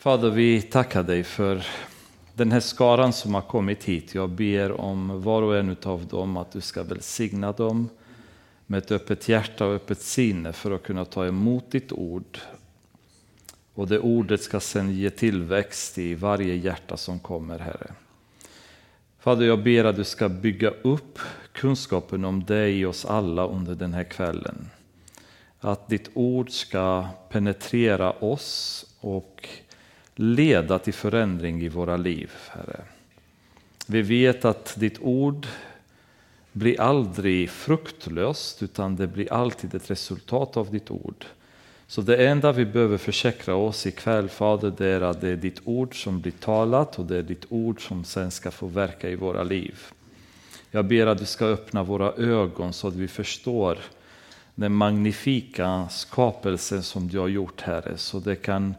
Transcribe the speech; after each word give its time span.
Fader, 0.00 0.30
vi 0.30 0.62
tackar 0.62 1.02
dig 1.02 1.24
för 1.24 1.66
den 2.34 2.52
här 2.52 2.60
skaran 2.60 3.12
som 3.12 3.34
har 3.34 3.42
kommit 3.42 3.84
hit. 3.84 4.14
Jag 4.14 4.30
ber 4.30 4.80
om 4.80 5.22
var 5.22 5.42
och 5.42 5.56
en 5.56 5.76
av 5.82 6.06
dem 6.06 6.36
att 6.36 6.52
du 6.52 6.60
ska 6.60 6.82
välsigna 6.82 7.52
dem 7.52 7.88
med 8.66 8.78
ett 8.78 8.90
öppet 8.90 9.28
hjärta 9.28 9.66
och 9.66 9.74
öppet 9.74 10.00
sinne 10.00 10.52
för 10.52 10.70
att 10.70 10.82
kunna 10.82 11.04
ta 11.04 11.26
emot 11.26 11.70
ditt 11.70 11.92
ord. 11.92 12.38
Och 13.74 13.88
det 13.88 13.98
ordet 13.98 14.42
ska 14.42 14.60
sedan 14.60 14.94
ge 14.94 15.10
tillväxt 15.10 15.98
i 15.98 16.14
varje 16.14 16.54
hjärta 16.54 16.96
som 16.96 17.18
kommer, 17.18 17.58
Herre. 17.58 17.92
Fader, 19.20 19.46
jag 19.46 19.62
ber 19.62 19.84
att 19.84 19.96
du 19.96 20.04
ska 20.04 20.28
bygga 20.28 20.70
upp 20.70 21.18
kunskapen 21.52 22.24
om 22.24 22.44
dig 22.44 22.80
i 22.80 22.84
oss 22.84 23.04
alla 23.04 23.46
under 23.46 23.74
den 23.74 23.94
här 23.94 24.04
kvällen. 24.04 24.70
Att 25.60 25.88
ditt 25.88 26.10
ord 26.14 26.50
ska 26.50 27.08
penetrera 27.28 28.12
oss 28.12 28.84
och 29.00 29.48
leda 30.20 30.78
till 30.78 30.94
förändring 30.94 31.62
i 31.62 31.68
våra 31.68 31.96
liv, 31.96 32.32
Herre. 32.48 32.80
Vi 33.86 34.02
vet 34.02 34.44
att 34.44 34.74
ditt 34.76 34.98
ord 35.00 35.46
blir 36.52 36.80
aldrig 36.80 37.50
fruktlöst, 37.50 38.62
utan 38.62 38.96
det 38.96 39.06
blir 39.06 39.32
alltid 39.32 39.74
ett 39.74 39.90
resultat 39.90 40.56
av 40.56 40.70
ditt 40.70 40.90
ord. 40.90 41.24
Så 41.86 42.00
det 42.00 42.26
enda 42.26 42.52
vi 42.52 42.64
behöver 42.64 42.98
försäkra 42.98 43.54
oss 43.54 43.86
ikväll, 43.86 44.28
Fader, 44.28 44.72
det 44.78 44.86
är 44.86 45.00
att 45.00 45.20
det 45.20 45.28
är 45.28 45.36
ditt 45.36 45.60
ord 45.64 46.02
som 46.02 46.20
blir 46.20 46.32
talat 46.32 46.98
och 46.98 47.06
det 47.06 47.16
är 47.16 47.22
ditt 47.22 47.44
ord 47.48 47.88
som 47.88 48.04
sen 48.04 48.30
ska 48.30 48.50
få 48.50 48.66
verka 48.66 49.10
i 49.10 49.16
våra 49.16 49.42
liv. 49.42 49.78
Jag 50.70 50.84
ber 50.84 51.06
att 51.06 51.18
du 51.18 51.24
ska 51.24 51.46
öppna 51.46 51.82
våra 51.82 52.12
ögon 52.12 52.72
så 52.72 52.88
att 52.88 52.94
vi 52.94 53.08
förstår 53.08 53.78
den 54.54 54.72
magnifika 54.72 55.88
skapelsen 55.90 56.82
som 56.82 57.08
du 57.08 57.18
har 57.18 57.28
gjort, 57.28 57.60
Herre, 57.60 57.96
så 57.96 58.18
det 58.18 58.36
kan 58.36 58.74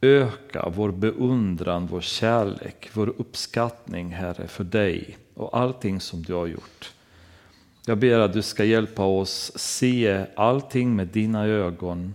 öka 0.00 0.68
vår 0.74 0.90
beundran, 0.90 1.86
vår 1.86 2.00
kärlek, 2.00 2.90
vår 2.92 3.08
uppskattning, 3.18 4.10
Herre, 4.10 4.46
för 4.46 4.64
dig 4.64 5.18
och 5.34 5.58
allting 5.58 6.00
som 6.00 6.22
du 6.22 6.34
har 6.34 6.46
gjort. 6.46 6.92
Jag 7.86 7.98
ber 7.98 8.18
att 8.18 8.32
du 8.32 8.42
ska 8.42 8.64
hjälpa 8.64 9.04
oss 9.04 9.52
se 9.54 10.26
allting 10.36 10.96
med 10.96 11.08
dina 11.08 11.46
ögon 11.46 12.14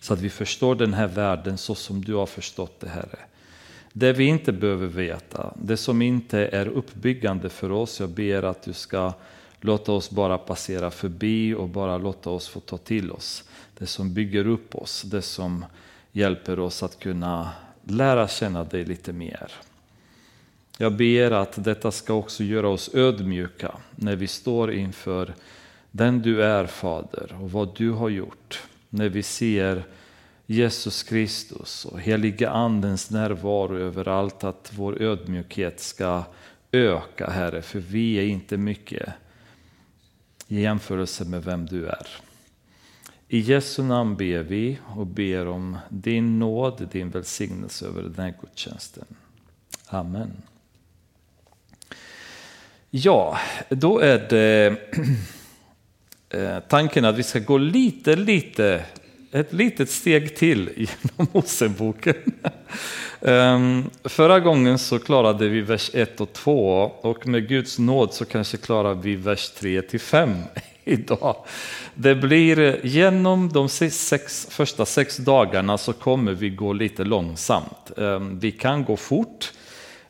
så 0.00 0.14
att 0.14 0.20
vi 0.20 0.30
förstår 0.30 0.74
den 0.74 0.94
här 0.94 1.08
världen 1.08 1.58
så 1.58 1.74
som 1.74 2.04
du 2.04 2.14
har 2.14 2.26
förstått 2.26 2.80
det, 2.80 2.88
Herre. 2.88 3.18
Det 3.92 4.12
vi 4.12 4.24
inte 4.24 4.52
behöver 4.52 4.86
veta, 4.86 5.52
det 5.56 5.76
som 5.76 6.02
inte 6.02 6.38
är 6.38 6.66
uppbyggande 6.66 7.48
för 7.48 7.72
oss, 7.72 8.00
jag 8.00 8.08
ber 8.08 8.42
att 8.42 8.62
du 8.62 8.72
ska 8.72 9.12
låta 9.60 9.92
oss 9.92 10.10
bara 10.10 10.38
passera 10.38 10.90
förbi 10.90 11.54
och 11.54 11.68
bara 11.68 11.98
låta 11.98 12.30
oss 12.30 12.48
få 12.48 12.60
ta 12.60 12.78
till 12.78 13.10
oss 13.10 13.44
det 13.78 13.86
som 13.86 14.14
bygger 14.14 14.46
upp 14.46 14.74
oss, 14.74 15.02
det 15.02 15.22
som 15.22 15.64
hjälper 16.12 16.58
oss 16.58 16.82
att 16.82 16.98
kunna 16.98 17.50
lära 17.84 18.28
känna 18.28 18.64
dig 18.64 18.84
lite 18.84 19.12
mer. 19.12 19.52
Jag 20.78 20.96
ber 20.96 21.30
att 21.30 21.64
detta 21.64 21.90
ska 21.90 22.14
också 22.14 22.44
göra 22.44 22.68
oss 22.68 22.94
ödmjuka 22.94 23.74
när 23.96 24.16
vi 24.16 24.26
står 24.26 24.72
inför 24.72 25.34
den 25.90 26.22
du 26.22 26.42
är 26.42 26.66
Fader 26.66 27.36
och 27.40 27.52
vad 27.52 27.76
du 27.76 27.90
har 27.90 28.08
gjort. 28.08 28.62
När 28.88 29.08
vi 29.08 29.22
ser 29.22 29.84
Jesus 30.46 31.02
Kristus 31.02 31.84
och 31.84 32.00
heliga 32.00 32.50
andens 32.50 33.10
närvaro 33.10 33.78
överallt, 33.78 34.44
att 34.44 34.72
vår 34.76 35.02
ödmjukhet 35.02 35.80
ska 35.80 36.24
öka 36.72 37.30
Herre, 37.30 37.62
för 37.62 37.78
vi 37.78 38.14
är 38.14 38.26
inte 38.26 38.56
mycket 38.56 39.12
i 40.48 40.60
jämförelse 40.60 41.24
med 41.24 41.44
vem 41.44 41.66
du 41.66 41.86
är. 41.86 42.06
I 43.32 43.38
Jesu 43.38 43.82
namn 43.82 44.16
ber 44.16 44.42
vi 44.42 44.78
och 44.96 45.06
ber 45.06 45.48
om 45.48 45.78
din 45.88 46.38
nåd, 46.38 46.88
din 46.92 47.10
välsignelse 47.10 47.86
över 47.86 48.02
den 48.02 48.14
här 48.16 48.34
gudstjänsten. 48.40 49.04
Amen. 49.86 50.42
Ja, 52.90 53.38
då 53.68 53.98
är 53.98 54.26
det 54.28 54.76
eh, 56.30 56.58
tanken 56.68 57.04
att 57.04 57.18
vi 57.18 57.22
ska 57.22 57.38
gå 57.38 57.58
lite, 57.58 58.16
lite, 58.16 58.84
ett 59.30 59.52
litet 59.52 59.90
steg 59.90 60.36
till 60.36 60.70
genom 60.76 61.32
Moseboken. 61.32 62.14
Ehm, 63.20 63.90
förra 64.04 64.40
gången 64.40 64.78
så 64.78 64.98
klarade 64.98 65.48
vi 65.48 65.60
vers 65.60 65.90
1 65.94 66.20
och 66.20 66.32
2 66.32 66.92
och 67.00 67.26
med 67.26 67.48
Guds 67.48 67.78
nåd 67.78 68.14
så 68.14 68.24
kanske 68.24 68.56
klarar 68.56 68.94
vi 68.94 69.16
vers 69.16 69.50
3 69.50 69.82
till 69.82 70.00
5 70.00 70.30
idag. 70.84 71.36
Det 71.94 72.14
blir 72.14 72.58
eh, 72.58 72.74
genom 72.82 73.48
de 73.48 73.68
sex, 73.68 74.46
första 74.50 74.84
sex 74.84 75.16
dagarna 75.16 75.78
så 75.78 75.92
kommer 75.92 76.32
vi 76.32 76.50
gå 76.50 76.72
lite 76.72 77.04
långsamt. 77.04 77.98
Ehm, 77.98 78.38
vi 78.38 78.52
kan 78.52 78.84
gå 78.84 78.96
fort, 78.96 79.52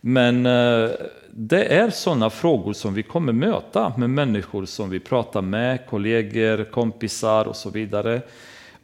men 0.00 0.47
eh, 0.47 0.91
det 1.31 1.65
är 1.65 1.91
sådana 1.91 2.31
frågor 2.31 2.72
som 2.72 2.94
vi 2.94 3.03
kommer 3.03 3.32
möta 3.32 3.93
med 3.97 4.11
människor 4.11 4.65
som 4.65 4.91
vi 4.91 5.00
pratar 5.00 5.43
med, 5.43 5.87
kollegor, 5.87 6.65
kompisar 6.65 7.49
och 7.49 7.56
så 7.56 7.71
vidare. 7.71 8.22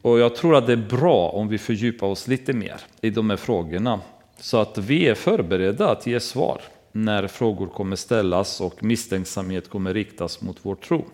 Och 0.03 0.19
jag 0.19 0.37
tror 0.37 0.57
att 0.57 0.67
det 0.67 0.73
är 0.73 0.89
bra 0.99 1.29
om 1.29 1.49
vi 1.49 1.59
fördjupar 1.59 2.07
oss 2.07 2.29
lite 2.29 2.53
mer 2.53 2.81
i 3.01 3.11
de 3.11 3.31
här 3.31 3.37
frågorna 3.37 4.01
så 4.41 4.57
att 4.57 4.79
vi 4.79 5.09
är 5.09 5.15
förberedda 5.15 5.91
att 5.91 6.07
ge 6.07 6.21
svar 6.21 6.61
när 6.93 7.27
frågor 7.27 7.67
kommer 7.67 7.97
ställas 7.97 8.61
och 8.61 8.85
misstänksamhet 8.85 9.71
kommer 9.71 9.95
riktas 9.95 10.41
mot 10.41 10.57
vår 10.63 10.75
tro. 10.75 11.05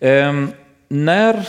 Ehm, 0.00 0.50
när 0.88 1.48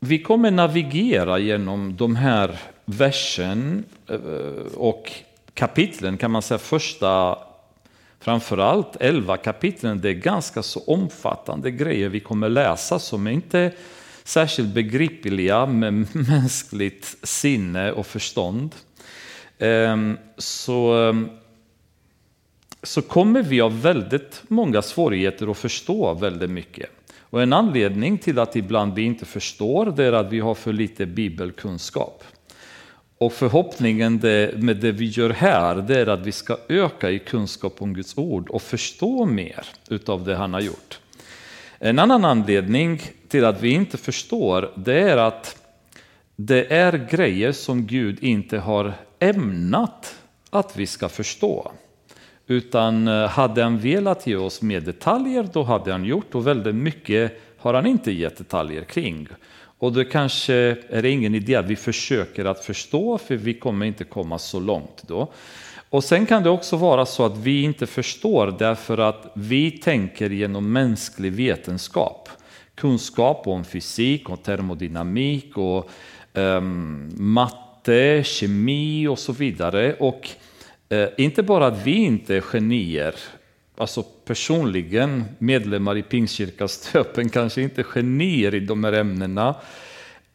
vi 0.00 0.22
kommer 0.22 0.50
navigera 0.50 1.38
genom 1.38 1.96
de 1.96 2.16
här 2.16 2.58
versen 2.84 3.84
eh, 4.08 4.74
och 4.74 5.12
kapitlen 5.54 6.16
kan 6.16 6.30
man 6.30 6.42
säga 6.42 6.58
första 6.58 7.38
framförallt 8.20 8.96
elva 9.00 9.36
kapitlen, 9.36 10.00
det 10.00 10.08
är 10.08 10.14
ganska 10.14 10.62
så 10.62 10.80
omfattande 10.86 11.70
grejer 11.70 12.08
vi 12.08 12.20
kommer 12.20 12.48
läsa 12.48 12.98
som 12.98 13.26
är 13.26 13.30
inte 13.30 13.72
särskilt 14.24 14.74
begripliga 14.74 15.66
med 15.66 15.92
mänskligt 16.28 17.16
sinne 17.22 17.92
och 17.92 18.06
förstånd. 18.06 18.74
Ehm, 19.58 20.18
så, 20.38 21.14
så 22.82 23.02
kommer 23.02 23.42
vi 23.42 23.60
ha 23.60 23.68
väldigt 23.68 24.42
många 24.48 24.82
svårigheter 24.82 25.50
att 25.50 25.58
förstå 25.58 26.14
väldigt 26.14 26.50
mycket. 26.50 26.90
Och 27.30 27.42
en 27.42 27.52
anledning 27.52 28.18
till 28.18 28.38
att 28.38 28.56
ibland 28.56 28.94
vi 28.94 29.02
inte 29.02 29.24
förstår 29.24 29.86
det 29.86 30.04
är 30.04 30.12
att 30.12 30.32
vi 30.32 30.40
har 30.40 30.54
för 30.54 30.72
lite 30.72 31.06
bibelkunskap. 31.06 32.24
Och 33.18 33.32
förhoppningen 33.32 34.14
med 34.56 34.76
det 34.76 34.92
vi 34.92 35.04
gör 35.04 35.30
här 35.30 35.74
det 35.76 36.00
är 36.00 36.06
att 36.06 36.26
vi 36.26 36.32
ska 36.32 36.56
öka 36.68 37.10
i 37.10 37.18
kunskap 37.18 37.82
om 37.82 37.94
Guds 37.94 38.18
ord 38.18 38.48
och 38.48 38.62
förstå 38.62 39.26
mer 39.26 39.66
utav 39.88 40.24
det 40.24 40.36
han 40.36 40.54
har 40.54 40.60
gjort. 40.60 41.00
En 41.78 41.98
annan 41.98 42.24
anledning 42.24 43.02
till 43.28 43.44
att 43.44 43.62
vi 43.62 43.70
inte 43.70 43.98
förstår 43.98 44.72
det 44.76 45.00
är 45.00 45.16
att 45.16 45.56
det 46.36 46.72
är 46.72 47.08
grejer 47.10 47.52
som 47.52 47.86
Gud 47.86 48.24
inte 48.24 48.58
har 48.58 48.92
ämnat 49.18 50.14
att 50.50 50.76
vi 50.76 50.86
ska 50.86 51.08
förstå. 51.08 51.72
Utan 52.50 53.08
eh, 53.08 53.28
hade 53.28 53.62
han 53.62 53.78
velat 53.78 54.26
ge 54.26 54.36
oss 54.36 54.62
mer 54.62 54.80
detaljer, 54.80 55.48
då 55.52 55.62
hade 55.62 55.92
han 55.92 56.04
gjort 56.04 56.34
och 56.34 56.46
väldigt 56.46 56.74
mycket 56.74 57.40
har 57.58 57.74
han 57.74 57.86
inte 57.86 58.12
gett 58.12 58.36
detaljer 58.36 58.84
kring. 58.84 59.28
Och 59.78 59.92
då 59.92 60.04
kanske 60.04 60.54
är 60.88 61.02
det 61.02 61.10
ingen 61.10 61.34
idé 61.34 61.54
att 61.54 61.66
vi 61.66 61.76
försöker 61.76 62.44
att 62.44 62.64
förstå, 62.64 63.18
för 63.18 63.36
vi 63.36 63.54
kommer 63.54 63.86
inte 63.86 64.04
komma 64.04 64.38
så 64.38 64.60
långt 64.60 65.02
då. 65.06 65.32
Och 65.90 66.04
sen 66.04 66.26
kan 66.26 66.42
det 66.42 66.50
också 66.50 66.76
vara 66.76 67.06
så 67.06 67.24
att 67.24 67.36
vi 67.36 67.62
inte 67.62 67.86
förstår 67.86 68.54
därför 68.58 68.98
att 68.98 69.32
vi 69.34 69.70
tänker 69.70 70.30
genom 70.30 70.72
mänsklig 70.72 71.32
vetenskap. 71.32 72.28
Kunskap 72.74 73.46
om 73.46 73.64
fysik 73.64 74.30
och 74.30 74.42
termodynamik 74.42 75.58
och 75.58 75.90
um, 76.34 77.10
matte, 77.16 78.22
kemi 78.24 79.06
och 79.06 79.18
så 79.18 79.32
vidare. 79.32 79.94
Och 79.94 80.30
Eh, 80.92 81.08
inte 81.16 81.42
bara 81.42 81.66
att 81.66 81.86
vi 81.86 81.94
inte 81.94 82.36
är 82.36 82.40
genier, 82.40 83.14
alltså 83.76 84.02
personligen 84.02 85.24
medlemmar 85.38 85.96
i 85.96 86.02
Pingstkyrkastöpen 86.02 87.28
kanske 87.28 87.62
inte 87.62 87.80
är 87.80 87.84
genier 87.84 88.54
i 88.54 88.60
de 88.60 88.84
här 88.84 88.92
ämnena. 88.92 89.54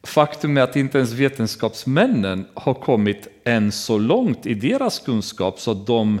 Faktum 0.02 0.56
är 0.56 0.62
att 0.62 0.76
inte 0.76 0.98
ens 0.98 1.12
vetenskapsmännen 1.12 2.46
har 2.54 2.74
kommit 2.74 3.28
än 3.44 3.72
så 3.72 3.98
långt 3.98 4.46
i 4.46 4.54
deras 4.54 4.98
kunskap 4.98 5.60
så 5.60 5.70
att 5.70 5.86
de 5.86 6.20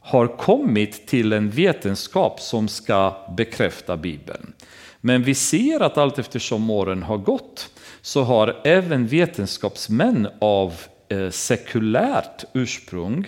har 0.00 0.26
kommit 0.26 1.06
till 1.06 1.32
en 1.32 1.50
vetenskap 1.50 2.40
som 2.40 2.68
ska 2.68 3.16
bekräfta 3.36 3.96
Bibeln. 3.96 4.52
Men 5.00 5.22
vi 5.22 5.34
ser 5.34 5.80
att 5.80 5.98
allt 5.98 6.18
eftersom 6.18 6.70
åren 6.70 7.02
har 7.02 7.18
gått 7.18 7.70
så 8.02 8.22
har 8.22 8.60
även 8.64 9.06
vetenskapsmän 9.06 10.28
av 10.40 10.74
eh, 11.08 11.30
sekulärt 11.30 12.44
ursprung 12.54 13.26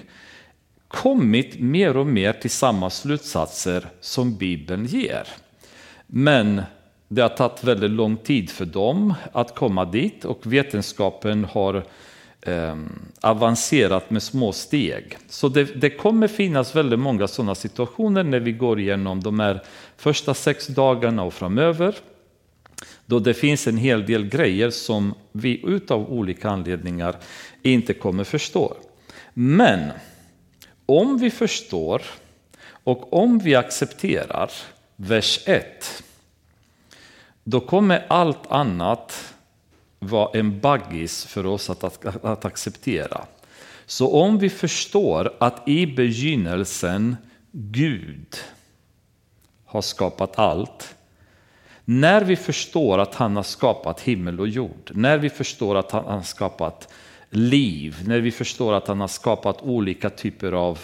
kommit 0.94 1.60
mer 1.60 1.96
och 1.96 2.06
mer 2.06 2.32
till 2.32 2.50
samma 2.50 2.90
slutsatser 2.90 3.86
som 4.00 4.36
Bibeln 4.36 4.86
ger. 4.86 5.28
Men 6.06 6.62
det 7.08 7.22
har 7.22 7.28
tagit 7.28 7.64
väldigt 7.64 7.90
lång 7.90 8.16
tid 8.16 8.50
för 8.50 8.64
dem 8.64 9.14
att 9.32 9.54
komma 9.54 9.84
dit 9.84 10.24
och 10.24 10.52
vetenskapen 10.52 11.44
har 11.44 11.84
eh, 12.40 12.76
avancerat 13.20 14.10
med 14.10 14.22
små 14.22 14.52
steg. 14.52 15.16
Så 15.28 15.48
det, 15.48 15.80
det, 15.80 15.90
kommer 15.90 16.28
finnas 16.28 16.76
väldigt 16.76 16.98
många 16.98 17.28
sådana 17.28 17.54
situationer 17.54 18.24
när 18.24 18.40
vi 18.40 18.52
går 18.52 18.80
igenom 18.80 19.22
de 19.22 19.40
här 19.40 19.62
första 19.96 20.34
sex 20.34 20.66
dagarna 20.66 21.22
och 21.22 21.34
framöver. 21.34 21.94
Då 23.06 23.18
det 23.18 23.34
finns 23.34 23.66
en 23.66 23.76
hel 23.76 24.06
del 24.06 24.28
grejer 24.28 24.70
som 24.70 25.14
vi 25.32 25.60
utav 25.66 26.12
olika 26.12 26.50
anledningar 26.50 27.16
inte 27.62 27.94
kommer 27.94 28.24
förstå. 28.24 28.76
Men 29.34 29.90
om 30.86 31.18
vi 31.18 31.30
förstår 31.30 32.02
och 32.84 33.12
om 33.12 33.38
vi 33.38 33.54
accepterar 33.54 34.50
vers 34.96 35.40
1 35.46 36.02
då 37.44 37.60
kommer 37.60 38.06
allt 38.08 38.46
annat 38.50 39.34
vara 39.98 40.38
en 40.38 40.60
baggis 40.60 41.24
för 41.24 41.46
oss 41.46 41.70
att, 41.70 41.84
att, 41.84 42.24
att, 42.24 42.44
acceptera. 42.44 43.24
Så 43.86 44.12
om 44.12 44.38
vi 44.38 44.50
förstår 44.50 45.34
att 45.40 45.68
i 45.68 45.86
begynnelsen 45.86 47.16
Gud 47.52 48.36
har 49.64 49.82
skapat 49.82 50.38
allt. 50.38 50.94
När 51.84 52.24
vi 52.24 52.36
förstår 52.36 52.98
att 52.98 53.14
han 53.14 53.36
har 53.36 53.42
skapat 53.42 54.00
himmel 54.00 54.40
och 54.40 54.48
jord, 54.48 54.90
när 54.94 55.18
vi 55.18 55.30
förstår 55.30 55.76
att 55.76 55.90
han 55.90 56.04
har 56.04 56.22
skapat 56.22 56.88
liv, 57.36 57.96
när 58.06 58.20
vi 58.20 58.30
förstår 58.30 58.74
att 58.74 58.88
han 58.88 59.00
har 59.00 59.08
skapat 59.08 59.62
olika 59.62 60.10
typer 60.10 60.52
av 60.52 60.78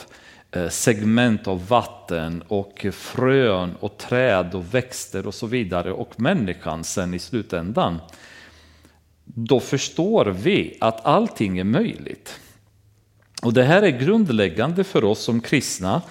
eh, 0.51 0.69
segment 0.69 1.47
av 1.47 1.69
vatten 1.69 2.43
och 2.49 2.87
frön 2.93 3.75
och 3.81 3.99
träd 3.99 4.55
och 4.55 4.75
växter 4.75 5.27
och 5.27 5.35
så 5.35 5.47
vidare 5.47 5.93
och 5.93 6.21
människan 6.21 6.85
sen 6.85 7.15
i 7.15 7.19
slutändan. 7.19 7.99
Då 9.25 9.61
förstår 9.61 10.27
vi 10.27 10.77
att 10.81 11.07
allting 11.07 11.59
är 11.59 11.65
möjligt. 11.65 12.41
Och 13.43 13.53
det 13.53 13.63
här 13.63 13.83
är 13.83 13.91
grundläggande 13.91 14.85
för 14.85 15.05
oss 15.05 15.21
som 15.21 15.41
kristna 15.41 16.03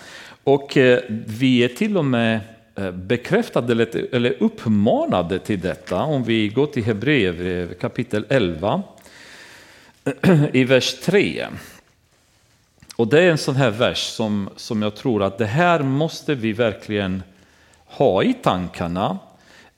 och 0.44 0.78
eh, 0.78 1.00
vi 1.10 1.64
är 1.64 1.68
till 1.68 1.98
och 1.98 2.06
med 2.06 2.40
eh, 2.76 2.92
bekräftade 2.92 3.88
eller 4.12 4.44
uppmanade 4.44 5.40
till 5.40 5.60
detta 5.60 6.02
om 6.02 6.24
vi 6.24 6.48
går 6.48 6.66
till 6.66 6.84
Hebreerbrevet 6.84 7.80
kapitel 7.80 8.26
11 8.30 8.84
i 10.54 10.64
vers 10.64 10.94
3. 10.94 11.48
Och 12.96 13.08
det 13.08 13.22
är 13.22 13.32
en 13.32 13.38
sån 13.38 13.56
här 13.56 13.70
vers 13.70 14.00
som, 14.00 14.50
som 14.56 14.82
jag 14.82 14.96
tror 14.96 15.24
att 15.24 15.38
det 15.38 15.46
här 15.46 15.84
måste 15.84 16.36
vi 16.36 16.54
verkligen 16.54 17.24
ha 17.86 18.24
i 18.24 18.34
tankarna. 18.34 19.20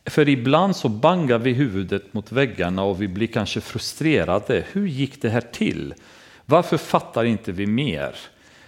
För 0.06 0.30
ibland 0.30 0.76
så 0.76 0.90
bangar 0.90 1.38
vi 1.38 1.54
huvudet 1.54 2.14
mot 2.14 2.32
väggarna 2.32 2.84
och 2.84 3.02
vi 3.02 3.08
blir 3.08 3.28
kanske 3.28 3.62
frustrerade. 3.62 4.64
Hur 4.72 4.88
gick 4.88 5.22
det 5.22 5.30
här 5.30 5.42
till? 5.42 5.94
Varför 6.46 6.78
fattar 6.78 7.24
inte 7.24 7.52
vi 7.52 7.68
mer? 7.68 8.16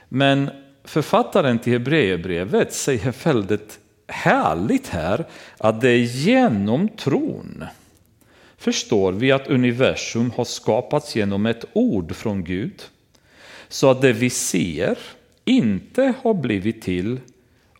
Men 0.09 0.49
författaren 0.83 1.59
till 1.59 1.73
Hebreerbrevet 1.73 2.73
säger 2.73 3.23
väldigt 3.23 3.79
härligt 4.07 4.87
här 4.87 5.25
att 5.57 5.81
det 5.81 5.89
är 5.89 5.97
genom 5.97 6.87
tron 6.87 7.65
förstår 8.63 9.11
vi 9.11 9.31
att 9.31 9.47
universum 9.47 10.31
har 10.31 10.45
skapats 10.45 11.15
genom 11.15 11.45
ett 11.45 11.65
ord 11.73 12.15
från 12.15 12.43
Gud 12.43 12.81
så 13.67 13.89
att 13.91 14.01
det 14.01 14.13
vi 14.13 14.29
ser 14.29 14.97
inte 15.45 16.13
har 16.21 16.33
blivit 16.33 16.81
till 16.81 17.19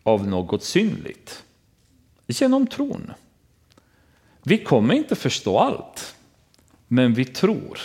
av 0.04 0.28
något 0.28 0.64
synligt. 0.64 1.44
Genom 2.28 2.68
tron. 2.68 3.12
Vi 4.44 4.58
kommer 4.58 4.94
inte 4.94 5.16
förstå 5.16 5.60
allt, 5.60 6.16
men 6.88 7.14
vi 7.14 7.26
tror 7.26 7.80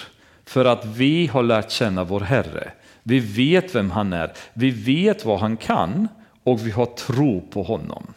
för 0.44 0.64
att 0.64 0.84
vi 0.84 1.26
har 1.26 1.42
lärt 1.42 1.70
känna 1.70 2.04
vår 2.04 2.20
Herre. 2.20 2.72
Vi 3.02 3.18
vet 3.20 3.74
vem 3.74 3.90
han 3.90 4.12
är, 4.12 4.32
vi 4.52 4.70
vet 4.70 5.24
vad 5.24 5.40
han 5.40 5.56
kan 5.56 6.08
och 6.42 6.66
vi 6.66 6.70
har 6.70 6.86
tro 6.86 7.40
på 7.50 7.62
honom. 7.62 8.14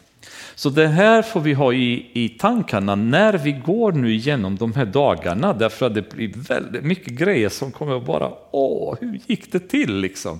Så 0.54 0.70
det 0.70 0.88
här 0.88 1.22
får 1.22 1.40
vi 1.40 1.52
ha 1.52 1.72
i, 1.72 2.06
i 2.12 2.28
tankarna 2.28 2.94
när 2.94 3.32
vi 3.32 3.52
går 3.52 3.92
nu 3.92 4.12
igenom 4.12 4.56
de 4.56 4.72
här 4.72 4.84
dagarna 4.84 5.52
därför 5.52 5.86
att 5.86 5.94
det 5.94 6.10
blir 6.10 6.32
väldigt 6.48 6.84
mycket 6.84 7.12
grejer 7.12 7.48
som 7.48 7.72
kommer 7.72 7.96
att 7.96 8.06
bara, 8.06 8.32
åh, 8.50 8.96
hur 9.00 9.20
gick 9.26 9.52
det 9.52 9.68
till 9.68 9.96
liksom? 9.96 10.38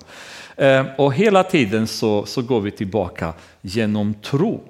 Eh, 0.56 0.87
och 0.99 1.14
hela 1.14 1.43
tiden 1.44 1.87
så, 1.87 2.26
så 2.26 2.43
går 2.43 2.61
vi 2.61 2.70
tillbaka 2.70 3.32
genom 3.61 4.14
tro. 4.14 4.61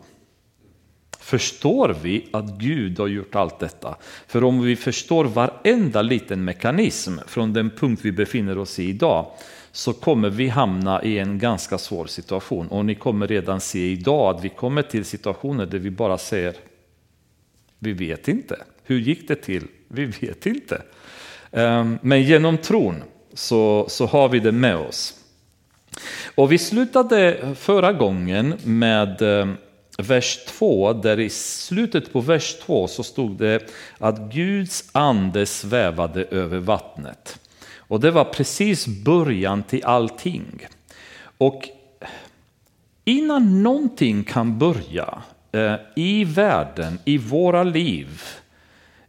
Förstår 1.32 1.96
vi 2.02 2.28
att 2.30 2.58
Gud 2.58 2.98
har 2.98 3.06
gjort 3.06 3.34
allt 3.34 3.58
detta? 3.58 3.96
För 4.26 4.44
om 4.44 4.62
vi 4.62 4.76
förstår 4.76 5.24
varenda 5.24 6.02
liten 6.02 6.44
mekanism 6.44 7.18
från 7.26 7.52
den 7.52 7.70
punkt 7.70 8.00
vi 8.04 8.12
befinner 8.12 8.58
oss 8.58 8.78
i 8.78 8.88
idag 8.88 9.26
så 9.70 9.92
kommer 9.92 10.30
vi 10.30 10.48
hamna 10.48 11.02
i 11.02 11.18
en 11.18 11.38
ganska 11.38 11.78
svår 11.78 12.06
situation. 12.06 12.68
Och 12.68 12.84
ni 12.84 12.94
kommer 12.94 13.28
redan 13.28 13.60
se 13.60 13.92
idag 13.92 14.36
att 14.36 14.44
vi 14.44 14.48
kommer 14.48 14.82
till 14.82 15.04
situationer 15.04 15.66
där 15.66 15.78
vi 15.78 15.90
bara 15.90 16.18
säger 16.18 16.54
vi 17.78 17.92
vet 17.92 18.28
inte. 18.28 18.56
Hur 18.84 18.98
gick 18.98 19.28
det 19.28 19.36
till? 19.36 19.66
Vi 19.88 20.04
vet 20.04 20.46
inte. 20.46 20.82
Ehm, 21.50 21.98
men 22.02 22.22
genom 22.22 22.58
tron 22.58 23.02
så, 23.34 23.86
så 23.88 24.06
har 24.06 24.28
vi 24.28 24.38
det 24.38 24.52
med 24.52 24.76
oss. 24.76 25.14
Och 26.34 26.52
vi 26.52 26.58
slutade 26.58 27.54
förra 27.58 27.92
gången 27.92 28.54
med 28.64 29.22
ehm, 29.22 29.56
vers 30.02 30.38
2, 30.46 30.92
där 30.92 31.20
i 31.20 31.30
slutet 31.30 32.12
på 32.12 32.20
vers 32.20 32.54
2 32.54 32.88
så 32.88 33.02
stod 33.02 33.38
det 33.38 33.70
att 33.98 34.32
Guds 34.32 34.84
ande 34.92 35.46
svävade 35.46 36.24
över 36.24 36.58
vattnet. 36.58 37.38
Och 37.76 38.00
det 38.00 38.10
var 38.10 38.24
precis 38.24 38.86
början 38.86 39.62
till 39.62 39.84
allting. 39.84 40.66
Och 41.38 41.68
innan 43.04 43.62
någonting 43.62 44.24
kan 44.24 44.58
börja 44.58 45.22
eh, 45.52 45.74
i 45.96 46.24
världen, 46.24 46.98
i 47.04 47.18
våra 47.18 47.62
liv, 47.62 48.22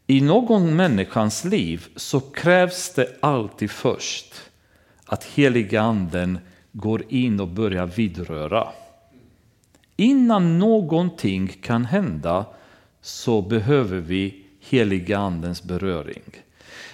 i 0.07 0.21
någon 0.21 0.75
människans 0.75 1.45
liv 1.45 1.87
så 1.95 2.19
krävs 2.19 2.93
det 2.93 3.17
alltid 3.19 3.71
först 3.71 4.33
att 5.05 5.23
heliga 5.23 5.81
anden 5.81 6.39
går 6.71 7.03
in 7.09 7.39
och 7.39 7.47
börjar 7.47 7.85
vidröra. 7.85 8.67
Innan 9.95 10.59
någonting 10.59 11.47
kan 11.47 11.85
hända 11.85 12.45
så 13.01 13.41
behöver 13.41 13.97
vi 13.97 14.45
heliga 14.59 15.17
andens 15.17 15.63
beröring. 15.63 16.23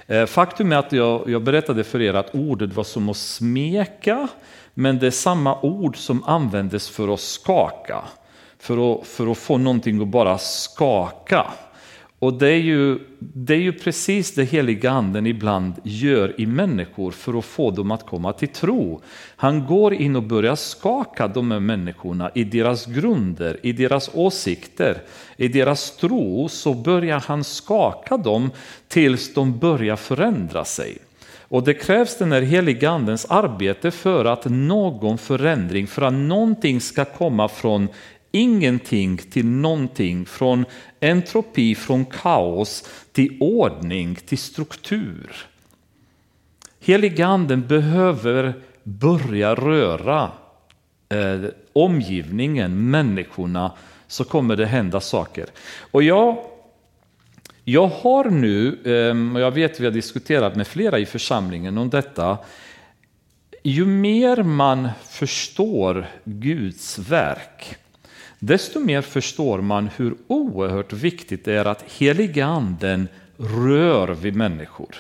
Eh, 0.08 0.26
faktum 0.26 0.72
är 0.72 0.76
att 0.76 0.92
jag, 0.92 1.30
jag 1.30 1.44
berättade 1.44 1.84
för 1.84 2.02
er 2.02 2.14
att 2.14 2.36
ordet 2.36 2.74
var 2.74 2.84
som 2.84 3.10
att 3.10 3.18
smeka, 3.18 4.28
men 4.74 5.00
det 5.00 5.08
är 5.08 5.12
samma 5.12 5.62
ord 5.62 5.98
som 5.98 6.24
användes 6.24 6.90
för 6.90 7.14
att 7.14 7.20
skaka. 7.20 8.04
För 8.60 8.94
att, 8.94 9.08
för 9.08 9.32
att 9.32 9.38
få 9.38 9.58
någonting 9.58 10.02
att 10.02 10.08
bara 10.08 10.38
skaka. 10.38 11.48
Och 12.20 12.34
det 12.34 12.48
är, 12.48 12.58
ju, 12.58 13.00
det 13.20 13.54
är 13.54 13.60
ju 13.60 13.72
precis 13.72 14.36
det 14.36 14.44
heliga 14.44 14.92
anden 14.92 15.28
ibland 15.28 15.74
gör 15.84 16.42
i 16.42 16.46
människor 16.46 17.12
för 17.12 17.40
att 17.40 17.46
få 17.46 17.72
dem 17.72 17.92
att 17.92 18.06
komma 18.06 18.34
till 18.34 18.48
tro. 18.48 19.02
Han 19.36 19.66
går 19.66 19.94
in 19.94 20.16
och 20.16 20.24
börjar 20.24 20.56
skaka 20.56 21.28
de 21.28 21.52
här 21.52 21.60
människorna 21.60 22.32
i 22.36 22.44
deras 22.44 22.86
grunder, 22.86 23.60
i 23.64 23.72
deras 23.72 24.10
åsikter, 24.14 25.02
i 25.38 25.48
deras 25.48 25.98
tro 25.98 26.50
så 26.50 26.74
börjar 26.74 27.24
han 27.28 27.44
skaka 27.44 28.18
dem 28.18 28.50
tills 28.88 29.34
de 29.34 29.60
börjar 29.60 29.96
förändra 29.96 30.66
sig. 30.66 30.98
Och 31.50 31.64
det 31.64 31.74
krävs 31.74 32.18
den 32.18 32.32
här 32.32 32.42
heliga 32.42 32.90
andens 32.90 33.26
arbete 33.26 33.92
för 33.92 34.26
att 34.26 34.46
någon 34.46 35.18
förändring, 35.18 35.88
för 35.88 36.02
att 36.02 36.14
någonting 36.14 36.82
ska 36.82 37.06
komma 37.06 37.48
från 37.48 37.88
ingenting 38.32 39.18
till 39.18 39.46
någonting, 39.46 40.26
från 40.26 40.66
entropi, 41.00 41.76
från 41.76 42.06
kaos 42.06 42.90
till 43.12 43.38
ordning, 43.40 44.16
till 44.16 44.38
struktur. 44.38 45.36
Heliganden 46.80 47.68
behöver 47.68 48.54
börja 48.84 49.56
röra 49.56 50.32
eh, 51.10 51.50
omgivningen, 51.74 52.92
människorna, 52.92 53.72
så 54.08 54.24
kommer 54.24 54.56
det 54.56 54.66
hända 54.66 55.00
saker. 55.00 55.46
Och 55.92 56.04
jag, 56.04 56.38
jag 57.64 57.88
har 57.88 58.30
nu, 58.30 58.68
eh, 58.68 59.36
och 59.36 59.42
jag 59.42 59.52
vet 59.52 59.72
att 59.72 59.80
vi 59.80 59.86
har 59.86 59.92
diskuterat 59.92 60.56
med 60.56 60.68
flera 60.68 61.00
i 61.00 61.06
församlingen 61.06 61.78
om 61.78 61.90
detta, 61.90 62.38
ju 63.64 63.86
mer 63.86 64.44
man 64.44 64.90
förstår 65.10 66.08
Guds 66.24 67.00
verk, 67.00 67.76
desto 68.40 68.80
mer 68.80 69.02
förstår 69.02 69.62
man 69.62 69.90
hur 69.96 70.16
oerhört 70.28 70.94
viktigt 70.94 71.46
det 71.46 71.54
är 71.54 71.66
att 71.66 71.82
heliga 71.82 72.46
anden 72.46 73.08
rör 73.38 74.08
vid 74.08 74.36
människor. 74.36 74.96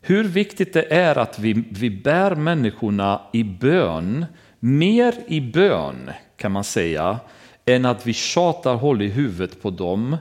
Hur 0.00 0.24
viktigt 0.24 0.72
det 0.72 0.92
är 0.92 1.18
att 1.18 1.38
vi, 1.38 1.64
vi 1.70 1.90
bär 1.90 2.34
människorna 2.34 3.20
i 3.32 3.44
bön, 3.44 4.26
mer 4.58 5.14
i 5.26 5.40
bön 5.40 6.10
kan 6.36 6.52
man 6.52 6.64
säga, 6.64 7.18
än 7.64 7.84
att 7.84 8.06
vi 8.06 8.12
tjatar 8.12 8.74
håll 8.74 9.02
i 9.02 9.08
huvudet 9.08 9.62
på 9.62 9.70
dem, 9.70 10.16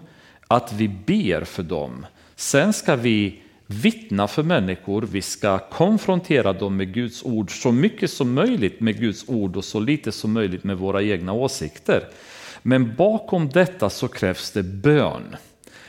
att 0.47 0.73
vi 0.73 0.87
ber 0.87 1.43
för 1.43 1.63
dem. 1.63 2.05
Sen 2.35 2.73
ska 2.73 2.95
vi 2.95 3.41
vittna 3.71 4.27
för 4.27 4.43
människor, 4.43 5.01
vi 5.01 5.21
ska 5.21 5.59
konfrontera 5.59 6.53
dem 6.53 6.77
med 6.77 6.93
Guds 6.93 7.23
ord 7.23 7.61
så 7.61 7.71
mycket 7.71 8.11
som 8.11 8.33
möjligt 8.33 8.79
med 8.79 8.99
Guds 8.99 9.29
ord 9.29 9.57
och 9.57 9.65
så 9.65 9.79
lite 9.79 10.11
som 10.11 10.33
möjligt 10.33 10.63
med 10.63 10.77
våra 10.77 11.03
egna 11.03 11.33
åsikter. 11.33 12.07
Men 12.61 12.95
bakom 12.95 13.49
detta 13.49 13.89
så 13.89 14.07
krävs 14.07 14.51
det 14.51 14.63
bön. 14.63 15.35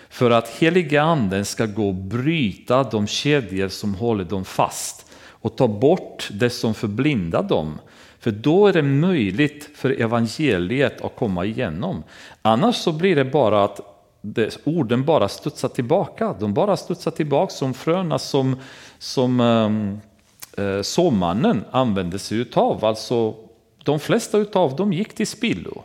För 0.08 0.30
att 0.30 0.48
heliga 0.48 1.02
anden 1.02 1.44
ska 1.44 1.66
gå 1.66 1.88
och 1.88 1.94
bryta 1.94 2.82
de 2.82 3.06
kedjor 3.06 3.68
som 3.68 3.94
håller 3.94 4.24
dem 4.24 4.44
fast 4.44 5.06
och 5.28 5.56
ta 5.56 5.68
bort 5.68 6.28
det 6.30 6.50
som 6.50 6.74
förblindar 6.74 7.42
dem. 7.42 7.78
För 8.18 8.30
då 8.30 8.66
är 8.66 8.72
det 8.72 8.82
möjligt 8.82 9.70
för 9.74 10.00
evangeliet 10.00 11.00
att 11.00 11.16
komma 11.16 11.44
igenom. 11.44 12.04
Annars 12.42 12.76
så 12.76 12.92
blir 12.92 13.16
det 13.16 13.24
bara 13.24 13.64
att 13.64 13.89
det, 14.20 14.58
orden 14.64 15.04
bara 15.04 15.28
studsar 15.28 15.68
tillbaka. 15.68 16.36
De 16.40 16.54
bara 16.54 16.76
studsar 16.76 17.10
tillbaka 17.10 17.50
som 17.50 17.74
fröna 17.74 18.18
som, 18.18 18.56
som 18.98 19.40
ehm, 19.40 20.00
eh, 20.56 20.82
såmannen 20.82 21.64
använde 21.70 22.18
sig 22.18 22.38
utav. 22.38 22.84
Alltså, 22.84 23.34
de 23.84 24.00
flesta 24.00 24.38
utav 24.38 24.76
dem 24.76 24.92
gick 24.92 25.14
till 25.14 25.26
spillo. 25.26 25.82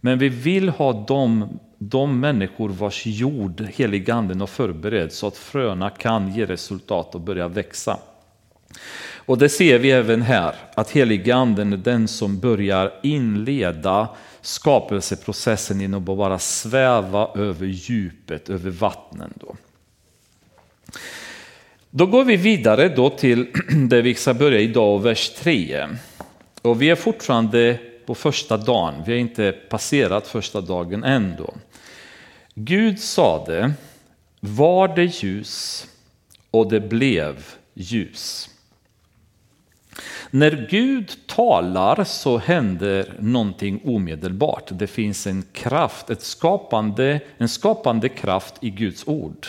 Men 0.00 0.18
vi 0.18 0.28
vill 0.28 0.68
ha 0.68 0.92
de, 0.92 1.58
de 1.78 2.20
människor 2.20 2.68
vars 2.68 3.06
jord 3.06 3.60
heliganden 3.60 4.40
har 4.40 4.46
förberedd 4.46 5.12
så 5.12 5.26
att 5.26 5.36
fröna 5.36 5.90
kan 5.90 6.34
ge 6.34 6.46
resultat 6.46 7.14
och 7.14 7.20
börja 7.20 7.48
växa. 7.48 7.98
Och 9.14 9.38
det 9.38 9.48
ser 9.48 9.78
vi 9.78 9.90
även 9.90 10.22
här, 10.22 10.54
att 10.74 10.90
heliganden 10.90 11.72
är 11.72 11.76
den 11.76 12.08
som 12.08 12.38
börjar 12.38 12.92
inleda 13.02 14.08
skapelseprocessen 14.46 15.80
genom 15.80 16.00
att 16.00 16.16
bara 16.16 16.38
sväva 16.38 17.30
över 17.34 17.66
djupet, 17.66 18.50
över 18.50 18.70
vattnen. 18.70 19.32
Då. 19.40 19.56
Då 21.90 22.06
går 22.06 22.24
vi 22.24 22.36
vidare 22.36 22.88
då 22.88 23.10
till 23.10 23.46
där 23.88 24.02
vi 24.02 24.14
ska 24.14 24.34
börja 24.34 24.60
idag, 24.60 25.02
vers 25.02 25.30
3. 25.30 25.88
Och 26.62 26.82
vi 26.82 26.90
är 26.90 26.94
fortfarande 26.94 27.78
på 28.06 28.14
första 28.14 28.56
dagen, 28.56 29.02
vi 29.06 29.12
har 29.12 29.18
inte 29.18 29.52
passerat 29.52 30.26
första 30.26 30.60
dagen 30.60 31.04
än. 31.04 31.34
Då. 31.38 31.54
Gud 32.54 33.00
sade, 33.00 33.72
var 34.40 34.96
det 34.96 35.04
ljus 35.04 35.86
och 36.50 36.70
det 36.70 36.80
blev 36.80 37.44
ljus. 37.74 38.50
När 40.30 40.66
Gud 40.70 41.12
talar 41.26 42.04
så 42.04 42.38
händer 42.38 43.14
någonting 43.18 43.80
omedelbart. 43.84 44.68
Det 44.70 44.86
finns 44.86 45.26
en 45.26 45.44
kraft, 45.52 46.10
ett 46.10 46.22
skapande, 46.22 47.20
en 47.38 47.48
skapande 47.48 48.08
kraft 48.08 48.54
i 48.60 48.70
Guds 48.70 49.08
ord. 49.08 49.46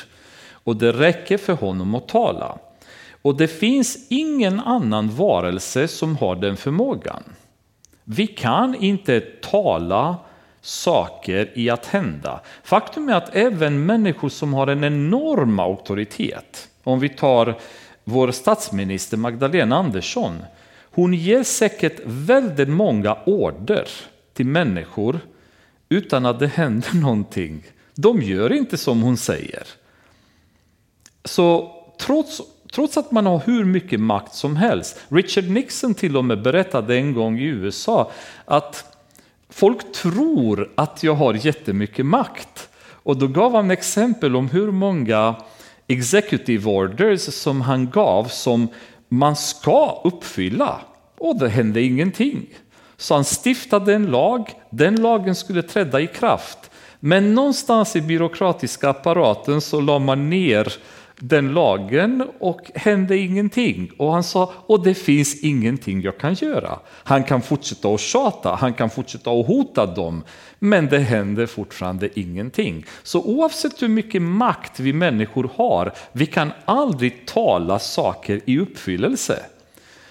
Och 0.52 0.76
det 0.76 0.92
räcker 0.92 1.38
för 1.38 1.54
honom 1.54 1.96
att 1.96 2.08
tala. 2.08 2.58
Och 3.22 3.38
det 3.38 3.48
finns 3.48 4.08
ingen 4.10 4.60
annan 4.60 5.10
varelse 5.10 5.88
som 5.88 6.18
har 6.18 6.36
den 6.36 6.58
förmågan. 6.58 7.24
Vi 8.04 8.28
kan 8.28 8.76
inte 8.76 9.20
tala 9.42 10.16
saker 10.62 11.52
i 11.56 11.70
att 11.70 11.86
hända. 11.86 12.42
Faktum 12.64 13.10
är 13.10 13.14
att 13.14 13.36
även 13.36 13.86
människor 13.86 14.30
som 14.30 14.54
har 14.54 14.68
en 14.68 14.84
enorm 14.84 15.60
auktoritet, 15.60 16.70
om 16.84 17.00
vi 17.00 17.10
tar 17.10 17.58
vår 18.10 18.32
statsminister 18.32 19.18
Magdalena 19.18 19.76
Andersson, 19.76 20.44
hon 20.82 21.14
ger 21.14 21.44
säkert 21.44 22.00
väldigt 22.06 22.70
många 22.70 23.18
order 23.26 23.88
till 24.34 24.46
människor 24.46 25.20
utan 25.90 26.26
att 26.26 26.40
det 26.40 26.48
händer 26.48 26.96
någonting. 27.02 27.64
De 27.96 28.22
gör 28.22 28.54
inte 28.54 28.78
som 28.78 29.02
hon 29.02 29.18
säger. 29.18 29.68
Så 31.26 31.72
trots, 32.00 32.42
trots 32.72 32.98
att 32.98 33.12
man 33.12 33.26
har 33.26 33.42
hur 33.46 33.66
mycket 33.66 34.00
makt 34.00 34.36
som 34.36 34.56
helst. 34.56 35.00
Richard 35.10 35.50
Nixon 35.50 35.94
till 35.94 36.18
och 36.18 36.26
med 36.26 36.42
berättade 36.42 36.96
en 36.96 37.14
gång 37.14 37.40
i 37.40 37.44
USA 37.44 38.12
att 38.46 38.98
folk 39.50 39.92
tror 39.92 40.72
att 40.76 41.04
jag 41.04 41.16
har 41.16 41.34
jättemycket 41.34 42.06
makt. 42.06 42.70
Och 43.04 43.18
då 43.18 43.28
gav 43.28 43.56
han 43.56 43.72
exempel 43.72 44.36
om 44.36 44.50
hur 44.50 44.72
många 44.72 45.36
executive 45.88 46.70
orders 46.70 47.22
som 47.22 47.62
han 47.62 47.90
gav 47.90 48.26
som 48.26 48.68
man 49.10 49.36
ska 49.36 50.02
uppfylla. 50.04 50.82
Och 51.18 51.40
det 51.40 51.50
hände 51.50 51.82
ingenting. 51.82 52.46
Så 52.98 53.14
han 53.14 53.24
stiftade 53.24 53.94
en 53.94 54.06
lag, 54.06 54.52
den 54.70 54.96
lagen 54.96 55.36
skulle 55.36 55.62
träda 55.62 56.02
i 56.02 56.08
kraft. 56.08 56.72
Men 57.00 57.36
någonstans 57.36 57.96
i 57.96 58.02
byråkratiska 58.02 58.90
apparaten 58.90 59.62
så 59.62 59.82
la 59.82 60.00
man 60.00 60.30
ner 60.30 60.74
den 61.20 61.54
lagen 61.54 62.24
och 62.40 62.72
hände 62.76 63.18
ingenting. 63.18 63.92
Och 63.98 64.12
han 64.14 64.24
sa, 64.24 64.54
och 64.56 64.84
det 64.84 64.94
finns 64.94 65.44
ingenting 65.44 66.02
jag 66.02 66.18
kan 66.18 66.34
göra. 66.34 66.80
Han 66.88 67.24
kan 67.24 67.42
fortsätta 67.42 67.88
att 67.88 68.00
tjata, 68.00 68.56
han 68.56 68.74
kan 68.74 68.90
fortsätta 68.90 69.32
att 69.32 69.48
hota 69.48 69.86
dem, 69.86 70.24
men 70.60 70.88
det 70.88 71.00
händer 71.00 71.46
fortfarande 71.46 72.20
ingenting. 72.20 72.86
Så 73.04 73.24
oavsett 73.24 73.82
hur 73.82 73.88
mycket 73.88 74.22
makt 74.22 74.80
vi 74.80 74.94
människor 74.94 75.50
har, 75.56 75.94
vi 76.12 76.26
kan 76.26 76.52
aldrig 76.66 77.26
tala 77.26 77.80
saker 77.80 78.42
i 78.46 78.60
uppfyllelse. 78.60 79.40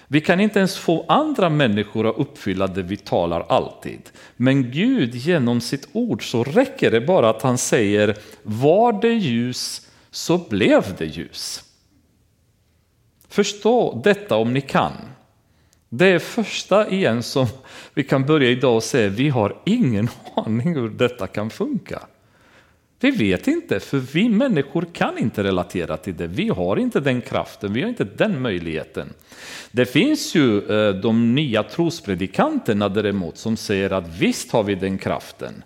Vi 0.09 0.21
kan 0.21 0.39
inte 0.39 0.59
ens 0.59 0.77
få 0.77 1.05
andra 1.07 1.49
människor 1.49 2.09
att 2.09 2.17
uppfylla 2.17 2.67
det 2.67 2.81
vi 2.81 2.97
talar 2.97 3.45
alltid. 3.49 3.99
Men 4.37 4.71
Gud 4.71 5.15
genom 5.15 5.61
sitt 5.61 5.87
ord 5.91 6.31
så 6.31 6.43
räcker 6.43 6.91
det 6.91 7.01
bara 7.01 7.29
att 7.29 7.41
han 7.41 7.57
säger 7.57 8.17
var 8.43 9.01
det 9.01 9.13
ljus 9.13 9.86
så 10.11 10.37
blev 10.37 10.95
det 10.97 11.05
ljus. 11.05 11.63
Förstå 13.27 14.01
detta 14.03 14.35
om 14.35 14.53
ni 14.53 14.61
kan. 14.61 14.93
Det 15.89 16.07
är 16.07 16.19
första 16.19 16.89
igen 16.89 17.23
som 17.23 17.47
vi 17.93 18.03
kan 18.03 18.25
börja 18.25 18.49
idag 18.49 18.75
och 18.75 18.83
säga, 18.83 19.09
vi 19.09 19.29
har 19.29 19.57
ingen 19.65 20.09
aning 20.35 20.75
hur 20.75 20.89
detta 20.89 21.27
kan 21.27 21.49
funka. 21.49 22.01
Vi 22.99 23.11
vet 23.11 23.47
inte, 23.47 23.79
för 23.79 23.97
vi 23.97 24.29
människor 24.29 24.85
kan 24.93 25.17
inte 25.17 25.43
relatera 25.43 25.97
till 25.97 26.17
det. 26.17 26.27
Vi 26.27 26.49
har 26.49 26.77
inte 26.79 26.99
den 26.99 27.21
kraften, 27.21 27.73
vi 27.73 27.81
har 27.81 27.89
inte 27.89 28.03
den 28.03 28.41
möjligheten. 28.41 29.13
Det 29.71 29.85
finns 29.85 30.35
ju 30.35 30.71
eh, 30.71 30.95
de 30.95 31.35
nya 31.35 31.63
trospredikanterna 31.63 32.89
däremot 32.89 33.37
som 33.37 33.57
säger 33.57 33.93
att 33.93 34.07
visst 34.19 34.51
har 34.51 34.63
vi 34.63 34.75
den 34.75 34.97
kraften. 34.97 35.63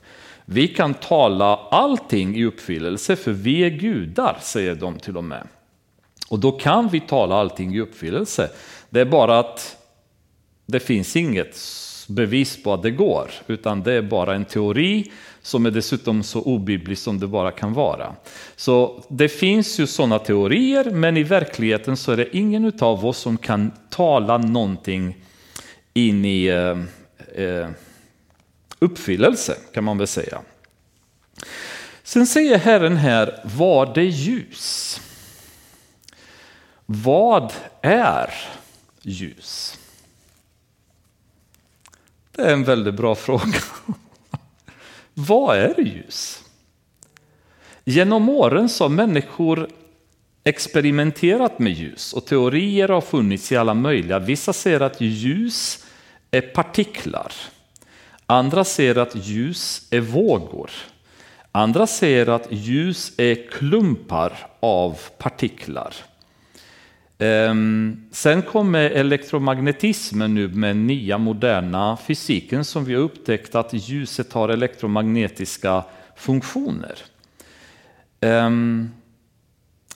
Vi 0.54 0.68
kan 0.68 0.94
tala 0.94 1.56
allting 1.56 2.36
i 2.36 2.46
uppfyllelse 2.46 3.16
för 3.16 3.32
vi 3.32 3.64
är 3.64 3.70
gudar, 3.70 4.38
säger 4.42 4.76
de 4.76 5.00
till 5.00 5.18
och 5.18 5.24
med. 5.24 5.48
Och 6.30 6.40
då 6.40 6.52
kan 6.52 6.90
vi 6.90 7.00
tala 7.00 7.36
allting 7.36 7.76
i 7.76 7.80
uppfyllelse. 7.80 8.50
Det 8.90 9.02
är 9.02 9.06
bara 9.06 9.40
att 9.40 9.78
det 10.66 10.80
finns 10.80 11.16
inget 11.16 11.58
bevis 12.08 12.64
på 12.64 12.74
att 12.74 12.84
det 12.84 12.92
går, 12.92 13.32
utan 13.48 13.84
det 13.84 13.94
är 13.94 14.02
bara 14.02 14.36
en 14.36 14.46
teori 14.46 15.12
som 15.42 15.66
är 15.66 15.72
dessutom 15.72 16.24
så 16.24 16.42
obiblisk 16.42 17.04
som 17.04 17.20
det 17.20 17.28
bara 17.28 17.52
kan 17.52 17.74
vara. 17.74 18.16
Så 18.56 19.04
det 19.10 19.30
finns 19.30 19.80
ju 19.80 19.88
sådana 19.88 20.20
teorier, 20.20 20.92
men 20.92 21.18
i 21.18 21.24
verkligheten 21.24 21.98
så 21.98 22.12
är 22.12 22.18
det 22.18 22.38
ingen 22.38 22.74
av 22.80 23.06
oss 23.06 23.18
som 23.18 23.38
kan 23.38 23.72
tala 23.90 24.38
någonting 24.38 25.16
in 25.94 26.26
i 26.26 26.46
eh, 26.46 27.44
eh, 27.46 27.70
uppfyllelse 28.82 29.58
kan 29.74 29.84
man 29.84 29.98
väl 29.98 30.08
säga. 30.08 30.42
Sen 32.04 32.28
säger 32.28 32.58
Herren 32.58 32.98
här, 32.98 33.42
var 33.44 33.94
det 33.96 34.04
ljus? 34.04 35.02
Vad 36.86 37.54
är 37.82 38.34
ljus? 39.02 39.80
Det 42.32 42.42
är 42.42 42.54
en 42.54 42.64
väldigt 42.64 42.96
bra 42.96 43.16
fråga. 43.16 43.60
Vad 45.14 45.58
är 45.58 45.80
ljus? 45.80 46.44
Genom 47.84 48.30
åren 48.30 48.70
så 48.70 48.84
har 48.84 48.90
människor 48.90 49.70
experimenterat 50.44 51.60
med 51.60 51.74
ljus 51.74 52.14
och 52.14 52.26
teorier 52.26 52.88
har 52.88 53.02
funnits 53.02 53.52
i 53.52 53.58
alla 53.58 53.74
möjliga. 53.74 54.20
Vissa 54.20 54.54
säger 54.54 54.80
att 54.80 55.02
ljus 55.02 55.86
är 56.32 56.42
partiklar. 56.42 57.34
Andra 58.32 58.64
ser 58.64 58.98
att 58.98 59.16
ljus 59.16 59.88
är 59.90 60.00
vågor. 60.00 60.72
Andra 61.52 61.88
ser 61.88 62.30
att 62.30 62.48
ljus 62.50 63.14
är 63.18 63.48
klumpar 63.52 64.48
av 64.60 65.00
partiklar. 65.18 65.94
Ehm, 67.18 68.04
sen 68.12 68.42
kommer 68.42 68.90
elektromagnetismen 68.90 70.36
nu 70.36 70.48
med 70.48 70.78
nya 70.78 71.18
moderna 71.18 71.98
fysiken 71.98 72.66
som 72.66 72.86
vi 72.86 72.94
har 72.94 73.02
upptäckt 73.02 73.56
att 73.56 73.74
ljuset 73.74 74.34
har 74.34 74.50
elektromagnetiska 74.50 75.84
funktioner. 76.16 76.96
Ehm, 78.20 78.92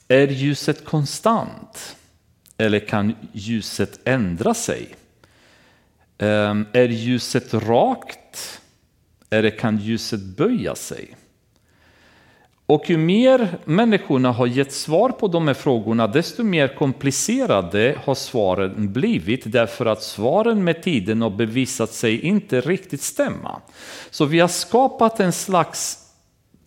är 0.08 0.28
ljuset 0.28 0.86
konstant? 0.86 1.96
Eller 2.58 2.80
kan 2.80 3.16
ljuset 3.32 4.00
ändra 4.04 4.54
sig? 4.54 4.96
Ehm, 6.18 6.66
är 6.74 6.88
ljuset 6.88 7.54
rakt? 7.54 8.62
Eller 9.30 9.50
kan 9.50 9.78
ljuset 9.78 10.22
böja 10.22 10.76
sig? 10.76 11.16
Och 12.68 12.90
ju 12.90 12.98
mer 12.98 13.58
människorna 13.66 14.32
har 14.32 14.48
gett 14.48 14.72
svar 14.72 15.10
på 15.10 15.28
de 15.28 15.48
här 15.48 15.54
frågorna, 15.54 16.08
desto 16.08 16.44
mer 16.44 16.68
komplicerade 16.68 17.96
har 18.04 18.16
svaren 18.16 18.94
blivit, 18.94 19.52
därför 19.52 19.86
att 19.86 20.04
svaren 20.04 20.64
med 20.64 20.84
tiden 20.84 21.22
har 21.22 21.30
bevisat 21.30 21.92
sig 21.92 22.22
inte 22.22 22.62
riktigt 22.62 23.02
stämma. 23.02 23.62
Så 24.10 24.26
vi 24.26 24.40
har 24.40 24.48
skapat 24.48 25.20
en 25.20 25.32
slags 25.32 26.00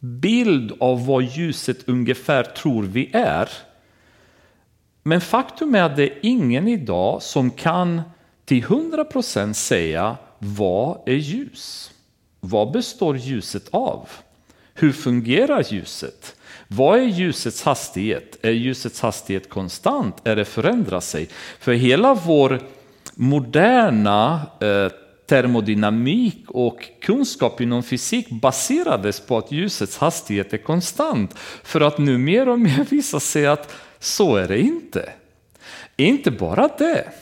bild 0.01 0.73
av 0.81 1.07
vad 1.07 1.23
ljuset 1.23 1.89
ungefär 1.89 2.43
tror 2.43 2.83
vi 2.83 3.11
är. 3.13 3.49
Men 5.03 5.21
faktum 5.21 5.75
är 5.75 5.83
att 5.83 5.97
det 5.97 6.05
är 6.05 6.19
ingen 6.23 6.69
idag 6.69 7.23
som 7.23 7.51
kan 7.51 8.03
till 8.49 8.65
100% 8.65 9.53
säga 9.53 10.17
vad 10.39 10.99
är 11.07 11.15
ljus? 11.15 11.91
Vad 12.41 12.73
består 12.73 13.17
ljuset 13.17 13.69
av? 13.71 14.09
Hur 14.75 14.93
fungerar 14.93 15.65
ljuset? 15.73 16.37
Vad 16.69 16.99
är 16.99 17.03
ljusets 17.03 17.63
hastighet? 17.63 18.39
Är 18.43 18.51
ljusets 18.51 19.01
hastighet 19.01 19.49
konstant? 19.49 20.17
Är 20.25 20.37
det 20.37 20.45
förändrar 20.45 21.01
sig? 21.01 21.29
För 21.61 21.73
hela 21.73 22.15
vår 22.15 22.61
moderna 23.15 24.43
eh, 24.61 24.93
termodynamik 25.27 26.45
och 26.49 26.89
kunskap 27.01 27.61
inom 27.61 27.83
fysik 27.83 28.31
baserades 28.31 29.21
på 29.21 29.39
att 29.39 29.53
ljusets 29.53 29.99
hastighet 29.99 30.53
är 30.53 30.59
konstant. 30.59 31.35
För 31.63 31.81
att 31.81 31.99
nu 31.99 32.19
mer 32.19 32.49
och 32.49 32.61
mer 32.61 32.87
visa 32.91 33.21
sig 33.21 33.47
att 33.47 33.75
så 33.99 34.37
är 34.37 34.49
det 34.49 34.61
inte. 34.61 35.13
Inte 35.97 36.31
bara 36.31 36.69
det. 36.79 37.13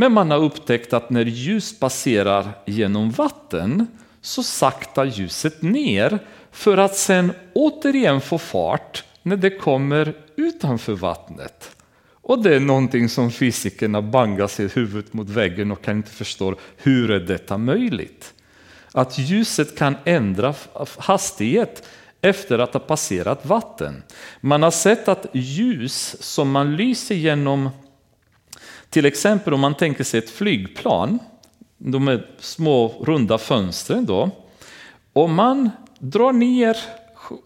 Men 0.00 0.12
man 0.12 0.30
har 0.30 0.38
upptäckt 0.38 0.92
att 0.92 1.10
när 1.10 1.24
ljus 1.24 1.78
passerar 1.80 2.48
genom 2.66 3.10
vatten 3.10 3.86
så 4.20 4.42
saktar 4.42 5.04
ljuset 5.04 5.62
ner 5.62 6.18
för 6.52 6.76
att 6.76 6.96
sen 6.96 7.32
återigen 7.54 8.20
få 8.20 8.38
fart 8.38 9.04
när 9.22 9.36
det 9.36 9.50
kommer 9.50 10.14
utanför 10.36 10.92
vattnet. 10.92 11.76
Och 12.12 12.42
det 12.42 12.56
är 12.56 12.60
någonting 12.60 13.08
som 13.08 13.30
fysikerna 13.30 14.02
bangar 14.02 14.46
sig 14.46 14.68
huvudet 14.68 15.12
mot 15.12 15.28
väggen 15.28 15.70
och 15.72 15.82
kan 15.82 15.96
inte 15.96 16.10
förstå 16.10 16.54
hur 16.76 17.10
är 17.10 17.20
detta 17.20 17.58
möjligt? 17.58 18.34
Att 18.92 19.18
ljuset 19.18 19.78
kan 19.78 19.96
ändra 20.04 20.54
hastighet 20.98 21.88
efter 22.20 22.58
att 22.58 22.72
ha 22.72 22.80
passerat 22.80 23.46
vatten. 23.46 24.02
Man 24.40 24.62
har 24.62 24.70
sett 24.70 25.08
att 25.08 25.26
ljus 25.32 26.16
som 26.20 26.50
man 26.50 26.76
lyser 26.76 27.14
genom, 27.14 27.70
till 28.90 29.06
exempel 29.06 29.54
om 29.54 29.60
man 29.60 29.74
tänker 29.74 30.04
sig 30.04 30.18
ett 30.18 30.30
flygplan, 30.30 31.18
de 31.78 32.08
är 32.08 32.26
små 32.38 32.88
runda 32.88 33.38
fönstren 33.38 34.06
då. 34.06 34.30
Om 35.12 35.34
man 35.34 35.70
drar 35.98 36.32
ner 36.32 36.76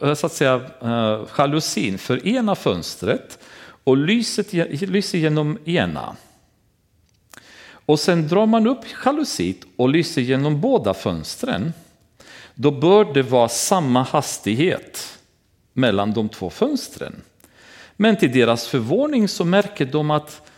eh, 0.02 0.14
så 0.14 0.26
att 0.26 0.32
säga, 0.32 0.60
eh, 0.82 1.20
jalusin 1.38 1.98
för 1.98 2.26
ena 2.26 2.54
fönstret 2.54 3.38
och 3.84 3.96
lyset, 3.96 4.52
lyser 4.82 5.18
genom 5.18 5.58
ena. 5.64 6.16
Och 7.86 8.00
sen 8.00 8.28
drar 8.28 8.46
man 8.46 8.66
upp 8.66 8.84
jalusit 9.04 9.64
och 9.76 9.88
lyser 9.88 10.22
genom 10.22 10.60
båda 10.60 10.94
fönstren. 10.94 11.72
Då 12.54 12.70
bör 12.70 13.14
det 13.14 13.22
vara 13.22 13.48
samma 13.48 14.02
hastighet 14.02 15.18
mellan 15.72 16.12
de 16.12 16.28
två 16.28 16.50
fönstren. 16.50 17.22
Men 17.96 18.16
till 18.16 18.32
deras 18.32 18.66
förvåning 18.66 19.28
så 19.28 19.44
märker 19.44 19.86
de 19.86 20.10
att 20.10 20.51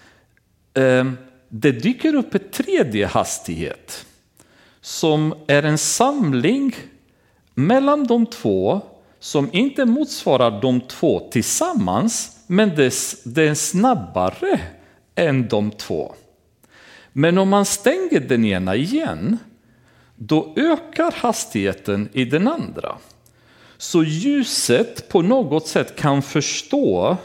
Ehm, 0.75 1.17
det 1.49 1.73
dyker 1.73 2.15
upp 2.15 2.35
en 2.35 2.51
tredje 2.51 3.07
hastighet 3.07 4.07
som 4.81 5.35
är 5.47 5.63
en 5.63 5.79
samling 5.79 6.77
mellan 7.55 8.07
de 8.07 8.27
två 8.27 8.81
som 9.19 9.51
inte 9.53 9.85
motsvarar 9.85 10.61
de 10.61 10.81
två 10.81 11.29
tillsammans, 11.31 12.39
men 12.47 12.69
det 13.25 13.43
är 13.43 13.55
snabbare 13.55 14.61
än 15.15 15.49
de 15.49 15.71
två. 15.71 16.15
Men 17.13 17.39
om 17.39 17.49
man 17.49 17.65
stänger 17.65 18.21
den 18.21 18.45
ena 18.45 18.77
igen, 18.77 19.39
då 20.17 20.53
ökar 20.57 21.15
hastigheten 21.17 22.09
i 22.13 22.25
den 22.25 22.49
andra. 22.49 22.99
Så 23.77 24.03
ljuset 24.03 25.09
på 25.09 25.23
något 25.23 25.67
sätt 25.67 25.97
kan 25.97 26.23
förstå 26.23 27.17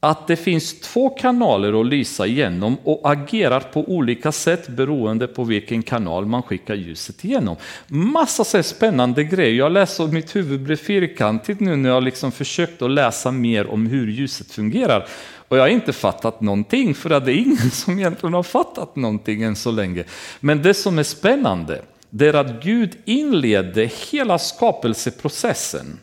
att 0.00 0.26
det 0.26 0.36
finns 0.36 0.80
två 0.80 1.10
kanaler 1.10 1.80
att 1.80 1.86
lysa 1.86 2.26
igenom 2.26 2.76
och 2.84 3.12
agerar 3.12 3.60
på 3.60 3.84
olika 3.84 4.32
sätt 4.32 4.68
beroende 4.68 5.26
på 5.26 5.44
vilken 5.44 5.82
kanal 5.82 6.26
man 6.26 6.42
skickar 6.42 6.74
ljuset 6.74 7.24
igenom. 7.24 7.56
Massa 7.86 8.44
så 8.44 8.62
spännande 8.62 9.24
grejer. 9.24 9.54
Jag 9.54 9.72
läser 9.72 10.04
och 10.04 10.12
mitt 10.12 10.36
huvud 10.36 10.60
blir 10.60 10.76
fyrkantigt 10.76 11.60
nu 11.60 11.76
när 11.76 11.88
jag 11.88 12.02
liksom 12.02 12.32
försökt 12.32 12.82
att 12.82 12.90
läsa 12.90 13.30
mer 13.30 13.66
om 13.66 13.86
hur 13.86 14.06
ljuset 14.06 14.52
fungerar. 14.52 15.08
Och 15.48 15.56
jag 15.56 15.62
har 15.62 15.68
inte 15.68 15.92
fattat 15.92 16.40
någonting 16.40 16.94
för 16.94 17.10
att 17.10 17.24
det 17.24 17.32
är 17.32 17.38
ingen 17.38 17.70
som 17.70 17.98
egentligen 17.98 18.34
har 18.34 18.42
fattat 18.42 18.96
någonting 18.96 19.42
än 19.42 19.56
så 19.56 19.70
länge. 19.70 20.04
Men 20.40 20.62
det 20.62 20.74
som 20.74 20.98
är 20.98 21.02
spännande 21.02 21.82
det 22.10 22.28
är 22.28 22.34
att 22.34 22.62
Gud 22.62 22.96
inledde 23.04 23.90
hela 24.10 24.38
skapelseprocessen 24.38 25.98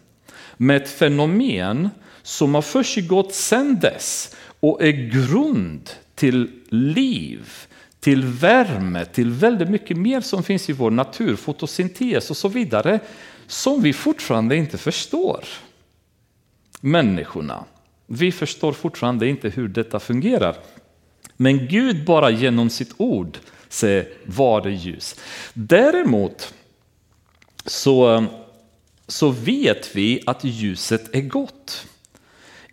med 0.58 0.78
ett 0.78 0.90
fenomen 0.90 1.90
som 2.26 2.56
har 2.56 2.62
försiggått 2.62 3.34
sedan 3.34 3.80
dess 3.80 4.36
och 4.60 4.84
är 4.84 4.92
grund 4.92 5.90
till 6.16 6.52
liv, 6.70 7.50
till 8.00 8.24
värme, 8.24 9.06
till 9.06 9.32
väldigt 9.32 9.70
mycket 9.70 9.98
mer 9.98 10.22
som 10.22 10.44
finns 10.44 10.70
i 10.70 10.74
vår 10.74 10.92
natur, 10.92 11.36
fotosyntes 11.36 12.30
och 12.30 12.38
så 12.38 12.48
vidare, 12.48 13.00
som 13.48 13.82
vi 13.82 13.94
fortfarande 13.94 14.56
inte 14.56 14.78
förstår. 14.78 15.44
Människorna, 16.82 17.66
vi 18.08 18.32
förstår 18.32 18.74
fortfarande 18.74 19.28
inte 19.28 19.50
hur 19.50 19.68
detta 19.68 20.00
fungerar. 20.00 20.56
Men 21.38 21.68
Gud 21.68 22.06
bara 22.06 22.30
genom 22.30 22.70
sitt 22.70 22.94
ord 22.98 23.38
säger 23.70 24.08
var 24.26 24.62
det 24.62 24.72
ljus. 24.72 25.16
Däremot 25.54 26.54
så, 27.66 28.26
så 29.08 29.30
vet 29.30 29.96
vi 29.96 30.24
att 30.26 30.44
ljuset 30.44 31.16
är 31.16 31.22
gott. 31.22 31.88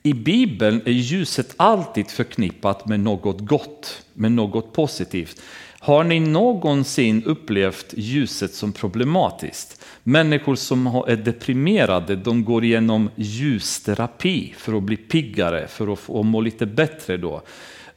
I 0.04 0.14
Bibeln 0.14 0.82
är 0.84 0.92
ljuset 0.92 1.54
alltid 1.56 2.10
förknippat 2.10 2.88
med 2.88 3.00
något 3.00 3.40
gott, 3.40 4.02
med 4.14 4.32
något 4.32 4.72
positivt. 4.72 5.40
Har 5.78 6.04
ni 6.04 6.20
någonsin 6.20 7.24
upplevt 7.24 7.94
ljuset 7.96 8.54
som 8.54 8.72
problematiskt? 8.72 9.84
Människor 10.02 10.54
som 10.54 10.86
är 10.86 11.16
deprimerade, 11.16 12.16
de 12.16 12.44
går 12.44 12.64
igenom 12.64 13.10
ljusterapi 13.16 14.54
för 14.56 14.76
att 14.76 14.82
bli 14.82 14.96
piggare, 14.96 15.66
för 15.68 15.92
att 15.92 15.98
få 15.98 16.22
må 16.22 16.40
lite 16.40 16.66
bättre 16.66 17.16
då. 17.16 17.42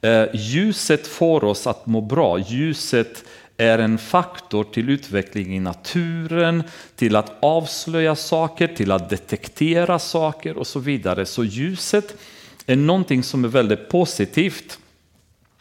Eh, 0.02 0.26
ljuset 0.34 1.08
får 1.08 1.44
oss 1.44 1.68
att 1.68 1.86
må 1.86 2.02
bra. 2.02 2.39
Ljuset 2.39 3.24
är 3.58 3.80
en 3.80 3.98
faktor 3.98 4.63
till 4.63 4.89
utveckling 4.89 5.56
i 5.56 5.60
naturen, 5.60 6.63
till 6.96 7.15
att 7.15 7.38
avslöja 7.39 8.15
saker, 8.15 8.68
till 8.68 8.91
att 8.91 9.10
detektera 9.10 10.00
saker 10.00 10.58
och 10.58 10.68
så 10.68 10.80
vidare. 10.80 11.26
Så 11.26 11.44
ljuset 11.44 12.18
är 12.65 12.76
någonting 12.76 13.24
som 13.24 13.44
är 13.44 13.50
väldigt 13.50 13.89
positivt 13.89 14.80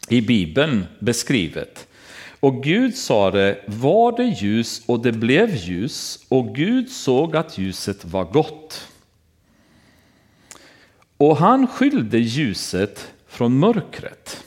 i 0.09 0.21
Bibeln 0.21 0.85
beskrivet. 0.99 1.87
Och 2.39 2.63
Gud 2.63 2.95
sa 2.95 3.31
det, 3.31 3.59
var 3.65 4.17
det 4.17 4.23
ljus 4.23 4.81
och 4.85 4.99
det 4.99 5.11
blev 5.11 5.55
ljus 5.55 6.19
och 6.29 6.55
Gud 6.55 6.89
såg 6.89 7.35
att 7.35 7.57
ljuset 7.57 8.05
var 8.05 8.23
gott. 8.23 8.87
Och 11.17 11.37
han 11.37 11.67
skilde 11.67 12.17
ljuset 12.17 13.11
från 13.27 13.59
mörkret. 13.59 14.43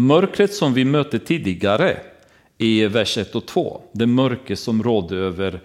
Mörkret 0.00 0.54
som 0.54 0.74
vi 0.74 0.84
mötte 0.84 1.18
tidigare 1.18 2.00
i 2.58 2.86
vers 2.86 3.18
1 3.18 3.34
och 3.34 3.46
2, 3.46 3.82
det 3.92 4.06
mörker 4.06 4.54
som 4.54 4.82
rådde 4.82 5.16
över, 5.16 5.60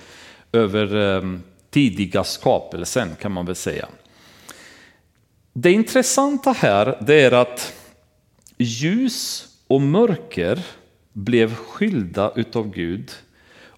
över 0.51 0.95
ehm, 0.95 1.43
tidiga 1.69 2.23
skapelsen 2.23 3.09
kan 3.21 3.31
man 3.31 3.45
väl 3.45 3.55
säga. 3.55 3.87
Det 5.53 5.71
intressanta 5.71 6.51
här 6.51 6.97
det 7.07 7.21
är 7.21 7.31
att 7.31 7.73
ljus 8.57 9.47
och 9.67 9.81
mörker 9.81 10.65
blev 11.13 11.55
skilda 11.55 12.31
utav 12.35 12.71
Gud 12.71 13.11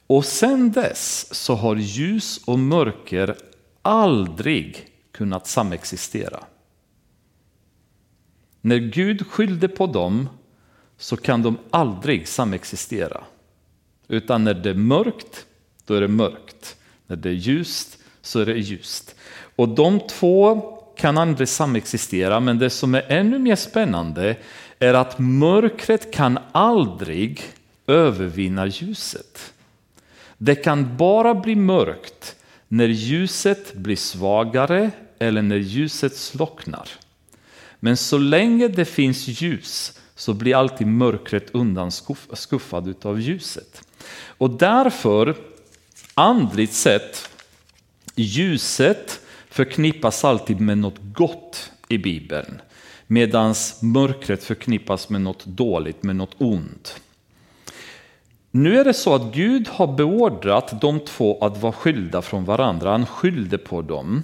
och 0.08 0.26
sen 0.26 0.72
dess 0.72 1.34
så 1.36 1.56
har 1.56 1.76
ljus 1.76 2.42
och 2.46 2.60
mörker 2.60 3.36
aldrig 3.82 4.88
kunnat 5.12 5.48
samexistera. 5.48 6.44
När 8.62 8.78
Gud 8.78 9.28
skilde 9.28 9.68
på 9.68 9.88
dem 9.88 10.30
så 10.98 11.18
kan 11.18 11.42
de 11.42 11.58
aldrig 11.70 12.28
samexistera. 12.28 13.24
Utan 14.08 14.44
när 14.44 14.54
det 14.54 14.70
är 14.70 14.74
mörkt, 14.74 15.46
då 15.86 15.94
är 15.94 16.02
det 16.02 16.08
mörkt. 16.08 16.76
När 17.08 17.16
det 17.16 17.30
är 17.30 17.34
ljust, 17.34 17.98
så 18.22 18.40
är 18.40 18.46
det 18.46 18.58
ljust. 18.58 19.16
Och 19.56 19.70
de 19.70 20.00
två 20.00 20.62
kan 20.98 21.18
aldrig 21.18 21.48
samexistera, 21.48 22.40
men 22.40 22.60
det 22.60 22.70
som 22.70 22.96
är 22.96 23.06
ännu 23.08 23.40
mer 23.40 23.56
spännande 23.56 24.36
är 24.80 24.94
att 24.94 25.20
mörkret 25.20 26.14
kan 26.14 26.40
aldrig 26.52 27.44
övervinna 27.88 28.66
ljuset. 28.66 29.54
Det 30.38 30.56
kan 30.56 30.98
bara 30.98 31.36
bli 31.36 31.56
mörkt 31.56 32.36
när 32.68 32.88
ljuset 32.88 33.74
blir 33.74 33.96
svagare 33.96 34.92
eller 35.20 35.42
när 35.42 35.58
ljuset 35.58 36.16
slocknar. 36.16 36.90
Men 37.80 37.98
så 37.98 38.18
länge 38.18 38.68
det 38.68 38.86
finns 38.86 39.28
ljus 39.28 39.97
så 40.18 40.34
blir 40.34 40.56
alltid 40.56 40.88
mörkret 40.88 41.50
undanskuffad 41.52 43.06
av 43.06 43.22
ljuset. 43.22 43.88
Och 44.28 44.50
därför, 44.50 45.36
andligt 46.14 46.74
sett, 46.74 47.30
ljuset 48.16 49.20
förknippas 49.50 50.26
alltid 50.26 50.60
med 50.60 50.78
något 50.78 51.00
gott 51.14 51.72
i 51.88 51.98
Bibeln. 51.98 52.62
Medan 53.08 53.56
mörkret 53.82 54.44
förknippas 54.44 55.10
med 55.10 55.22
något 55.22 55.46
dåligt, 55.46 56.04
med 56.04 56.16
något 56.16 56.36
ont. 56.38 57.02
Nu 58.52 58.80
är 58.80 58.86
det 58.86 58.94
så 58.94 59.16
att 59.16 59.34
Gud 59.34 59.68
har 59.68 59.88
beordrat 59.88 60.82
de 60.82 61.00
två 61.00 61.46
att 61.46 61.62
vara 61.62 61.74
skilda 61.74 62.22
från 62.22 62.46
varandra. 62.46 62.92
Han 62.92 63.06
skyllde 63.06 63.58
på 63.58 63.82
dem. 63.82 64.24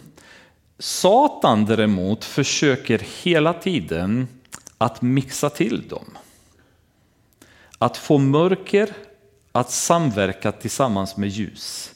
Satan 0.80 1.66
däremot 1.66 2.26
försöker 2.26 3.02
hela 3.24 3.54
tiden 3.54 4.28
att 4.84 5.02
mixa 5.02 5.50
till 5.50 5.88
dem. 5.88 6.18
Att 7.78 7.98
få 7.98 8.18
mörker 8.18 8.90
att 9.52 9.72
samverka 9.72 10.52
tillsammans 10.52 11.18
med 11.18 11.30
ljus. 11.30 11.96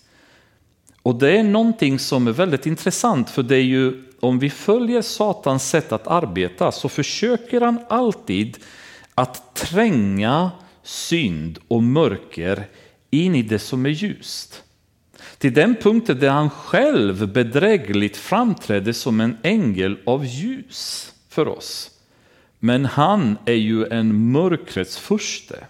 Och 1.01 1.15
det 1.15 1.37
är 1.37 1.43
någonting 1.43 1.99
som 1.99 2.27
är 2.27 2.31
väldigt 2.31 2.65
intressant 2.65 3.29
för 3.29 3.43
det 3.43 3.55
är 3.55 3.63
ju 3.63 4.03
om 4.19 4.39
vi 4.39 4.49
följer 4.49 5.01
Satans 5.01 5.69
sätt 5.69 5.91
att 5.91 6.07
arbeta 6.07 6.71
så 6.71 6.89
försöker 6.89 7.61
han 7.61 7.79
alltid 7.89 8.57
att 9.15 9.55
tränga 9.55 10.51
synd 10.83 11.59
och 11.67 11.83
mörker 11.83 12.67
in 13.09 13.35
i 13.35 13.41
det 13.41 13.59
som 13.59 13.85
är 13.85 13.89
ljust. 13.89 14.63
Till 15.37 15.53
den 15.53 15.75
punkten 15.75 16.19
där 16.19 16.29
han 16.29 16.49
själv 16.49 17.33
bedrägligt 17.33 18.17
framträdde 18.17 18.93
som 18.93 19.21
en 19.21 19.37
ängel 19.43 19.97
av 20.05 20.25
ljus 20.25 21.13
för 21.29 21.47
oss. 21.47 21.96
Men 22.59 22.85
han 22.85 23.37
är 23.45 23.53
ju 23.53 23.85
en 23.85 24.31
mörkrets 24.31 24.97
furste 24.97 25.67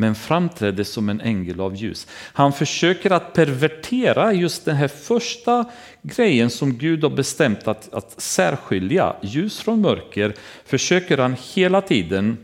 men 0.00 0.14
framträdde 0.14 0.84
som 0.84 1.08
en 1.08 1.20
ängel 1.20 1.60
av 1.60 1.76
ljus. 1.76 2.06
Han 2.10 2.52
försöker 2.52 3.10
att 3.10 3.32
pervertera 3.32 4.32
just 4.32 4.64
den 4.64 4.76
här 4.76 4.88
första 4.88 5.70
grejen 6.02 6.50
som 6.50 6.78
Gud 6.78 7.02
har 7.02 7.10
bestämt 7.10 7.68
att, 7.68 7.94
att 7.94 8.20
särskilja 8.20 9.16
ljus 9.22 9.60
från 9.60 9.80
mörker, 9.80 10.34
försöker 10.64 11.18
han 11.18 11.36
hela 11.54 11.80
tiden 11.80 12.38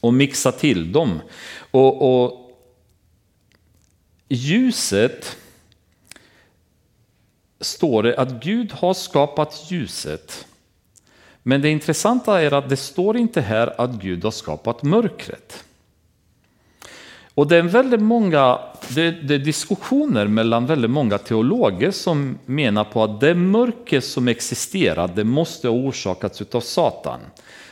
att 0.00 0.14
mixa 0.14 0.52
till 0.52 0.92
dem. 0.92 1.20
Och, 1.70 2.22
och 2.22 2.50
ljuset 4.28 5.36
står 7.60 8.02
det 8.02 8.18
att 8.18 8.42
Gud 8.44 8.72
har 8.72 8.94
skapat 8.94 9.66
ljuset. 9.70 10.47
Men 11.48 11.60
det 11.62 11.68
intressanta 11.68 12.42
är 12.42 12.54
att 12.54 12.68
det 12.68 12.76
står 12.76 13.16
inte 13.16 13.40
här 13.40 13.80
att 13.80 13.90
Gud 13.90 14.24
har 14.24 14.30
skapat 14.30 14.82
mörkret. 14.82 15.64
Och 17.34 17.48
det 17.48 17.56
är 17.56 17.62
väldigt 17.62 18.02
många 18.02 18.58
det, 18.88 19.10
det 19.10 19.34
är 19.34 19.38
diskussioner 19.38 20.26
mellan 20.26 20.66
väldigt 20.66 20.90
många 20.90 21.18
teologer 21.18 21.90
som 21.90 22.38
menar 22.46 22.84
på 22.84 23.04
att 23.04 23.20
det 23.20 23.34
mörker 23.34 24.00
som 24.00 24.28
existerar 24.28 25.10
det 25.14 25.24
måste 25.24 25.68
ha 25.68 25.74
orsakats 25.74 26.42
av 26.52 26.60
Satan. 26.60 27.20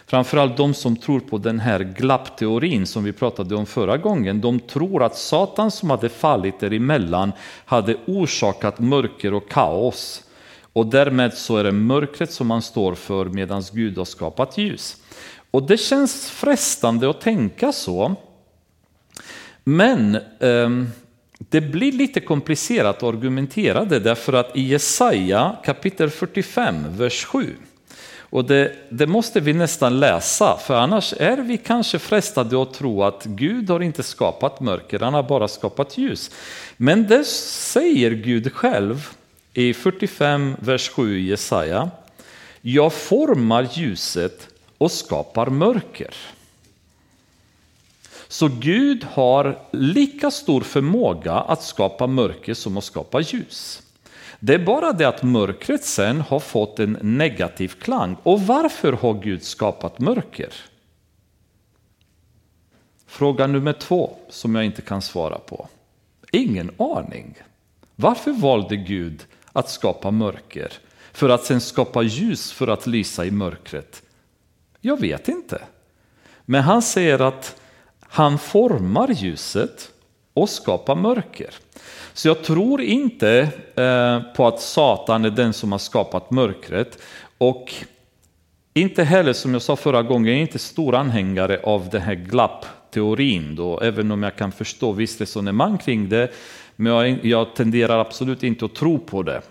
Framförallt 0.06 0.56
de 0.56 0.74
som 0.74 0.96
tror 0.96 1.20
på 1.20 1.38
den 1.38 1.60
här 1.60 1.80
glappteorin 1.80 2.86
som 2.86 3.04
vi 3.04 3.12
pratade 3.12 3.54
om 3.54 3.66
förra 3.66 3.96
gången. 3.96 4.40
De 4.40 4.60
tror 4.60 5.02
att 5.02 5.16
Satan 5.16 5.70
som 5.70 5.90
hade 5.90 6.08
fallit 6.08 6.60
däremellan 6.60 7.32
hade 7.64 7.96
orsakat 8.06 8.78
mörker 8.78 9.34
och 9.34 9.48
kaos. 9.50 10.22
Och 10.76 10.86
därmed 10.86 11.34
så 11.34 11.56
är 11.56 11.64
det 11.64 11.72
mörkret 11.72 12.32
som 12.32 12.46
man 12.46 12.62
står 12.62 12.94
för 12.94 13.24
medan 13.24 13.62
Gud 13.72 13.98
har 13.98 14.04
skapat 14.04 14.58
ljus. 14.58 14.96
Och 15.50 15.62
det 15.62 15.76
känns 15.76 16.30
frestande 16.30 17.10
att 17.10 17.20
tänka 17.20 17.72
så. 17.72 18.14
Men 19.64 20.14
eh, 20.40 20.70
det 21.38 21.60
blir 21.60 21.92
lite 21.92 22.20
komplicerat 22.20 22.96
att 22.96 23.02
argumentera 23.02 23.84
det 23.84 23.98
därför 23.98 24.32
att 24.32 24.56
i 24.56 24.62
Jesaja 24.62 25.56
kapitel 25.64 26.10
45, 26.10 26.96
vers 26.96 27.24
7 27.24 27.56
och 28.18 28.44
det, 28.44 28.72
det, 28.90 29.06
måste 29.06 29.40
vi 29.40 29.52
nästan 29.52 30.00
läsa, 30.00 30.56
för 30.56 30.74
annars 30.74 31.14
är 31.18 31.36
vi 31.36 31.56
kanske 31.56 31.98
frestade 31.98 32.62
att 32.62 32.74
tro 32.74 33.02
att 33.02 33.24
Gud 33.24 33.70
har 33.70 33.80
inte 33.80 34.02
skapat 34.02 34.60
mörker, 34.60 34.98
han 34.98 35.14
har 35.14 35.22
bara 35.22 35.48
skapat 35.48 35.98
ljus. 35.98 36.30
Men 36.76 37.06
det 37.06 37.24
säger 37.24 38.10
Gud 38.10 38.52
själv 38.52 39.08
i 39.56 39.74
45, 39.74 40.56
vers 40.60 40.88
7 40.90 41.18
i 41.18 41.28
Jesaja. 41.28 41.90
Jag 42.60 42.92
formar 42.92 43.68
ljuset 43.72 44.48
och 44.78 44.92
skapar 44.92 45.46
mörker. 45.46 46.14
Så 48.28 48.48
Gud 48.48 49.04
har 49.04 49.58
lika 49.70 50.30
stor 50.30 50.60
förmåga 50.60 51.32
att 51.32 51.62
skapa 51.62 52.06
mörker 52.06 52.54
som 52.54 52.76
att 52.76 52.84
skapa 52.84 53.20
ljus. 53.20 53.82
Det 54.40 54.54
är 54.54 54.64
bara 54.64 54.92
det 54.92 55.08
att 55.08 55.22
mörkret 55.22 55.84
sen 55.84 56.20
har 56.20 56.40
fått 56.40 56.78
en 56.78 56.98
negativ 57.02 57.68
klang. 57.68 58.16
Och 58.22 58.40
varför 58.40 58.92
har 58.92 59.14
Gud 59.14 59.42
skapat 59.42 59.98
mörker? 59.98 60.52
Fråga 63.06 63.46
nummer 63.46 63.72
två 63.72 64.16
som 64.28 64.54
jag 64.54 64.64
inte 64.64 64.82
kan 64.82 65.02
svara 65.02 65.38
på. 65.38 65.68
Ingen 66.32 66.70
aning. 66.78 67.34
Varför 67.94 68.32
valde 68.32 68.76
Gud 68.76 69.26
att 69.56 69.70
skapa 69.70 70.10
mörker 70.10 70.72
för 71.12 71.28
att 71.28 71.44
sen 71.44 71.60
skapa 71.60 72.02
ljus 72.02 72.52
för 72.52 72.68
att 72.68 72.86
lysa 72.86 73.24
i 73.24 73.30
mörkret? 73.30 74.02
Jag 74.80 75.00
vet 75.00 75.28
inte. 75.28 75.62
Men 76.44 76.62
han 76.62 76.82
säger 76.82 77.18
att 77.18 77.60
han 78.00 78.38
formar 78.38 79.08
ljuset 79.08 79.90
och 80.34 80.50
skapar 80.50 80.94
mörker. 80.94 81.50
Så 82.12 82.28
jag 82.28 82.42
tror 82.42 82.80
inte 82.80 83.48
eh, 83.74 84.34
på 84.36 84.46
att 84.46 84.60
Satan 84.60 85.24
är 85.24 85.30
den 85.30 85.52
som 85.52 85.72
har 85.72 85.78
skapat 85.78 86.30
mörkret. 86.30 86.98
Och 87.38 87.74
inte 88.74 89.04
heller, 89.04 89.32
som 89.32 89.52
jag 89.52 89.62
sa 89.62 89.76
förra 89.76 90.02
gången, 90.02 90.26
jag 90.26 90.36
är 90.36 90.42
inte 90.42 90.58
stor 90.58 90.94
anhängare 90.94 91.60
av 91.64 91.88
den 91.90 92.02
här 92.02 92.14
glappteorin. 92.14 93.56
Då, 93.56 93.80
även 93.80 94.10
om 94.10 94.22
jag 94.22 94.36
kan 94.36 94.52
förstå 94.52 94.92
visst 94.92 95.20
resonemang 95.20 95.78
kring 95.78 96.08
det. 96.08 96.30
Men 96.76 96.92
jag, 96.92 97.24
jag 97.24 97.54
tenderar 97.54 97.98
absolut 97.98 98.42
inte 98.42 98.64
att 98.64 98.74
tro 98.74 98.98
på 98.98 99.22
det. 99.22 99.42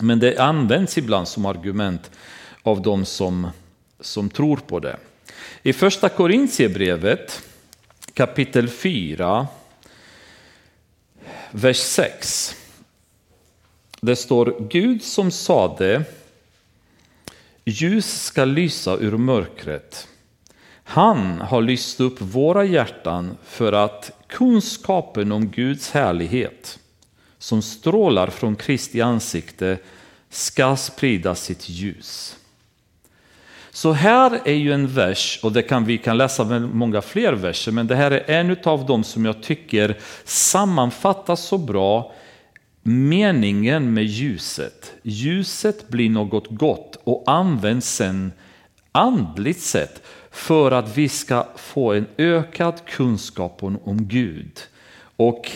Men 0.00 0.18
det 0.18 0.38
används 0.38 0.98
ibland 0.98 1.28
som 1.28 1.46
argument 1.46 2.10
av 2.62 2.82
de 2.82 3.04
som, 3.04 3.50
som 4.00 4.30
tror 4.30 4.56
på 4.56 4.80
det. 4.80 4.96
I 5.62 5.72
första 5.72 6.08
Korintierbrevet 6.08 7.42
kapitel 8.14 8.68
4, 8.68 9.46
vers 11.50 11.78
6. 11.78 12.56
Det 14.00 14.16
står 14.16 14.56
Gud 14.70 15.02
som 15.02 15.30
sade 15.30 16.04
ljus 17.64 18.22
ska 18.22 18.44
lysa 18.44 18.96
ur 18.96 19.16
mörkret. 19.16 20.08
Han 20.84 21.40
har 21.40 21.62
lyst 21.62 22.00
upp 22.00 22.20
våra 22.20 22.64
hjärtan 22.64 23.36
för 23.44 23.72
att 23.72 24.10
kunskapen 24.26 25.32
om 25.32 25.48
Guds 25.48 25.90
härlighet 25.90 26.78
som 27.38 27.62
strålar 27.62 28.26
från 28.26 28.56
Kristi 28.56 29.00
ansikte 29.00 29.78
ska 30.30 30.76
sprida 30.76 31.34
sitt 31.34 31.68
ljus. 31.68 32.36
Så 33.70 33.92
här 33.92 34.40
är 34.44 34.54
ju 34.54 34.72
en 34.72 34.88
vers, 34.88 35.40
och 35.42 35.52
det 35.52 35.62
kan, 35.62 35.84
vi 35.84 35.98
kan 35.98 36.18
läsa 36.18 36.44
många 36.58 37.02
fler 37.02 37.32
verser, 37.32 37.72
men 37.72 37.86
det 37.86 37.96
här 37.96 38.10
är 38.10 38.40
en 38.40 38.56
av 38.64 38.86
dem 38.86 39.04
som 39.04 39.24
jag 39.24 39.42
tycker 39.42 39.98
sammanfattar 40.24 41.36
så 41.36 41.58
bra 41.58 42.12
meningen 42.82 43.94
med 43.94 44.04
ljuset. 44.04 44.92
Ljuset 45.02 45.88
blir 45.88 46.10
något 46.10 46.46
gott 46.50 46.98
och 47.04 47.24
används 47.26 47.94
sen 47.94 48.32
andligt 48.94 49.60
sett 49.60 50.02
för 50.30 50.70
att 50.70 50.96
vi 50.96 51.08
ska 51.08 51.46
få 51.56 51.92
en 51.92 52.06
ökad 52.18 52.74
kunskap 52.86 53.62
om, 53.62 53.78
om 53.84 54.08
Gud. 54.08 54.60
Och 55.16 55.50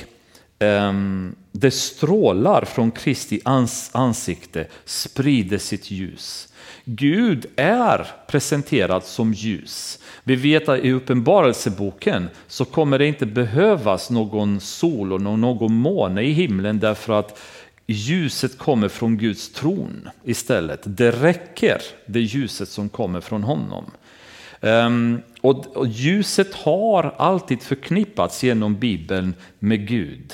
um, 0.58 1.34
det 1.52 1.70
strålar 1.70 2.64
från 2.64 2.90
Kristi 2.90 3.40
ans 3.44 3.90
ansikte, 3.92 4.66
sprider 4.84 5.58
sitt 5.58 5.90
ljus. 5.90 6.48
Gud 6.84 7.46
är 7.56 8.06
presenterad 8.26 9.04
som 9.04 9.32
ljus. 9.32 9.98
Vi 10.24 10.36
vet 10.36 10.68
att 10.68 10.84
i 10.84 10.92
Uppenbarelseboken 10.92 12.28
så 12.46 12.64
kommer 12.64 12.98
det 12.98 13.06
inte 13.06 13.26
behövas 13.26 14.10
någon 14.10 14.60
sol 14.60 15.12
och 15.12 15.20
någon 15.20 15.74
måne 15.74 16.22
i 16.22 16.32
himlen 16.32 16.78
därför 16.78 17.12
att 17.12 17.38
ljuset 17.92 18.58
kommer 18.58 18.88
från 18.88 19.16
Guds 19.16 19.52
tron 19.52 20.08
istället. 20.24 20.80
Det 20.84 21.10
räcker, 21.10 21.82
det 22.06 22.20
ljuset 22.20 22.68
som 22.68 22.88
kommer 22.88 23.20
från 23.20 23.42
honom. 23.42 23.90
Um, 24.60 25.22
och, 25.40 25.76
och 25.76 25.86
ljuset 25.86 26.54
har 26.54 27.14
alltid 27.18 27.62
förknippats 27.62 28.42
genom 28.44 28.78
Bibeln 28.78 29.34
med 29.58 29.88
Gud. 29.88 30.32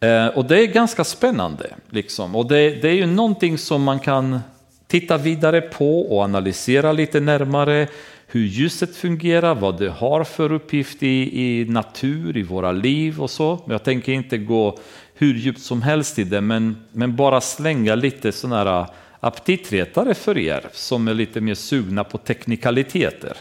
Ehm, 0.00 0.28
och 0.28 0.44
det 0.44 0.58
är 0.58 0.66
ganska 0.66 1.04
spännande. 1.04 1.74
Liksom. 1.90 2.36
Och 2.36 2.48
det, 2.48 2.70
det 2.70 2.88
är 2.88 2.94
ju 2.94 3.06
någonting 3.06 3.58
som 3.58 3.82
man 3.82 4.00
kan 4.00 4.40
titta 4.86 5.18
vidare 5.18 5.60
på 5.60 6.00
och 6.00 6.22
analysera 6.22 6.92
lite 6.92 7.20
närmare 7.20 7.88
hur 8.26 8.46
ljuset 8.46 8.96
fungerar, 8.96 9.54
vad 9.54 9.78
det 9.78 9.90
har 9.90 10.24
för 10.24 10.52
uppgift 10.52 11.02
i, 11.02 11.42
i 11.42 11.64
natur, 11.64 12.36
i 12.36 12.42
våra 12.42 12.72
liv 12.72 13.22
och 13.22 13.30
så. 13.30 13.58
Jag 13.64 13.82
tänker 13.84 14.12
inte 14.12 14.38
gå 14.38 14.78
hur 15.22 15.34
djupt 15.34 15.62
som 15.62 15.82
helst 15.82 16.18
i 16.18 16.24
det, 16.24 16.40
men, 16.40 16.76
men 16.92 17.16
bara 17.16 17.40
slänga 17.40 17.94
lite 17.94 18.32
sådana 18.32 18.56
här 18.56 18.80
äh, 18.80 18.86
aptitretare 19.20 20.14
för 20.14 20.38
er 20.38 20.66
som 20.72 21.08
är 21.08 21.14
lite 21.14 21.40
mer 21.40 21.54
sugna 21.54 22.04
på 22.04 22.18
teknikaliteter. 22.18 23.36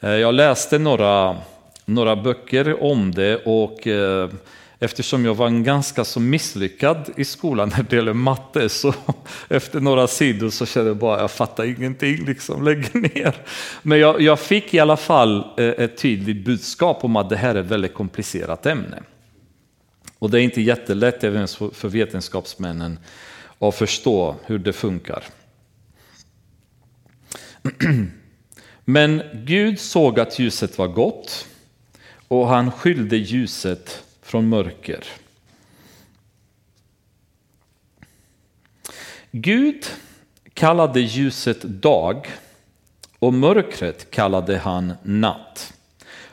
Eh, 0.00 0.10
jag 0.10 0.34
läste 0.34 0.78
några, 0.78 1.36
några 1.84 2.16
böcker 2.16 2.82
om 2.82 3.14
det 3.14 3.36
och 3.36 3.86
eh, 3.86 4.30
Eftersom 4.78 5.24
jag 5.24 5.34
var 5.34 5.46
en 5.46 5.64
ganska 5.64 6.04
så 6.04 6.20
misslyckad 6.20 7.10
i 7.16 7.24
skolan 7.24 7.68
när 7.76 7.86
det 7.90 7.96
gäller 7.96 8.12
matte 8.12 8.68
så 8.68 8.94
efter 9.48 9.80
några 9.80 10.06
sidor 10.06 10.50
så 10.50 10.66
kände 10.66 10.90
jag 10.90 10.96
bara 10.96 11.20
jag 11.20 11.30
fattar 11.30 11.64
ingenting, 11.64 12.24
liksom 12.24 12.64
lägg 12.64 12.94
ner. 12.94 13.34
Men 13.82 13.98
jag, 13.98 14.20
jag 14.20 14.40
fick 14.40 14.74
i 14.74 14.78
alla 14.78 14.96
fall 14.96 15.44
eh, 15.56 15.66
ett 15.66 15.98
tydligt 15.98 16.44
budskap 16.44 17.04
om 17.04 17.16
att 17.16 17.30
det 17.30 17.36
här 17.36 17.54
är 17.54 17.60
ett 17.60 17.66
väldigt 17.66 17.94
komplicerat 17.94 18.66
ämne. 18.66 19.02
Och 20.18 20.30
det 20.30 20.40
är 20.40 20.42
inte 20.42 20.60
jättelätt 20.60 21.24
även 21.24 21.48
för 21.48 21.88
vetenskapsmännen 21.88 22.98
att 23.58 23.74
förstå 23.74 24.36
hur 24.44 24.58
det 24.58 24.72
funkar. 24.72 25.24
Men 28.84 29.22
Gud 29.34 29.80
såg 29.80 30.20
att 30.20 30.38
ljuset 30.38 30.78
var 30.78 30.88
gott 30.88 31.46
och 32.28 32.48
han 32.48 32.72
skilde 32.72 33.16
ljuset 33.16 34.02
från 34.22 34.48
mörker. 34.48 35.04
Gud 39.30 39.86
kallade 40.54 41.00
ljuset 41.00 41.62
dag 41.62 42.26
och 43.18 43.34
mörkret 43.34 44.10
kallade 44.10 44.58
han 44.58 44.92
natt. 45.02 45.72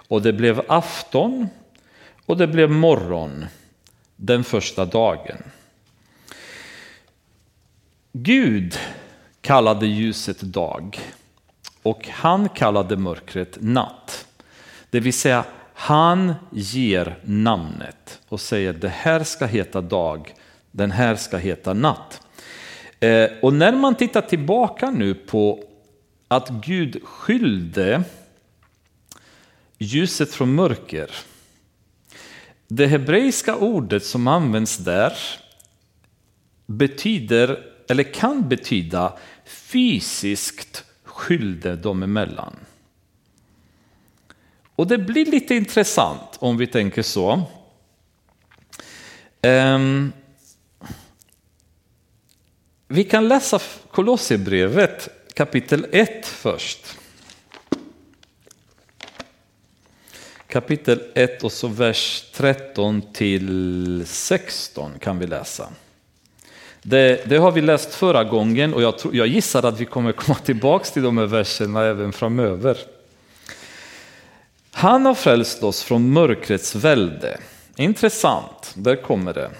Och 0.07 0.21
det 0.21 0.33
blev 0.33 0.61
afton 0.67 1.47
och 2.25 2.37
det 2.37 2.47
blev 2.47 2.69
morgon 2.69 3.45
den 4.25 4.43
första 4.43 4.85
dagen. 4.85 5.37
Gud 8.11 8.77
kallade 9.41 9.87
ljuset 9.87 10.41
dag 10.41 10.99
och 11.83 12.07
han 12.07 12.49
kallade 12.49 12.97
mörkret 12.97 13.57
natt. 13.61 14.27
Det 14.89 14.99
vill 14.99 15.13
säga 15.13 15.45
han 15.73 16.33
ger 16.51 17.19
namnet 17.23 18.19
och 18.29 18.41
säger 18.41 18.73
det 18.73 18.89
här 18.89 19.23
ska 19.23 19.45
heta 19.45 19.81
dag, 19.81 20.33
den 20.71 20.91
här 20.91 21.15
ska 21.15 21.37
heta 21.37 21.73
natt. 21.73 22.21
Eh, 22.99 23.29
och 23.41 23.53
när 23.53 23.71
man 23.71 23.95
tittar 23.95 24.21
tillbaka 24.21 24.91
nu 24.91 25.13
på 25.13 25.63
att 26.27 26.49
Gud 26.49 27.03
skyllde 27.03 28.03
ljuset 29.77 30.33
från 30.33 30.55
mörker. 30.55 31.09
Det 32.67 32.87
hebreiska 32.87 33.55
ordet 33.55 34.05
som 34.05 34.27
används 34.27 34.77
där 34.77 35.13
betyder, 36.65 37.63
eller 37.89 38.03
kan 38.03 38.49
betyda 38.49 39.17
fysiskt 39.45 40.83
skylde 41.03 41.75
dem 41.75 42.03
emellan. 42.03 42.55
Och 44.75 44.87
det 44.87 44.97
blir 44.97 45.25
lite 45.25 45.55
intressant 45.55 46.37
om 46.39 46.57
vi 46.57 46.67
tänker 46.67 47.01
så. 47.01 47.41
Um, 49.41 50.13
vi 52.87 53.03
kan 53.03 53.27
läsa 53.27 53.59
Kolosserbrevet 53.91 55.09
kapitel 55.33 55.87
1 55.91 56.25
först. 56.25 56.97
Kapitel 60.53 61.01
1 61.13 61.43
och 61.43 61.51
så 61.51 61.67
vers 61.67 62.23
13 62.33 63.01
till 63.13 64.03
16 64.07 64.91
kan 64.99 65.19
vi 65.19 65.27
läsa. 65.27 65.69
Det, 66.81 67.29
det 67.29 67.37
har 67.37 67.51
vi 67.51 67.61
läst 67.61 67.93
förra 67.93 68.23
gången 68.23 68.73
och 68.73 68.81
jag, 68.81 68.97
tror, 68.97 69.15
jag 69.15 69.27
gissar 69.27 69.63
att 69.65 69.79
vi 69.79 69.85
kommer 69.85 70.11
komma 70.11 70.37
tillbaka 70.37 70.85
till 70.85 71.03
de 71.03 71.17
här 71.17 71.25
verserna 71.25 71.83
även 71.83 72.13
framöver. 72.13 72.77
Han 74.71 75.05
har 75.05 75.13
frälst 75.13 75.63
oss 75.63 75.83
från 75.83 76.09
mörkrets 76.09 76.75
välde. 76.75 77.39
Intressant, 77.75 78.73
där 78.75 78.95
kommer 78.95 79.33
det. 79.33 79.51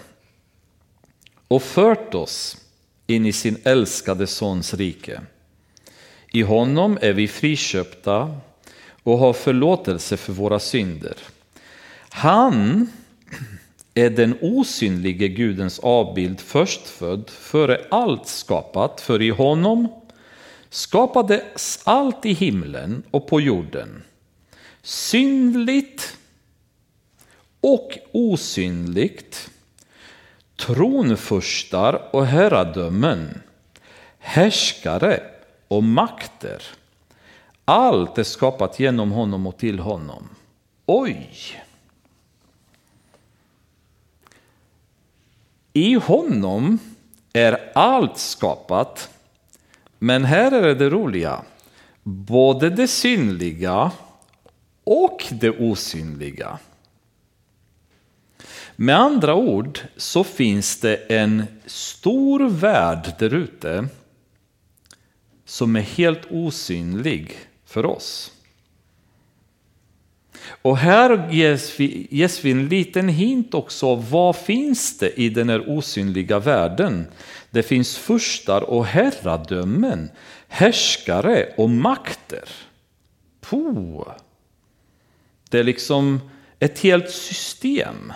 Och 1.48 1.64
fört 1.64 2.14
oss 2.14 2.58
in 3.08 3.26
i 3.26 3.34
sin 3.34 3.58
älskade 3.64 4.28
sons 4.28 4.74
rike. 4.74 5.22
I 6.32 6.42
honom 6.42 6.98
är 7.02 7.14
vi 7.14 7.28
friköpta 7.28 8.36
och 9.04 9.18
har 9.18 9.34
förlåtelse 9.34 10.18
för 10.18 10.34
våra 10.34 10.60
synder. 10.60 11.18
Han 12.10 12.90
är 13.94 14.10
den 14.10 14.38
osynlige 14.42 15.28
Gudens 15.28 15.80
avbild 15.80 16.40
förstfödd 16.40 17.30
före 17.30 17.86
allt 17.92 18.28
skapat, 18.28 19.02
för 19.02 19.22
i 19.22 19.30
honom 19.30 19.88
skapades 20.70 21.80
allt 21.84 22.26
i 22.26 22.34
himlen 22.34 23.04
och 23.12 23.28
på 23.28 23.42
jorden 23.42 24.04
synligt 24.84 26.18
och 27.62 27.98
osynligt, 28.12 29.50
tronfurstar 30.56 32.16
och 32.16 32.26
herradömen, 32.26 33.42
härskare 34.20 35.24
och 35.68 35.84
makter. 35.84 36.64
Allt 37.66 38.18
är 38.18 38.24
skapat 38.24 38.80
genom 38.80 39.12
honom 39.12 39.48
och 39.48 39.58
till 39.58 39.80
honom. 39.80 40.30
Oj! 40.86 41.30
I 45.74 45.94
honom 45.94 46.80
är 47.34 47.72
allt 47.76 48.18
skapat, 48.18 49.10
men 50.00 50.26
här 50.26 50.52
är 50.52 50.76
det 50.76 50.90
roliga. 50.90 51.42
Både 52.04 52.70
det 52.70 52.88
synliga 52.88 53.92
och 54.84 55.24
det 55.32 55.50
osynliga. 55.50 56.60
Med 58.76 59.00
andra 59.00 59.36
ord 59.36 59.80
så 59.98 60.24
finns 60.24 60.80
det 60.80 60.96
en 60.96 61.46
stor 61.66 62.50
värld 62.50 63.14
där 63.20 63.34
ute 63.34 63.88
som 65.46 65.76
är 65.76 65.82
helt 65.82 66.26
osynlig 66.30 67.38
för 67.74 67.86
oss. 67.86 68.32
Och 70.62 70.78
här 70.78 71.32
ges 71.32 71.80
vi, 71.80 72.08
ges 72.12 72.46
vi 72.46 72.52
en 72.52 72.68
liten 72.68 73.10
hint 73.10 73.54
också. 73.54 73.96
Vad 73.96 74.36
finns 74.36 74.98
det 74.98 75.20
i 75.20 75.30
den 75.30 75.50
här 75.50 75.70
osynliga 75.70 76.40
världen? 76.40 77.08
Det 77.52 77.64
finns 77.64 77.98
furstar 77.98 78.62
och 78.62 78.86
herradömen, 78.86 80.12
härskare 80.48 81.54
och 81.58 81.70
makter. 81.70 82.50
Po. 83.42 84.06
Det 85.50 85.60
är 85.60 85.64
liksom 85.64 86.20
ett 86.60 86.80
helt 86.80 87.10
system 87.10 88.14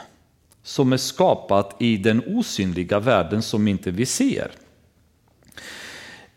som 0.63 0.93
är 0.93 0.97
skapat 0.97 1.75
i 1.79 1.97
den 1.97 2.23
osynliga 2.27 2.99
världen 2.99 3.41
som 3.41 3.67
inte 3.67 3.91
vi 3.91 4.05
ser. 4.05 4.51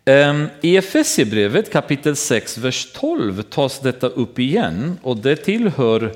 Ehm, 0.05 0.47
I 0.61 0.77
Efesierbrevet 0.77 1.73
kapitel 1.73 2.17
6, 2.17 2.59
vers 2.59 2.93
12 2.93 3.43
tas 3.43 3.81
detta 3.81 4.07
upp 4.07 4.39
igen 4.39 4.99
och 5.03 5.17
det 5.17 5.37
tillhör 5.37 6.15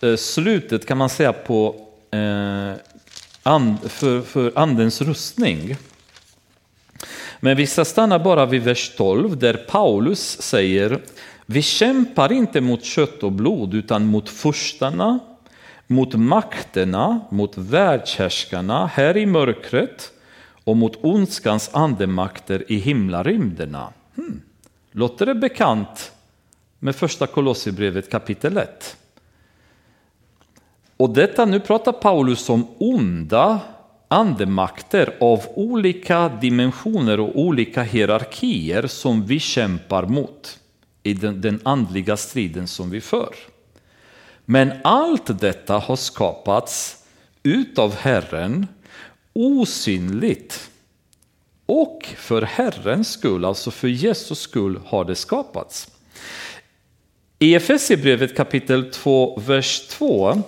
eh, 0.00 0.16
slutet 0.16 0.86
kan 0.86 0.98
man 0.98 1.08
säga 1.08 1.32
på 1.32 1.86
eh, 2.10 2.72
and, 3.42 3.90
för, 3.90 4.22
för 4.22 4.52
andens 4.54 5.02
rustning. 5.02 5.76
Men 7.40 7.56
vi 7.56 7.66
ska 7.66 7.84
stanna 7.84 8.18
bara 8.18 8.46
vid 8.46 8.62
vers 8.62 8.92
12 8.96 9.38
där 9.38 9.54
Paulus 9.54 10.42
säger 10.42 11.00
vi 11.46 11.62
kämpar 11.62 12.32
inte 12.32 12.60
mot 12.60 12.84
kött 12.84 13.22
och 13.22 13.32
blod 13.32 13.74
utan 13.74 14.06
mot 14.06 14.28
furstarna, 14.28 15.18
mot 15.86 16.14
makterna, 16.14 17.20
mot 17.30 17.58
världshärskarna 17.58 18.90
här 18.94 19.16
i 19.16 19.26
mörkret 19.26 20.12
och 20.64 20.76
mot 20.76 21.04
ondskans 21.04 21.70
andemakter 21.72 22.72
i 22.72 22.76
himlarymderna. 22.76 23.92
Hmm. 24.16 24.42
Låter 24.90 25.26
det 25.26 25.34
bekant 25.34 26.12
med 26.78 26.96
första 26.96 27.26
Kolosserbrevet 27.26 28.10
kapitel 28.10 28.56
1? 28.56 28.96
Och 30.96 31.10
detta, 31.10 31.44
nu 31.44 31.60
pratar 31.60 31.92
Paulus 31.92 32.48
om 32.48 32.66
onda 32.78 33.60
andemakter 34.08 35.16
av 35.20 35.46
olika 35.54 36.28
dimensioner 36.28 37.20
och 37.20 37.40
olika 37.40 37.82
hierarkier 37.82 38.86
som 38.86 39.26
vi 39.26 39.40
kämpar 39.40 40.06
mot 40.06 40.58
i 41.02 41.14
den, 41.14 41.40
den 41.40 41.60
andliga 41.62 42.16
striden 42.16 42.68
som 42.68 42.90
vi 42.90 43.00
för. 43.00 43.34
Men 44.44 44.72
allt 44.84 45.40
detta 45.40 45.78
har 45.78 45.96
skapats 45.96 47.04
utav 47.42 47.94
Herren 47.94 48.66
osynligt. 49.32 50.70
Och 51.66 52.14
för 52.16 52.42
Herrens 52.42 53.12
skull, 53.12 53.44
alltså 53.44 53.70
för 53.70 53.88
Jesus 53.88 54.40
skull, 54.40 54.80
har 54.86 55.04
det 55.04 55.16
skapats. 55.16 55.88
I 57.38 57.54
Efesierbrevet 57.54 58.36
kapitel 58.36 58.90
2, 58.90 59.40
vers 59.46 59.88
2 59.88 60.42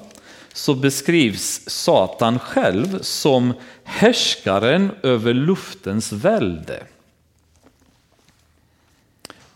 så 0.53 0.75
beskrivs 0.75 1.61
Satan 1.67 2.39
själv 2.39 3.03
som 3.03 3.53
härskaren 3.85 4.91
över 5.03 5.35
luftens 5.35 6.13
välde. 6.13 6.87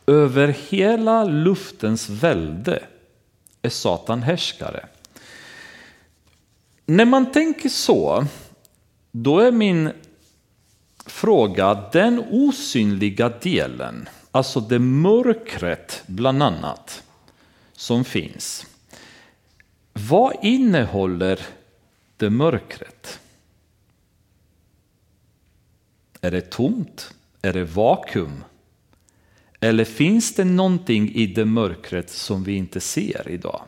Över 0.07 0.49
hela 0.69 1.25
luftens 1.25 2.09
välde 2.09 2.83
är 3.63 3.71
Satan 3.71 4.23
härskare. 4.23 4.87
När 6.87 7.05
man 7.05 7.33
tänker 7.33 7.69
så, 7.69 8.27
då 9.23 9.39
är 9.39 9.53
min 9.53 9.93
fråga 11.07 11.89
den 11.93 12.25
osynliga 12.31 13.29
delen, 13.29 14.09
alltså 14.31 14.61
det 14.61 14.79
mörkret 14.79 16.03
bland 16.07 16.43
annat, 16.43 17.03
som 17.73 18.05
finns. 18.05 18.67
Vad 19.93 20.37
innehåller 20.43 21.41
det 22.17 22.31
mörkret? 22.31 23.21
Är 26.21 26.31
det 26.31 26.51
tomt? 26.51 27.15
Är 27.43 27.53
det 27.53 27.65
vakuum? 27.65 28.45
Eller 29.61 29.85
finns 29.85 30.35
det 30.35 30.45
någonting 30.45 31.15
i 31.15 31.27
det 31.27 31.45
mörkret 31.45 32.11
som 32.11 32.45
vi 32.45 32.57
inte 32.57 32.81
ser 32.81 33.29
idag? 33.29 33.63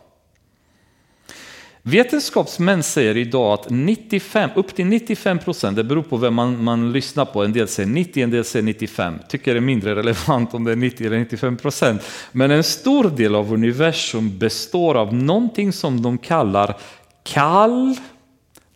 Vetenskapsmän 1.88 2.82
säger 2.82 3.16
idag 3.16 3.52
att 3.52 3.70
95, 3.70 4.50
upp 4.54 4.74
till 4.74 4.86
95 4.86 5.38
procent, 5.38 5.76
det 5.76 5.84
beror 5.84 6.02
på 6.02 6.16
vem 6.16 6.34
man, 6.34 6.64
man 6.64 6.92
lyssnar 6.92 7.24
på, 7.24 7.44
en 7.44 7.52
del 7.52 7.68
säger 7.68 7.88
90, 7.88 8.22
en 8.22 8.30
del 8.30 8.44
säger 8.44 8.62
95, 8.62 9.18
tycker 9.28 9.54
det 9.54 9.58
är 9.58 9.60
mindre 9.60 9.94
relevant 9.94 10.54
om 10.54 10.64
det 10.64 10.72
är 10.72 10.76
90 10.76 11.06
eller 11.06 11.18
95 11.18 11.56
procent. 11.56 12.02
Men 12.32 12.50
en 12.50 12.64
stor 12.64 13.10
del 13.10 13.34
av 13.34 13.52
universum 13.52 14.38
består 14.38 14.94
av 14.94 15.14
någonting 15.14 15.72
som 15.72 16.02
de 16.02 16.18
kallar 16.18 16.76
kall, 17.22 17.96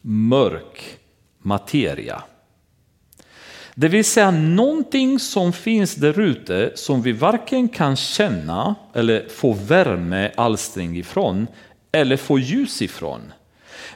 mörk 0.01 0.99
materia. 1.43 2.23
Det 3.75 3.89
vill 3.89 4.05
säga 4.05 4.31
någonting 4.31 5.19
som 5.19 5.53
finns 5.53 5.95
där 5.95 6.21
ute 6.21 6.73
som 6.75 7.03
vi 7.03 7.13
varken 7.13 7.69
kan 7.69 7.97
känna 7.97 8.75
eller 8.95 9.29
få 9.29 9.53
värme, 9.53 10.31
alstring 10.37 10.99
ifrån 10.99 11.47
eller 11.93 12.17
få 12.17 12.39
ljus 12.39 12.83
ifrån. 12.83 13.33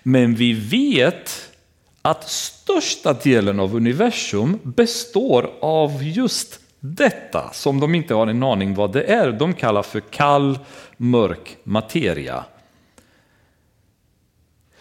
Men 0.03 0.35
vi 0.35 0.53
vet 0.53 1.53
att 2.03 2.29
största 2.29 3.13
delen 3.13 3.61
av 3.61 3.77
universum 3.77 4.59
består 4.63 5.51
av 5.61 6.03
just 6.03 6.61
detta 6.81 7.51
som 7.53 7.81
de 7.81 7.95
inte 7.95 8.15
har 8.15 8.27
en 8.27 8.43
aning 8.43 8.75
vad 8.75 8.93
det 8.93 9.03
är. 9.03 9.33
De 9.33 9.55
kallar 9.55 9.83
för 9.83 10.01
kall, 10.01 10.59
mörk 10.97 11.57
materia. 11.63 12.45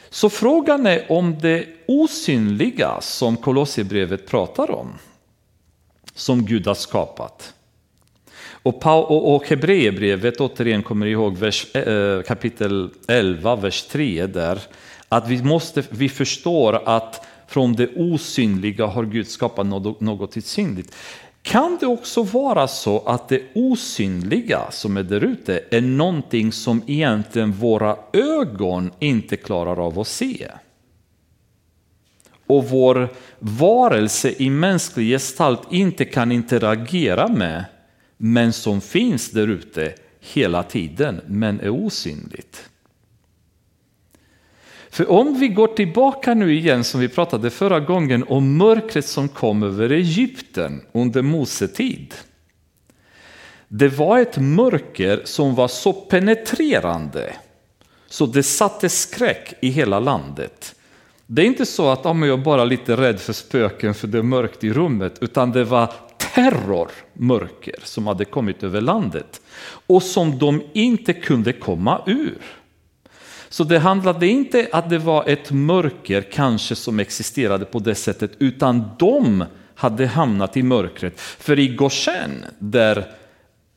Så 0.09 0.29
frågan 0.29 0.85
är 0.85 1.11
om 1.11 1.39
det 1.41 1.67
osynliga 1.87 3.01
som 3.01 3.37
Kolosserbrevet 3.37 4.27
pratar 4.27 4.71
om, 4.71 4.93
som 6.13 6.45
Gud 6.45 6.67
har 6.67 6.73
skapat. 6.73 7.54
Och, 8.65 8.85
och, 8.85 9.35
och 9.35 9.47
Hebreerbrevet 9.49 10.39
återigen 10.39 10.83
kommer 10.83 11.05
ihåg 11.05 11.37
vers, 11.37 11.75
äh, 11.75 12.21
kapitel 12.21 12.89
11, 13.07 13.55
vers 13.55 13.83
3 13.83 14.27
där, 14.27 14.59
att 15.09 15.29
vi, 15.29 15.43
måste, 15.43 15.83
vi 15.89 16.09
förstår 16.09 16.81
att 16.85 17.25
från 17.47 17.73
det 17.73 17.89
osynliga 17.95 18.85
har 18.85 19.05
Gud 19.05 19.27
skapat 19.27 19.65
något, 19.65 20.01
något 20.01 20.45
synligt. 20.45 20.95
Kan 21.41 21.77
det 21.79 21.85
också 21.85 22.23
vara 22.23 22.67
så 22.67 22.99
att 22.99 23.29
det 23.29 23.41
osynliga 23.55 24.61
som 24.71 24.97
är 24.97 25.03
där 25.03 25.23
ute 25.23 25.61
är 25.71 25.81
någonting 25.81 26.51
som 26.51 26.81
egentligen 26.87 27.51
våra 27.51 27.97
ögon 28.13 28.91
inte 28.99 29.37
klarar 29.37 29.85
av 29.85 29.99
att 29.99 30.07
se? 30.07 30.47
Och 32.47 32.69
vår 32.69 33.09
varelse 33.39 34.33
i 34.37 34.49
mänsklig 34.49 35.09
gestalt 35.09 35.61
inte 35.71 36.05
kan 36.05 36.31
interagera 36.31 37.27
med 37.27 37.65
men 38.17 38.53
som 38.53 38.81
finns 38.81 39.31
där 39.31 39.47
ute 39.47 39.93
hela 40.19 40.63
tiden, 40.63 41.21
men 41.27 41.59
är 41.59 41.69
osynligt. 41.69 42.69
För 44.89 45.11
om 45.11 45.39
vi 45.39 45.47
går 45.47 45.67
tillbaka 45.67 46.33
nu 46.33 46.53
igen 46.53 46.83
som 46.83 46.99
vi 46.99 47.09
pratade 47.09 47.49
förra 47.49 47.79
gången 47.79 48.23
om 48.27 48.57
mörkret 48.57 49.05
som 49.05 49.29
kom 49.29 49.63
över 49.63 49.89
Egypten 49.89 50.81
under 50.91 51.21
Mose 51.21 51.67
tid. 51.67 52.13
Det 53.67 53.87
var 53.87 54.19
ett 54.19 54.37
mörker 54.37 55.21
som 55.23 55.55
var 55.55 55.67
så 55.67 55.93
penetrerande 55.93 57.35
så 58.07 58.25
det 58.25 58.43
satte 58.43 58.89
skräck 58.89 59.53
i 59.61 59.69
hela 59.69 59.99
landet. 59.99 60.75
Det 61.27 61.41
är 61.41 61.45
inte 61.45 61.65
så 61.65 61.89
att 61.89 62.05
om 62.05 62.23
jag 62.23 62.43
bara 62.43 62.61
är 62.61 62.65
lite 62.65 62.97
rädd 62.97 63.19
för 63.19 63.33
spöken 63.33 63.93
för 63.93 64.07
det 64.07 64.17
är 64.17 64.23
mörkt 64.23 64.63
i 64.63 64.73
rummet 64.73 65.17
utan 65.21 65.51
det 65.51 65.63
var 65.63 65.93
terrormörker 66.17 67.75
som 67.83 68.07
hade 68.07 68.25
kommit 68.25 68.63
över 68.63 68.81
landet 68.81 69.41
och 69.87 70.03
som 70.03 70.39
de 70.39 70.61
inte 70.73 71.13
kunde 71.13 71.53
komma 71.53 72.01
ur. 72.05 72.41
Så 73.49 73.63
det 73.63 73.79
handlade 73.79 74.27
inte 74.27 74.67
att 74.71 74.89
det 74.89 74.97
var 74.97 75.29
ett 75.29 75.51
mörker 75.51 76.21
kanske 76.21 76.75
som 76.75 76.99
existerade 76.99 77.65
på 77.65 77.79
det 77.79 77.95
sättet 77.95 78.31
utan 78.39 78.89
de 78.99 79.45
hade 79.75 80.05
hamnat 80.05 80.57
i 80.57 80.63
mörkret. 80.63 81.21
För 81.21 81.59
i 81.59 81.67
Goshen 81.67 82.45
där 82.59 83.11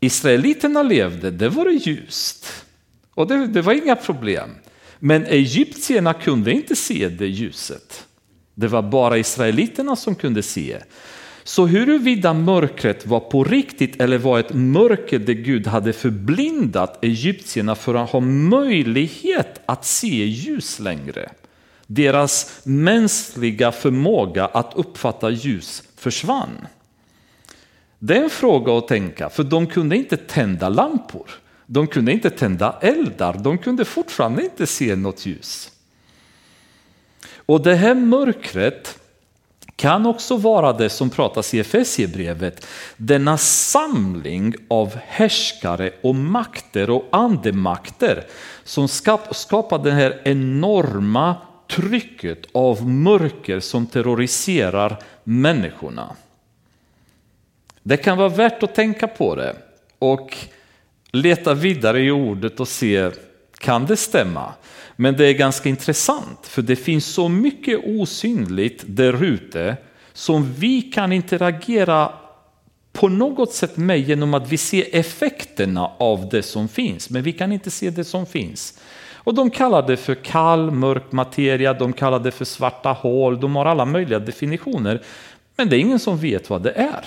israeliterna 0.00 0.82
levde, 0.82 1.30
det 1.30 1.48
var 1.48 1.64
det 1.64 1.72
ljust. 1.72 2.64
Och 3.14 3.26
det, 3.26 3.46
det 3.46 3.62
var 3.62 3.72
inga 3.72 3.96
problem. 3.96 4.50
Men 4.98 5.26
egyptierna 5.26 6.14
kunde 6.14 6.52
inte 6.52 6.76
se 6.76 7.08
det 7.08 7.26
ljuset. 7.26 8.06
Det 8.54 8.68
var 8.68 8.82
bara 8.82 9.18
israeliterna 9.18 9.96
som 9.96 10.14
kunde 10.14 10.42
se. 10.42 10.78
Så 11.48 11.66
huruvida 11.66 12.34
mörkret 12.34 13.06
var 13.06 13.20
på 13.20 13.44
riktigt 13.44 14.00
eller 14.00 14.18
var 14.18 14.38
ett 14.38 14.54
mörker 14.54 15.18
där 15.18 15.32
Gud 15.32 15.66
hade 15.66 15.92
förblindat 15.92 17.04
egyptierna 17.04 17.74
för 17.74 17.94
att 17.94 18.10
ha 18.10 18.20
möjlighet 18.20 19.60
att 19.66 19.84
se 19.84 20.24
ljus 20.24 20.80
längre. 20.80 21.30
Deras 21.86 22.60
mänskliga 22.64 23.72
förmåga 23.72 24.46
att 24.46 24.72
uppfatta 24.74 25.30
ljus 25.30 25.82
försvann. 25.96 26.66
Det 27.98 28.16
är 28.16 28.22
en 28.22 28.30
fråga 28.30 28.78
att 28.78 28.88
tänka, 28.88 29.30
för 29.30 29.44
de 29.44 29.66
kunde 29.66 29.96
inte 29.96 30.16
tända 30.16 30.68
lampor. 30.68 31.30
De 31.66 31.86
kunde 31.86 32.12
inte 32.12 32.30
tända 32.30 32.78
eldar, 32.80 33.40
de 33.40 33.58
kunde 33.58 33.84
fortfarande 33.84 34.42
inte 34.42 34.66
se 34.66 34.96
något 34.96 35.26
ljus. 35.26 35.72
Och 37.36 37.62
det 37.62 37.74
här 37.74 37.94
mörkret 37.94 38.97
kan 39.78 40.06
också 40.06 40.36
vara 40.36 40.72
det 40.72 40.90
som 40.90 41.10
pratas 41.10 41.54
i 41.54 41.60
Efesiebrevet, 41.60 42.66
denna 42.96 43.38
samling 43.38 44.54
av 44.68 44.96
härskare 45.06 45.90
och 46.02 46.14
makter 46.14 46.90
och 46.90 47.08
andemakter 47.12 48.26
som 48.64 48.88
skapar 49.30 49.78
det 49.78 49.90
här 49.90 50.22
enorma 50.24 51.36
trycket 51.70 52.38
av 52.52 52.88
mörker 52.88 53.60
som 53.60 53.86
terroriserar 53.86 54.96
människorna. 55.24 56.16
Det 57.82 57.96
kan 57.96 58.18
vara 58.18 58.28
värt 58.28 58.62
att 58.62 58.74
tänka 58.74 59.08
på 59.08 59.34
det 59.34 59.56
och 59.98 60.36
leta 61.12 61.54
vidare 61.54 62.00
i 62.00 62.10
ordet 62.10 62.60
och 62.60 62.68
se, 62.68 63.10
kan 63.58 63.86
det 63.86 63.96
stämma? 63.96 64.52
Men 65.00 65.16
det 65.16 65.26
är 65.26 65.32
ganska 65.32 65.68
intressant 65.68 66.46
för 66.46 66.62
det 66.62 66.76
finns 66.76 67.06
så 67.06 67.28
mycket 67.28 67.80
osynligt 67.84 68.84
där 68.86 69.24
ute 69.24 69.76
som 70.12 70.52
vi 70.52 70.82
kan 70.82 71.12
interagera 71.12 72.12
på 72.92 73.08
något 73.08 73.52
sätt 73.52 73.76
med 73.76 74.00
genom 74.00 74.34
att 74.34 74.52
vi 74.52 74.56
ser 74.56 74.84
effekterna 74.92 75.90
av 75.98 76.28
det 76.28 76.42
som 76.42 76.68
finns, 76.68 77.10
men 77.10 77.22
vi 77.22 77.32
kan 77.32 77.52
inte 77.52 77.70
se 77.70 77.90
det 77.90 78.04
som 78.04 78.26
finns. 78.26 78.80
Och 79.14 79.34
de 79.34 79.50
kallar 79.50 79.86
det 79.86 79.96
för 79.96 80.14
kall, 80.14 80.70
mörk 80.70 81.12
materia, 81.12 81.74
de 81.74 81.92
kallar 81.92 82.18
det 82.18 82.30
för 82.30 82.44
svarta 82.44 82.92
hål, 82.92 83.40
de 83.40 83.56
har 83.56 83.66
alla 83.66 83.84
möjliga 83.84 84.18
definitioner, 84.18 85.02
men 85.56 85.68
det 85.68 85.76
är 85.76 85.80
ingen 85.80 85.98
som 85.98 86.18
vet 86.18 86.50
vad 86.50 86.62
det 86.62 86.72
är. 86.72 87.04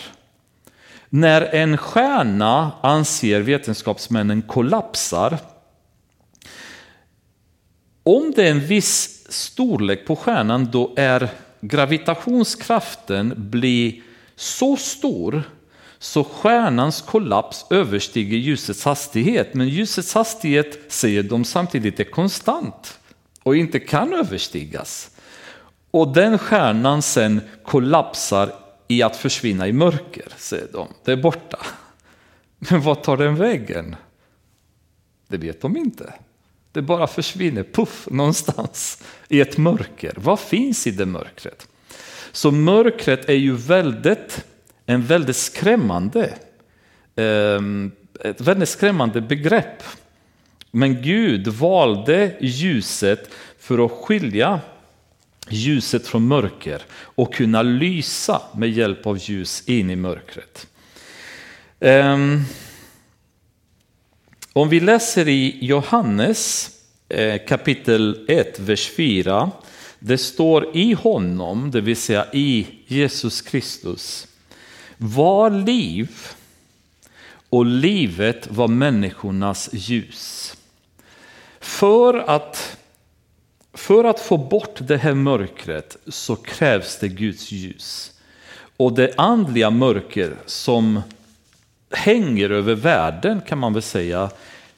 När 1.09 1.41
en 1.41 1.77
stjärna, 1.77 2.71
anser 2.81 3.39
vetenskapsmännen, 3.39 4.41
kollapsar 4.41 5.37
om 8.03 8.33
det 8.35 8.47
är 8.47 8.51
en 8.51 8.65
viss 8.65 9.25
storlek 9.29 10.05
på 10.07 10.15
stjärnan 10.15 10.71
då 10.71 10.93
är 10.95 11.29
gravitationskraften 11.61 13.33
blir 13.37 14.01
så 14.35 14.75
stor 14.75 15.43
så 15.99 16.23
stjärnans 16.23 17.01
kollaps 17.01 17.65
överstiger 17.69 18.37
ljusets 18.37 18.85
hastighet. 18.85 19.53
Men 19.53 19.67
ljusets 19.67 20.13
hastighet 20.13 20.91
säger 20.91 21.23
de 21.23 21.45
samtidigt 21.45 21.99
är 21.99 22.03
konstant 22.03 22.99
och 23.43 23.55
inte 23.55 23.79
kan 23.79 24.13
överstigas. 24.13 25.11
Och 25.91 26.13
den 26.13 26.37
stjärnan 26.37 27.01
sen 27.01 27.41
kollapsar 27.63 28.53
i 28.87 29.03
att 29.03 29.15
försvinna 29.15 29.67
i 29.67 29.73
mörker, 29.73 30.27
säger 30.37 30.67
de. 30.73 30.87
Det 31.03 31.11
är 31.11 31.17
borta. 31.17 31.59
Men 32.57 32.81
vad 32.81 33.03
tar 33.03 33.17
den 33.17 33.35
vägen? 33.35 33.95
Det 35.27 35.37
vet 35.37 35.61
de 35.61 35.77
inte. 35.77 36.13
Det 36.71 36.81
bara 36.81 37.07
försvinner, 37.07 37.63
puff, 37.63 38.07
någonstans 38.11 39.03
i 39.27 39.41
ett 39.41 39.57
mörker. 39.57 40.13
Vad 40.15 40.39
finns 40.39 40.87
i 40.87 40.91
det 40.91 41.05
mörkret? 41.05 41.67
Så 42.31 42.51
mörkret 42.51 43.29
är 43.29 43.33
ju 43.33 43.55
väldigt, 43.55 44.45
en 44.85 45.05
väldigt 45.05 45.35
skrämmande, 45.35 46.33
ehm, 47.15 47.91
ett 48.23 48.41
väldigt 48.41 48.69
skrämmande 48.69 49.21
begrepp. 49.21 49.83
Men 50.71 51.01
Gud 51.01 51.47
valde 51.47 52.35
ljuset 52.39 53.29
för 53.59 53.85
att 53.85 53.91
skilja 53.91 54.59
ljuset 55.49 56.07
från 56.07 56.27
mörker 56.27 56.81
och 56.91 57.33
kunna 57.33 57.61
lysa 57.61 58.41
med 58.55 58.69
hjälp 58.69 59.07
av 59.07 59.17
ljus 59.17 59.63
in 59.65 59.89
i 59.89 59.95
mörkret. 59.95 60.67
Ehm, 61.79 62.43
om 64.53 64.69
vi 64.69 64.79
läser 64.79 65.27
i 65.27 65.57
Johannes 65.61 66.71
eh, 67.09 67.41
kapitel 67.47 68.25
1, 68.27 68.59
vers 68.59 68.89
4. 68.89 69.51
Det 69.99 70.17
står 70.17 70.77
i 70.77 70.93
honom, 70.93 71.71
det 71.71 71.81
vill 71.81 71.95
säga 71.95 72.25
i 72.33 72.67
Jesus 72.87 73.41
Kristus, 73.41 74.27
var 74.97 75.49
liv 75.49 76.09
och 77.49 77.65
livet 77.65 78.47
var 78.51 78.67
människornas 78.67 79.69
ljus. 79.73 80.57
För 81.59 82.13
att, 82.13 82.77
för 83.73 84.03
att 84.03 84.19
få 84.19 84.37
bort 84.37 84.79
det 84.87 84.97
här 84.97 85.13
mörkret 85.13 85.97
så 86.07 86.35
krävs 86.35 86.99
det 86.99 87.07
Guds 87.07 87.51
ljus. 87.51 88.11
Och 88.77 88.93
det 88.93 89.13
andliga 89.17 89.69
mörker 89.69 90.35
som 90.45 91.01
hänger 91.91 92.49
över 92.49 92.75
världen 92.75 93.41
kan 93.47 93.57
man 93.57 93.73
väl 93.73 93.81
säga 93.81 94.29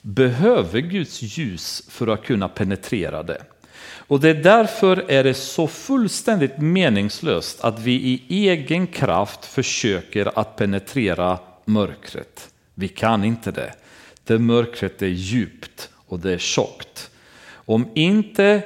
behöver 0.02 0.80
Guds 0.80 1.22
ljus 1.22 1.84
för 1.90 2.08
att 2.08 2.24
kunna 2.24 2.50
penetrera 2.50 3.24
det. 3.24 3.42
Och 4.08 4.20
det 4.20 4.30
är 4.30 4.44
därför 4.44 5.12
är 5.12 5.24
det 5.24 5.34
så 5.34 5.68
fullständigt 5.68 6.58
meningslöst 6.58 7.62
att 7.62 7.80
vi 7.80 7.94
i 7.94 8.48
egen 8.50 8.88
kraft 8.88 9.46
försöker 9.46 10.40
att 10.40 10.56
penetrera 10.56 11.40
mörkret. 11.66 12.50
Vi 12.74 12.88
kan 12.88 13.24
inte 13.24 13.52
det. 13.52 13.74
Det 14.24 14.40
mörkret 14.40 15.02
är 15.02 15.08
djupt 15.08 15.90
och 16.08 16.20
det 16.20 16.34
är 16.34 16.38
tjockt. 16.38 17.12
Om 17.52 17.90
inte 17.94 18.62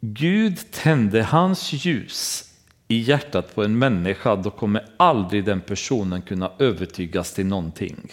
Gud 0.00 0.58
tände 0.70 1.22
hans 1.22 1.72
ljus 1.72 2.50
i 2.88 2.98
hjärtat 2.98 3.54
på 3.54 3.64
en 3.64 3.78
människa, 3.78 4.36
då 4.36 4.50
kommer 4.50 4.86
aldrig 4.96 5.44
den 5.44 5.60
personen 5.60 6.22
kunna 6.22 6.50
övertygas 6.58 7.34
till 7.34 7.46
någonting. 7.46 8.12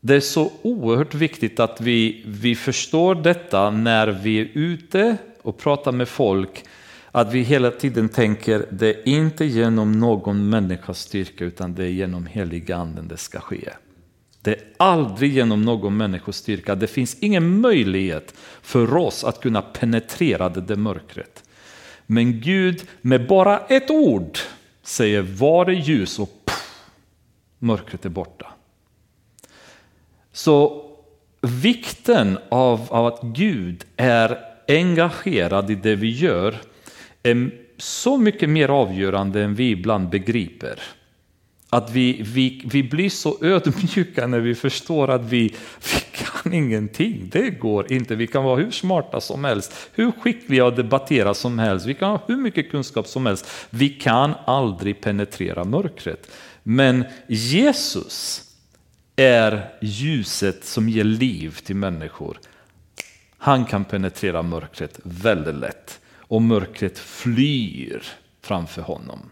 Det 0.00 0.14
är 0.14 0.20
så 0.20 0.52
oerhört 0.62 1.14
viktigt 1.14 1.60
att 1.60 1.80
vi, 1.80 2.22
vi 2.26 2.54
förstår 2.54 3.14
detta 3.14 3.70
när 3.70 4.06
vi 4.06 4.40
är 4.40 4.48
ute 4.54 5.16
och 5.42 5.58
pratar 5.58 5.92
med 5.92 6.08
folk, 6.08 6.64
att 7.10 7.32
vi 7.32 7.40
hela 7.40 7.70
tiden 7.70 8.08
tänker 8.08 8.66
det 8.70 8.88
är 8.88 9.08
inte 9.08 9.44
genom 9.44 9.92
någon 9.92 10.48
människas 10.48 11.00
styrka 11.00 11.44
utan 11.44 11.74
det 11.74 11.84
är 11.84 11.88
genom 11.88 12.26
heliga 12.26 12.76
anden 12.76 13.08
det 13.08 13.16
ska 13.16 13.40
ske. 13.40 13.70
Det 14.42 14.50
är 14.50 14.62
aldrig 14.76 15.32
genom 15.32 15.62
någon 15.62 15.96
människas 15.96 16.36
styrka. 16.36 16.74
Det 16.74 16.86
finns 16.86 17.16
ingen 17.20 17.60
möjlighet 17.60 18.34
för 18.62 18.96
oss 18.96 19.24
att 19.24 19.40
kunna 19.40 19.62
penetrera 19.62 20.48
det 20.48 20.60
där 20.60 20.76
mörkret. 20.76 21.45
Men 22.06 22.40
Gud 22.40 22.82
med 23.00 23.26
bara 23.26 23.58
ett 23.58 23.90
ord 23.90 24.38
säger 24.82 25.22
var 25.22 25.64
det 25.64 25.74
ljus 25.74 26.18
och 26.18 26.44
pff, 26.44 26.80
mörkret 27.58 28.04
är 28.04 28.08
borta. 28.08 28.46
Så 30.32 30.86
vikten 31.40 32.38
av, 32.48 32.86
av 32.90 33.06
att 33.06 33.22
Gud 33.22 33.84
är 33.96 34.38
engagerad 34.68 35.70
i 35.70 35.74
det 35.74 35.96
vi 35.96 36.10
gör 36.10 36.56
är 37.22 37.50
så 37.78 38.18
mycket 38.18 38.48
mer 38.48 38.68
avgörande 38.68 39.42
än 39.42 39.54
vi 39.54 39.70
ibland 39.70 40.08
begriper. 40.08 40.82
Att 41.70 41.90
vi, 41.90 42.22
vi, 42.22 42.62
vi 42.64 42.82
blir 42.82 43.10
så 43.10 43.44
ödmjuka 43.44 44.26
när 44.26 44.40
vi 44.40 44.54
förstår 44.54 45.10
att 45.10 45.24
vi, 45.24 45.54
vi 45.92 46.00
kan 46.12 46.52
ingenting. 46.52 47.28
Det 47.32 47.50
går 47.50 47.92
inte. 47.92 48.14
Vi 48.14 48.26
kan 48.26 48.44
vara 48.44 48.56
hur 48.56 48.70
smarta 48.70 49.20
som 49.20 49.44
helst, 49.44 49.72
hur 49.92 50.12
skickliga 50.12 50.66
att 50.66 50.76
debattera 50.76 51.34
som 51.34 51.58
helst. 51.58 51.86
Vi 51.86 51.94
kan 51.94 52.10
ha 52.10 52.20
hur 52.26 52.36
mycket 52.36 52.70
kunskap 52.70 53.06
som 53.06 53.26
helst. 53.26 53.50
Vi 53.70 53.88
kan 53.88 54.34
aldrig 54.44 55.00
penetrera 55.00 55.64
mörkret. 55.64 56.30
Men 56.62 57.04
Jesus 57.26 58.42
är 59.16 59.72
ljuset 59.80 60.64
som 60.64 60.88
ger 60.88 61.04
liv 61.04 61.58
till 61.64 61.76
människor. 61.76 62.38
Han 63.38 63.64
kan 63.64 63.84
penetrera 63.84 64.42
mörkret 64.42 65.00
väldigt 65.02 65.54
lätt 65.54 66.00
och 66.18 66.42
mörkret 66.42 66.98
flyr 66.98 68.02
framför 68.42 68.82
honom. 68.82 69.30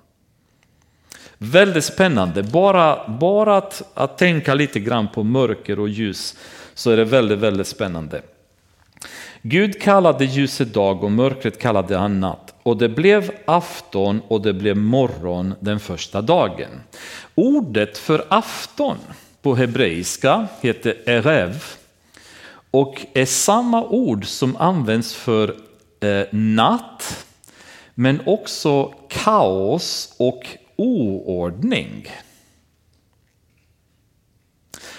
Väldigt 1.39 1.85
spännande, 1.85 2.43
bara, 2.43 3.09
bara 3.09 3.57
att, 3.57 3.83
att 3.95 4.19
tänka 4.19 4.55
lite 4.55 4.81
grann 4.81 5.09
på 5.09 5.23
mörker 5.23 5.79
och 5.79 5.89
ljus 5.89 6.37
så 6.75 6.91
är 6.91 6.97
det 6.97 7.05
väldigt, 7.05 7.39
väldigt 7.39 7.67
spännande. 7.67 8.23
Gud 9.43 9.83
kallade 9.83 10.25
ljuset 10.25 10.75
dag 10.75 11.05
och 11.05 11.13
mörkret 11.13 11.59
kallade 11.59 11.97
han 11.97 12.21
natt. 12.21 12.55
Och 12.63 12.77
det 12.77 12.89
blev 12.89 13.31
afton 13.45 14.21
och 14.29 14.43
det 14.43 14.53
blev 14.53 14.77
morgon 14.77 15.55
den 15.61 15.81
första 15.81 16.23
dagen. 16.23 16.71
Ordet 17.35 17.99
för 17.99 18.25
afton 18.29 18.97
på 19.43 19.55
hebreiska 19.55 20.47
heter 20.61 20.97
erev 21.07 21.65
och 22.71 23.07
är 23.15 23.25
samma 23.25 23.85
ord 23.85 24.27
som 24.27 24.57
används 24.57 25.15
för 25.15 25.55
eh, 26.01 26.27
natt 26.31 27.27
men 27.95 28.21
också 28.27 28.95
kaos 29.09 30.15
och 30.19 30.47
oordning. 30.77 32.09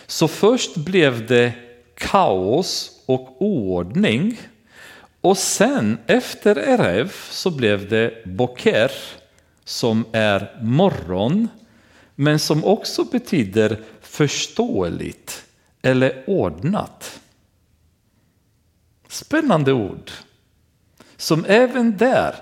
Så 0.05 0.27
först 0.27 0.75
blev 0.75 1.27
det 1.27 1.53
kaos 1.95 3.01
och 3.05 3.41
oordning 3.41 4.39
och 5.21 5.37
sen 5.37 5.97
efter 6.07 6.55
Erev 6.55 7.11
så 7.29 7.51
blev 7.51 7.89
det 7.89 8.25
Boker 8.25 8.91
som 9.63 10.05
är 10.11 10.59
morgon 10.61 11.47
men 12.15 12.39
som 12.39 12.65
också 12.65 13.03
betyder 13.03 13.83
förståeligt 14.01 15.45
eller 15.81 16.23
ordnat. 16.27 17.19
Spännande 19.07 19.73
ord. 19.73 20.11
Som 21.17 21.45
även 21.45 21.97
där, 21.97 22.35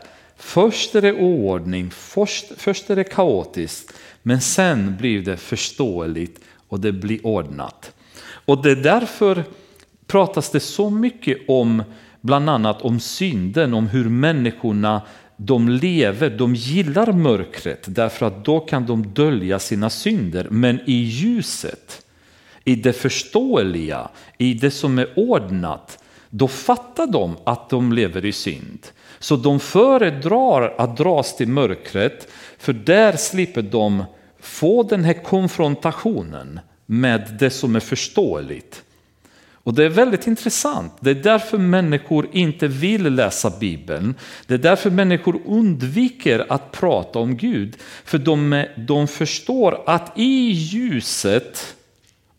först 0.44 0.96
är 0.96 1.02
det 1.02 1.14
oordning, 1.14 1.92
först, 1.92 2.46
först 2.58 2.90
är 2.90 2.96
det 2.96 3.04
kaotiskt, 3.04 3.94
men 4.24 4.42
sen 4.42 4.98
blir 4.98 5.22
det 5.22 5.38
förståeligt 5.38 6.40
och 6.68 6.80
det 6.80 6.92
blir 6.92 7.26
ordnat. 7.26 7.94
Och 8.46 8.64
det 8.64 8.72
är 8.72 8.76
därför 8.76 9.44
pratas 10.08 10.50
det 10.50 10.60
så 10.60 10.90
mycket 10.90 11.38
om 11.48 11.84
bland 12.22 12.50
annat 12.50 12.82
om 12.82 13.00
synden, 13.00 13.74
om 13.74 13.88
hur 13.88 14.10
människorna 14.10 15.02
de 15.38 15.70
lever, 15.70 16.30
de 16.30 16.56
gillar 16.56 17.12
mörkret 17.12 17.84
därför 17.86 18.26
att 18.26 18.46
då 18.46 18.60
kan 18.60 18.86
de 18.86 19.14
dölja 19.14 19.60
sina 19.60 19.90
synder. 19.90 20.48
Men 20.52 20.80
i 20.86 20.94
ljuset, 20.94 22.06
i 22.64 22.76
det 22.76 22.94
förståeliga, 22.94 24.10
i 24.38 24.54
det 24.54 24.72
som 24.72 25.00
är 25.00 25.10
ordnat, 25.16 26.04
då 26.30 26.48
fattar 26.48 27.08
de 27.08 27.36
att 27.44 27.70
de 27.70 27.94
lever 27.94 28.26
i 28.26 28.32
synd. 28.32 28.88
Så 29.24 29.36
de 29.36 29.60
föredrar 29.60 30.74
att 30.78 30.98
dras 30.98 31.36
till 31.36 31.48
mörkret 31.48 32.28
för 32.58 32.74
där 32.74 33.18
slipper 33.18 33.62
de 33.62 34.04
få 34.40 34.84
den 34.84 35.04
här 35.04 35.24
konfrontationen 35.24 36.60
med 36.86 37.38
det 37.40 37.50
som 37.50 37.76
är 37.76 37.80
förståeligt. 37.80 38.84
Och 39.54 39.74
det 39.74 39.84
är 39.84 39.90
väldigt 39.90 40.28
intressant. 40.28 40.94
Det 41.00 41.10
är 41.10 41.16
därför 41.16 41.58
människor 41.58 42.28
inte 42.32 42.68
vill 42.68 43.14
läsa 43.14 43.50
Bibeln. 43.60 44.16
Det 44.48 44.54
är 44.54 44.58
därför 44.58 44.90
människor 44.90 45.42
undviker 45.46 46.46
att 46.50 46.72
prata 46.72 47.20
om 47.20 47.38
Gud. 47.38 47.78
För 48.06 48.18
de, 48.18 48.66
de 48.78 49.08
förstår 49.08 49.82
att 49.86 50.12
i 50.16 50.52
ljuset 50.52 51.76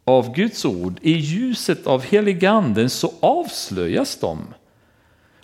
av 0.04 0.34
Guds 0.34 0.64
ord, 0.64 0.98
i 1.02 1.12
ljuset 1.12 1.86
av 1.86 2.02
heliganden 2.02 2.90
så 2.90 3.12
avslöjas 3.20 4.16
de. 4.16 4.38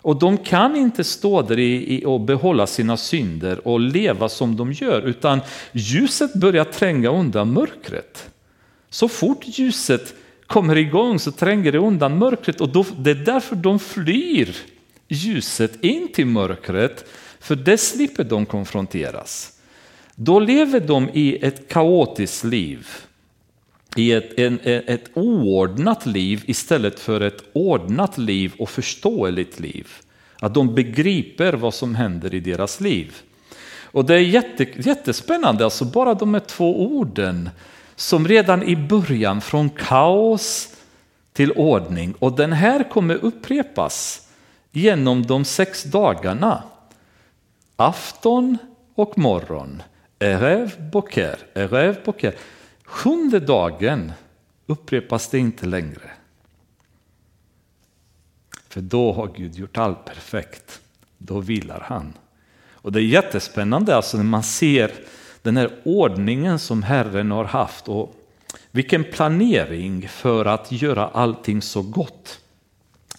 Och 0.01 0.19
de 0.19 0.37
kan 0.37 0.75
inte 0.75 1.03
stå 1.03 1.41
där 1.41 1.59
i, 1.59 2.03
och 2.05 2.21
behålla 2.21 2.67
sina 2.67 2.97
synder 2.97 3.67
och 3.67 3.79
leva 3.79 4.29
som 4.29 4.55
de 4.55 4.71
gör, 4.71 5.01
utan 5.01 5.39
ljuset 5.71 6.33
börjar 6.33 6.63
tränga 6.65 7.09
undan 7.09 7.53
mörkret. 7.53 8.29
Så 8.89 9.07
fort 9.07 9.43
ljuset 9.45 10.13
kommer 10.47 10.77
igång 10.77 11.19
så 11.19 11.31
tränger 11.31 11.71
det 11.71 11.77
undan 11.77 12.17
mörkret 12.17 12.61
och 12.61 12.69
då, 12.69 12.85
det 12.97 13.11
är 13.11 13.15
därför 13.15 13.55
de 13.55 13.79
flyr 13.79 14.57
ljuset 15.07 15.83
in 15.83 16.07
till 16.13 16.25
mörkret. 16.25 17.05
För 17.39 17.55
det 17.55 17.77
slipper 17.77 18.23
de 18.23 18.45
konfronteras. 18.45 19.59
Då 20.15 20.39
lever 20.39 20.79
de 20.79 21.09
i 21.13 21.45
ett 21.45 21.67
kaotiskt 21.67 22.43
liv, 22.43 22.87
i 23.95 24.11
ett, 24.11 24.39
en, 24.39 24.59
ett 24.63 25.09
oordnat 25.13 26.05
liv 26.05 26.43
istället 26.45 26.99
för 26.99 27.21
ett 27.21 27.43
ordnat 27.53 28.17
liv 28.17 28.53
och 28.59 28.69
förståeligt 28.69 29.59
liv. 29.59 29.87
Att 30.39 30.53
de 30.53 30.75
begriper 30.75 31.53
vad 31.53 31.73
som 31.73 31.95
händer 31.95 32.33
i 32.33 32.39
deras 32.39 32.79
liv. 32.79 33.15
Och 33.83 34.05
det 34.05 34.13
är 34.13 34.19
jätte, 34.19 34.67
jättespännande, 34.75 35.63
alltså 35.63 35.85
bara 35.85 36.13
de 36.13 36.33
här 36.33 36.41
två 36.41 36.81
orden 36.81 37.49
som 37.95 38.27
redan 38.27 38.63
i 38.63 38.75
början 38.75 39.41
från 39.41 39.69
kaos 39.69 40.75
till 41.33 41.51
ordning 41.51 42.13
och 42.19 42.35
den 42.35 42.53
här 42.53 42.89
kommer 42.89 43.15
upprepas 43.15 44.27
genom 44.71 45.25
de 45.25 45.45
sex 45.45 45.83
dagarna. 45.83 46.63
Afton 47.75 48.57
och 48.95 49.17
morgon, 49.17 49.83
erev 50.19 50.89
boker, 50.91 51.37
erev 51.53 51.97
boker. 52.05 52.35
Sjunde 52.91 53.39
dagen 53.39 54.11
upprepas 54.65 55.29
det 55.29 55.39
inte 55.39 55.65
längre. 55.65 56.11
För 58.69 58.81
då 58.81 59.13
har 59.13 59.27
Gud 59.35 59.55
gjort 59.55 59.77
allt 59.77 60.05
perfekt. 60.05 60.81
Då 61.17 61.39
vilar 61.39 61.85
han. 61.87 62.13
Och 62.71 62.91
det 62.91 62.99
är 62.99 63.03
jättespännande 63.03 63.95
alltså 63.95 64.17
när 64.17 64.23
man 64.23 64.43
ser 64.43 64.91
den 65.41 65.57
här 65.57 65.71
ordningen 65.83 66.59
som 66.59 66.83
Herren 66.83 67.31
har 67.31 67.45
haft 67.45 67.87
och 67.87 68.15
vilken 68.71 69.03
planering 69.03 70.07
för 70.07 70.45
att 70.45 70.71
göra 70.71 71.07
allting 71.07 71.61
så 71.61 71.81
gott 71.81 72.39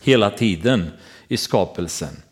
hela 0.03 0.31
tiden 0.31 0.91
i 1.29 1.37
skapelsen. 1.37 2.23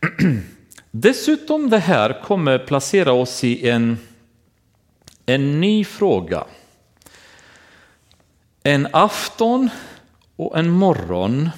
Dessutom 0.90 1.70
det 1.70 1.78
här 1.78 2.22
kommer 2.22 2.58
placera 2.58 3.12
oss 3.12 3.44
i 3.44 3.68
en, 3.68 3.98
en 5.26 5.60
ny 5.60 5.84
fråga. 5.84 6.44
En 8.62 8.88
afton 8.92 9.70
och 10.36 10.58
en 10.58 10.70
morgon 10.70 11.50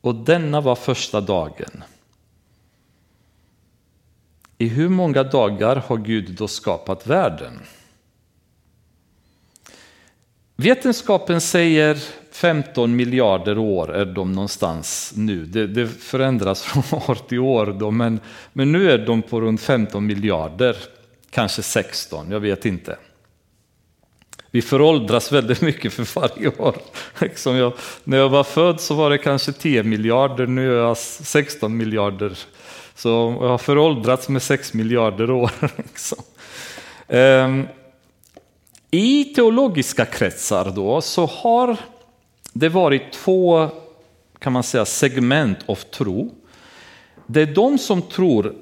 och 0.00 0.14
denna 0.14 0.60
var 0.60 0.74
första 0.74 1.20
dagen. 1.20 1.84
I 4.58 4.68
hur 4.68 4.88
många 4.88 5.22
dagar 5.22 5.76
har 5.76 5.96
Gud 5.96 6.34
då 6.34 6.48
skapat 6.48 7.06
världen? 7.06 7.60
Vetenskapen 10.56 11.40
säger 11.40 11.98
15 12.32 12.96
miljarder 12.96 13.58
år 13.58 13.94
är 13.94 14.04
de 14.04 14.32
någonstans 14.32 15.12
nu. 15.16 15.46
Det, 15.46 15.66
det 15.66 15.88
förändras 15.88 16.62
från 16.62 17.00
år 17.00 17.14
till 17.14 17.38
år, 17.38 17.76
då, 17.78 17.90
men, 17.90 18.20
men 18.52 18.72
nu 18.72 18.90
är 18.90 18.98
de 18.98 19.22
på 19.22 19.40
runt 19.40 19.60
15 19.60 20.06
miljarder, 20.06 20.76
kanske 21.36 21.62
16, 21.62 22.30
jag 22.30 22.40
vet 22.40 22.66
inte. 22.66 22.96
Vi 24.50 24.62
föråldras 24.62 25.32
väldigt 25.32 25.60
mycket 25.60 25.92
för 25.92 26.20
varje 26.20 26.48
år. 26.48 26.76
Liksom 27.18 27.56
jag, 27.56 27.72
när 28.04 28.16
jag 28.16 28.28
var 28.28 28.44
född 28.44 28.80
så 28.80 28.94
var 28.94 29.10
det 29.10 29.18
kanske 29.18 29.52
10 29.52 29.82
miljarder, 29.82 30.46
nu 30.46 30.72
är 30.72 30.78
jag 30.78 30.96
16 30.96 31.76
miljarder. 31.76 32.38
Så 32.94 33.08
jag 33.40 33.48
har 33.48 33.58
föråldrats 33.58 34.28
med 34.28 34.42
6 34.42 34.74
miljarder 34.74 35.30
år. 35.30 35.50
Liksom. 35.76 36.18
Ehm, 37.08 37.68
I 38.90 39.24
teologiska 39.24 40.04
kretsar 40.04 40.72
då 40.76 41.00
så 41.00 41.26
har 41.26 41.76
det 42.52 42.68
varit 42.68 43.12
två 43.12 43.68
kan 44.38 44.52
man 44.52 44.62
säga, 44.62 44.84
segment 44.84 45.58
av 45.66 45.76
tro. 45.76 46.34
Det 47.26 47.42
är 47.42 47.54
de 47.54 47.78
som 47.78 48.02
tror 48.02 48.54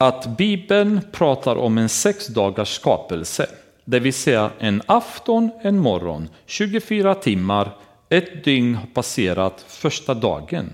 att 0.00 0.26
Bibeln 0.26 1.00
pratar 1.12 1.56
om 1.56 1.78
en 1.78 1.88
sex 1.88 2.26
dagars 2.26 2.74
skapelse. 2.74 3.46
Det 3.84 4.00
vill 4.00 4.14
säga 4.14 4.50
en 4.58 4.82
afton, 4.86 5.50
en 5.62 5.78
morgon, 5.78 6.28
24 6.46 7.14
timmar, 7.14 7.70
ett 8.08 8.44
dygn 8.44 8.74
har 8.74 8.86
passerat 8.86 9.64
första 9.68 10.14
dagen. 10.14 10.72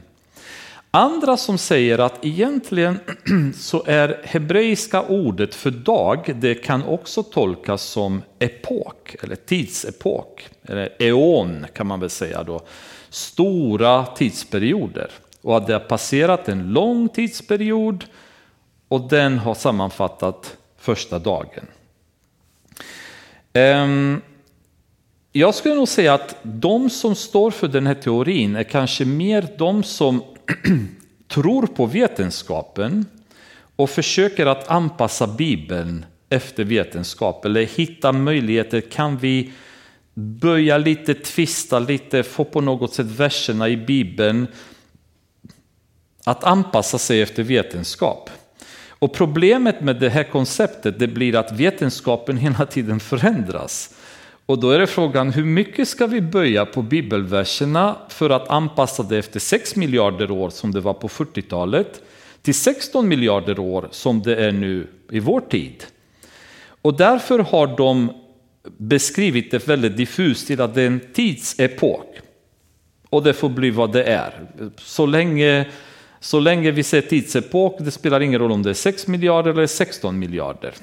Andra 0.90 1.36
som 1.36 1.58
säger 1.58 1.98
att 1.98 2.24
egentligen 2.24 2.98
så 3.56 3.82
är 3.86 4.20
hebreiska 4.24 5.02
ordet 5.02 5.54
för 5.54 5.70
dag, 5.70 6.32
det 6.34 6.54
kan 6.54 6.84
också 6.84 7.22
tolkas 7.22 7.82
som 7.82 8.22
epok 8.38 9.16
eller 9.22 9.36
tidsepok, 9.36 10.48
eller 10.62 10.88
eon 10.98 11.66
kan 11.74 11.86
man 11.86 12.00
väl 12.00 12.10
säga 12.10 12.42
då. 12.42 12.60
Stora 13.10 14.06
tidsperioder 14.06 15.10
och 15.42 15.56
att 15.56 15.66
det 15.66 15.72
har 15.72 15.80
passerat 15.80 16.48
en 16.48 16.72
lång 16.72 17.08
tidsperiod 17.08 18.04
och 18.88 19.08
den 19.08 19.38
har 19.38 19.54
sammanfattat 19.54 20.56
första 20.76 21.18
dagen. 21.18 21.66
Ehm, 23.52 24.20
jag 25.32 25.54
skulle 25.54 25.74
nog 25.74 25.88
säga 25.88 26.14
att 26.14 26.36
de 26.42 26.90
som 26.90 27.14
står 27.14 27.50
för 27.50 27.68
den 27.68 27.86
här 27.86 27.94
teorin 27.94 28.56
är 28.56 28.62
kanske 28.62 29.04
mer 29.04 29.48
de 29.58 29.82
som 29.82 30.22
tror 31.28 31.66
på 31.66 31.86
vetenskapen 31.86 33.06
och 33.76 33.90
försöker 33.90 34.46
att 34.46 34.68
anpassa 34.68 35.26
Bibeln 35.26 36.06
efter 36.28 36.64
vetenskap 36.64 37.44
eller 37.44 37.62
hitta 37.62 38.12
möjligheter. 38.12 38.80
Kan 38.80 39.16
vi 39.16 39.52
böja 40.14 40.78
lite, 40.78 41.14
tvista 41.14 41.78
lite, 41.78 42.22
få 42.22 42.44
på 42.44 42.60
något 42.60 42.94
sätt 42.94 43.06
verserna 43.06 43.68
i 43.68 43.76
Bibeln 43.76 44.46
att 46.24 46.44
anpassa 46.44 46.98
sig 46.98 47.22
efter 47.22 47.42
vetenskap. 47.42 48.30
Och 48.98 49.12
problemet 49.12 49.80
med 49.80 49.96
det 49.96 50.08
här 50.08 50.24
konceptet 50.24 50.98
det 50.98 51.06
blir 51.06 51.36
att 51.36 51.52
vetenskapen 51.52 52.36
hela 52.36 52.66
tiden 52.66 53.00
förändras. 53.00 53.94
Och 54.46 54.58
då 54.58 54.70
är 54.70 54.78
det 54.78 54.86
frågan 54.86 55.32
hur 55.32 55.44
mycket 55.44 55.88
ska 55.88 56.06
vi 56.06 56.20
böja 56.20 56.66
på 56.66 56.82
bibelverserna 56.82 57.96
för 58.08 58.30
att 58.30 58.48
anpassa 58.48 59.02
det 59.02 59.18
efter 59.18 59.40
6 59.40 59.76
miljarder 59.76 60.30
år 60.30 60.50
som 60.50 60.72
det 60.72 60.80
var 60.80 60.94
på 60.94 61.08
40-talet 61.08 62.02
till 62.42 62.54
16 62.54 63.08
miljarder 63.08 63.58
år 63.58 63.88
som 63.90 64.22
det 64.22 64.36
är 64.36 64.52
nu 64.52 64.86
i 65.10 65.20
vår 65.20 65.40
tid. 65.40 65.84
Och 66.82 66.96
därför 66.96 67.38
har 67.38 67.76
de 67.76 68.12
beskrivit 68.76 69.50
det 69.50 69.68
väldigt 69.68 69.96
diffust 69.96 70.46
till 70.46 70.60
att 70.60 70.74
det 70.74 70.82
är 70.82 70.86
en 70.86 71.00
tidsepok. 71.12 72.16
Och 73.10 73.22
det 73.22 73.32
får 73.32 73.48
bli 73.48 73.70
vad 73.70 73.92
det 73.92 74.04
är. 74.04 74.32
Så 74.76 75.06
länge, 75.06 75.66
så 76.20 76.40
länge 76.40 76.70
vi 76.70 76.82
ser 76.82 77.00
tidsepok, 77.00 77.76
det 77.78 77.90
spelar 77.90 78.20
ingen 78.20 78.40
roll 78.40 78.52
om 78.52 78.62
det 78.62 78.70
är 78.70 78.74
6 78.74 79.06
miljarder 79.06 79.50
eller 79.50 79.66
16 79.66 80.18
miljarder. 80.18 80.74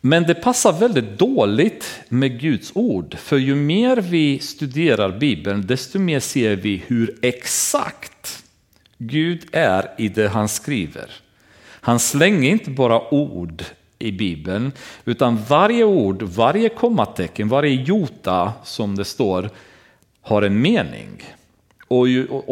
Men 0.00 0.22
det 0.22 0.34
passar 0.34 0.72
väldigt 0.72 1.18
dåligt 1.18 2.00
med 2.08 2.40
Guds 2.40 2.70
ord, 2.74 3.16
för 3.18 3.36
ju 3.36 3.54
mer 3.54 3.96
vi 3.96 4.38
studerar 4.38 5.18
Bibeln, 5.18 5.66
desto 5.66 5.98
mer 5.98 6.20
ser 6.20 6.56
vi 6.56 6.82
hur 6.86 7.18
exakt 7.22 8.44
Gud 8.98 9.46
är 9.52 9.90
i 9.98 10.08
det 10.08 10.28
han 10.28 10.48
skriver. 10.48 11.10
Han 11.80 11.98
slänger 11.98 12.50
inte 12.50 12.70
bara 12.70 13.14
ord 13.14 13.64
i 13.98 14.12
Bibeln, 14.12 14.72
utan 15.04 15.38
varje 15.48 15.84
ord, 15.84 16.22
varje 16.22 16.68
kommatecken, 16.68 17.48
varje 17.48 17.82
jota 17.82 18.52
som 18.64 18.96
det 18.96 19.04
står 19.04 19.50
har 20.22 20.42
en 20.42 20.60
mening. 20.60 21.22
Och, 21.88 22.06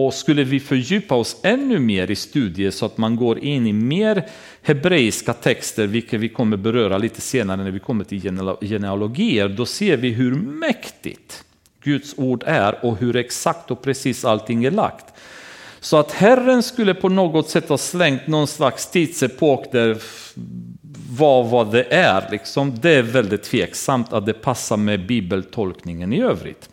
och, 0.07 0.14
skulle 0.14 0.45
vi 0.45 0.61
fördjupa 0.61 1.14
oss 1.14 1.37
ännu 1.43 1.78
mer 1.78 2.11
i 2.11 2.16
studier 2.16 2.70
så 2.70 2.87
att 2.87 2.99
man 2.99 3.16
går 3.16 3.39
in 3.39 3.66
i 3.66 3.72
mer 3.72 4.28
hebreiska 4.62 5.32
texter, 5.32 5.87
vilket 5.87 6.20
vi 6.20 6.28
kommer 6.28 6.57
beröra 6.57 6.99
lite 6.99 7.20
senare 7.20 7.64
när 7.64 7.70
vi 7.70 7.78
kommer 7.78 8.05
till 8.05 8.20
genealogier, 8.61 9.49
då 9.49 9.66
ser 9.66 9.97
vi 9.97 10.11
hur 10.11 10.34
mäktigt 10.34 11.45
Guds 11.82 12.14
ord 12.16 12.43
är 12.47 12.84
och 12.84 12.97
hur 12.97 13.16
exakt 13.16 13.70
och 13.70 13.82
precis 13.82 14.24
allting 14.24 14.64
är 14.64 14.70
lagt. 14.70 15.05
Så 15.80 15.97
att 15.97 16.12
Herren 16.12 16.62
skulle 16.62 16.95
på 16.95 17.09
något 17.09 17.49
sätt 17.49 17.68
ha 17.68 17.78
slängt 17.78 18.26
någon 18.26 18.47
slags 18.47 18.91
tidsepok 18.91 19.72
där 19.72 19.99
vad, 21.11 21.47
vad 21.47 21.72
det 21.72 21.95
är, 21.95 22.30
liksom, 22.30 22.78
det 22.82 22.91
är 22.91 23.03
väldigt 23.03 23.43
tveksamt 23.43 24.12
att 24.12 24.26
det 24.26 24.32
passar 24.32 24.76
med 24.76 25.07
bibeltolkningen 25.07 26.12
i 26.12 26.20
övrigt. 26.20 26.70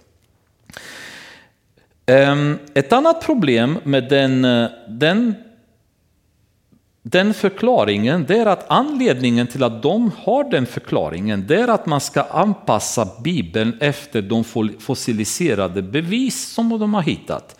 Ehm, 2.05 2.59
ett 2.73 2.93
annat 2.93 3.25
problem 3.25 3.79
med 3.83 4.09
den, 4.09 4.45
eh, 4.45 4.69
den, 4.87 5.35
den 7.03 7.33
förklaringen 7.33 8.25
det 8.27 8.37
är 8.37 8.45
att 8.45 8.65
anledningen 8.67 9.47
till 9.47 9.63
att 9.63 9.83
de 9.83 10.11
har 10.17 10.51
den 10.51 10.65
förklaringen 10.65 11.47
det 11.47 11.55
är 11.55 11.67
att 11.67 11.85
man 11.85 12.01
ska 12.01 12.21
anpassa 12.21 13.07
Bibeln 13.23 13.77
efter 13.79 14.21
de 14.21 14.43
fossiliserade 14.79 15.81
bevis 15.81 16.53
som 16.53 16.79
de 16.79 16.93
har 16.93 17.01
hittat. 17.01 17.59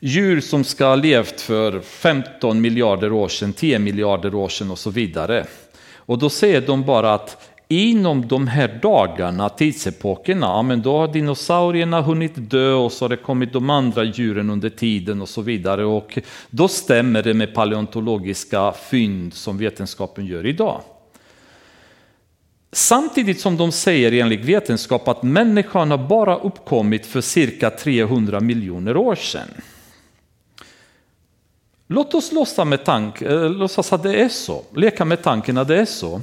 Djur 0.00 0.40
som 0.40 0.64
ska 0.64 0.86
ha 0.86 0.96
levt 0.96 1.40
för 1.40 1.80
15 1.80 2.60
miljarder 2.60 3.12
år 3.12 3.28
sedan, 3.28 3.52
10 3.52 3.78
miljarder 3.78 4.34
år 4.34 4.48
sedan 4.48 4.70
och 4.70 4.78
så 4.78 4.90
vidare. 4.90 5.46
Och 5.94 6.18
då 6.18 6.30
säger 6.30 6.60
de 6.60 6.84
bara 6.84 7.14
att 7.14 7.50
inom 7.68 8.28
de 8.28 8.46
här 8.46 8.78
dagarna, 8.82 9.48
tidsepokerna, 9.48 10.46
ja, 10.46 10.62
men 10.62 10.82
då 10.82 10.98
har 10.98 11.08
dinosaurierna 11.08 12.00
hunnit 12.00 12.32
dö 12.36 12.72
och 12.72 12.92
så 12.92 13.04
har 13.04 13.08
det 13.08 13.16
kommit 13.16 13.52
de 13.52 13.70
andra 13.70 14.04
djuren 14.04 14.50
under 14.50 14.70
tiden 14.70 15.22
och 15.22 15.28
så 15.28 15.42
vidare. 15.42 15.84
Och 15.84 16.18
då 16.50 16.68
stämmer 16.68 17.22
det 17.22 17.34
med 17.34 17.54
paleontologiska 17.54 18.72
fynd 18.72 19.34
som 19.34 19.58
vetenskapen 19.58 20.26
gör 20.26 20.46
idag. 20.46 20.80
Samtidigt 22.72 23.40
som 23.40 23.56
de 23.56 23.72
säger 23.72 24.12
enligt 24.12 24.44
vetenskap 24.44 25.08
att 25.08 25.22
människan 25.22 25.90
har 25.90 25.98
bara 25.98 26.36
uppkommit 26.36 27.06
för 27.06 27.20
cirka 27.20 27.70
300 27.70 28.40
miljoner 28.40 28.96
år 28.96 29.14
sedan. 29.14 29.48
Låt 31.88 32.14
oss 32.14 32.32
låtsas, 32.32 32.66
med 32.66 32.84
tank, 32.84 33.22
eh, 33.22 33.50
låtsas 33.50 33.92
att 33.92 34.02
det 34.02 34.22
är 34.22 34.28
så, 34.28 34.64
leka 34.74 35.04
med 35.04 35.22
tanken 35.22 35.58
att 35.58 35.68
det 35.68 35.80
är 35.80 35.84
så. 35.84 36.20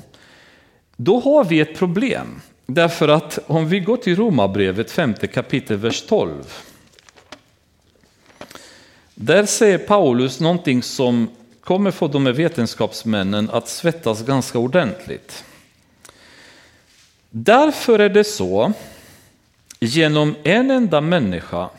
Då 0.96 1.20
har 1.20 1.44
vi 1.44 1.60
ett 1.60 1.78
problem. 1.78 2.41
Därför 2.66 3.08
att 3.08 3.39
om 3.48 3.70
vi 3.70 3.80
går 3.80 3.98
till 3.98 4.16
Romarbrevet 4.16 4.91
5 4.91 5.14
kapitel, 5.14 5.78
vers 5.78 6.02
12. 6.02 6.54
Där 9.16 9.46
säger 9.46 9.78
Paulus 9.78 10.39
någonting 10.39 10.84
som 10.84 11.28
kommer 11.62 11.91
få 11.91 12.08
de 12.08 12.26
här 12.26 12.34
vetenskapsmännen 12.34 13.50
att 13.50 13.70
svettas 13.70 14.26
ganska 14.26 14.60
ordentligt. 14.60 15.44
Därför 17.30 18.00
är 18.00 18.10
det 18.10 18.24
så, 18.24 18.74
genom 19.80 20.36
en 20.44 20.72
enda 20.72 21.02
människa 21.02 21.70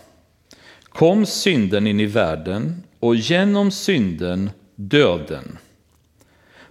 kom 0.89 1.27
synden 1.27 1.87
in 1.87 2.01
i 2.01 2.07
världen 2.07 2.83
och 3.01 3.17
genom 3.17 3.71
synden 3.71 4.51
döden. 4.75 5.59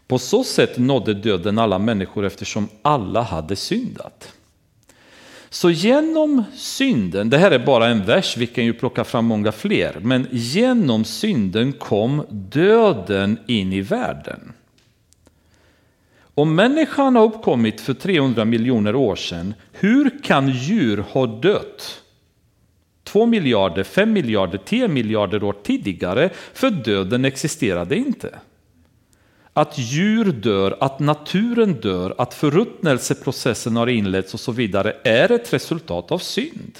På 0.08 0.20
så 0.20 0.44
sätt 0.44 0.78
nådde 0.78 1.14
döden 1.14 1.60
alla 1.60 1.80
människor 1.80 2.26
eftersom 2.26 2.70
alla 2.82 3.22
hade 3.22 3.56
syndat. 3.56 4.34
Så 5.50 5.70
genom 5.70 6.44
synden, 6.56 7.30
det 7.30 7.38
här 7.38 7.52
är 7.52 7.66
bara 7.66 7.88
en 7.88 8.06
vers, 8.06 8.38
vi 8.38 8.48
kan 8.48 8.66
ju 8.66 8.74
plocka 8.74 9.04
fram 9.04 9.26
många 9.26 9.52
fler, 9.52 9.98
men 10.02 10.28
genom 10.32 11.06
synden 11.06 11.74
kom 11.74 12.26
döden 12.30 13.38
in 13.48 13.74
i 13.74 13.82
världen. 13.82 14.54
Om 16.36 16.56
människan 16.56 17.16
har 17.16 17.24
uppkommit 17.24 17.82
för 17.82 17.94
300 17.94 18.46
miljoner 18.46 18.96
år 18.96 19.16
sedan, 19.16 19.54
hur 19.72 20.24
kan 20.24 20.50
djur 20.50 20.98
ha 20.98 21.26
dött 21.26 22.02
2 23.04 23.26
miljarder, 23.26 23.84
5 23.84 24.14
miljarder, 24.14 24.58
10 24.66 24.88
miljarder 24.88 25.44
år 25.44 25.56
tidigare? 25.64 26.30
För 26.54 26.70
döden 26.70 27.26
existerade 27.26 27.96
inte. 27.96 28.40
Att 29.54 29.78
djur 29.78 30.32
dör, 30.32 30.78
att 30.80 31.00
naturen 31.00 31.74
dör, 31.74 32.16
att 32.18 32.34
förruttnelseprocessen 32.34 33.76
har 33.76 33.88
inletts 33.88 34.34
och 34.34 34.40
så 34.40 34.52
vidare 34.52 34.96
är 35.04 35.32
ett 35.32 35.54
resultat 35.54 36.12
av 36.12 36.18
synd. 36.18 36.80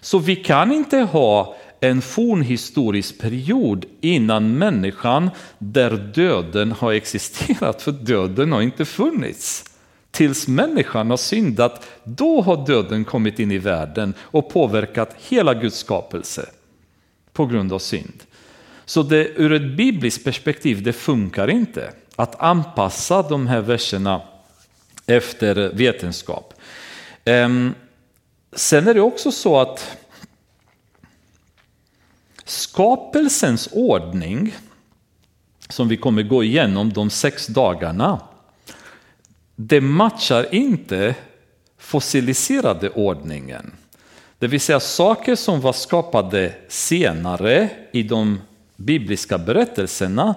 Så 0.00 0.18
vi 0.18 0.36
kan 0.36 0.72
inte 0.72 0.96
ha 0.96 1.56
en 1.80 2.02
fornhistorisk 2.02 3.20
period 3.20 3.84
innan 4.00 4.58
människan 4.58 5.30
där 5.58 5.90
döden 6.14 6.72
har 6.72 6.92
existerat, 6.92 7.82
för 7.82 7.92
döden 7.92 8.52
har 8.52 8.62
inte 8.62 8.84
funnits. 8.84 9.64
Tills 10.10 10.48
människan 10.48 11.10
har 11.10 11.16
syndat, 11.16 11.86
då 12.04 12.40
har 12.40 12.66
döden 12.66 13.04
kommit 13.04 13.38
in 13.38 13.52
i 13.52 13.58
världen 13.58 14.14
och 14.20 14.50
påverkat 14.50 15.16
hela 15.18 15.54
Guds 15.54 15.78
skapelse 15.78 16.48
på 17.32 17.46
grund 17.46 17.72
av 17.72 17.78
synd. 17.78 18.22
Så 18.88 19.02
det, 19.02 19.28
ur 19.36 19.52
ett 19.52 19.76
bibliskt 19.76 20.24
perspektiv, 20.24 20.82
det 20.82 20.92
funkar 20.92 21.50
inte 21.50 21.92
att 22.16 22.40
anpassa 22.40 23.22
de 23.22 23.46
här 23.46 23.60
verserna 23.60 24.22
efter 25.06 25.54
vetenskap. 25.74 26.54
Ehm, 27.24 27.74
sen 28.52 28.88
är 28.88 28.94
det 28.94 29.00
också 29.00 29.32
så 29.32 29.60
att 29.60 29.96
Skapelsens 32.44 33.68
ordning, 33.72 34.54
som 35.68 35.88
vi 35.88 35.96
kommer 35.96 36.22
gå 36.22 36.44
igenom 36.44 36.92
de 36.92 37.10
sex 37.10 37.46
dagarna, 37.46 38.20
det 39.56 39.80
matchar 39.80 40.54
inte 40.54 41.14
fossiliserade 41.78 42.90
ordningen. 42.90 43.72
Det 44.38 44.46
vill 44.46 44.60
säga 44.60 44.80
saker 44.80 45.36
som 45.36 45.60
var 45.60 45.72
skapade 45.72 46.54
senare 46.68 47.70
i 47.92 48.02
de 48.02 48.40
bibliska 48.78 49.38
berättelserna 49.38 50.34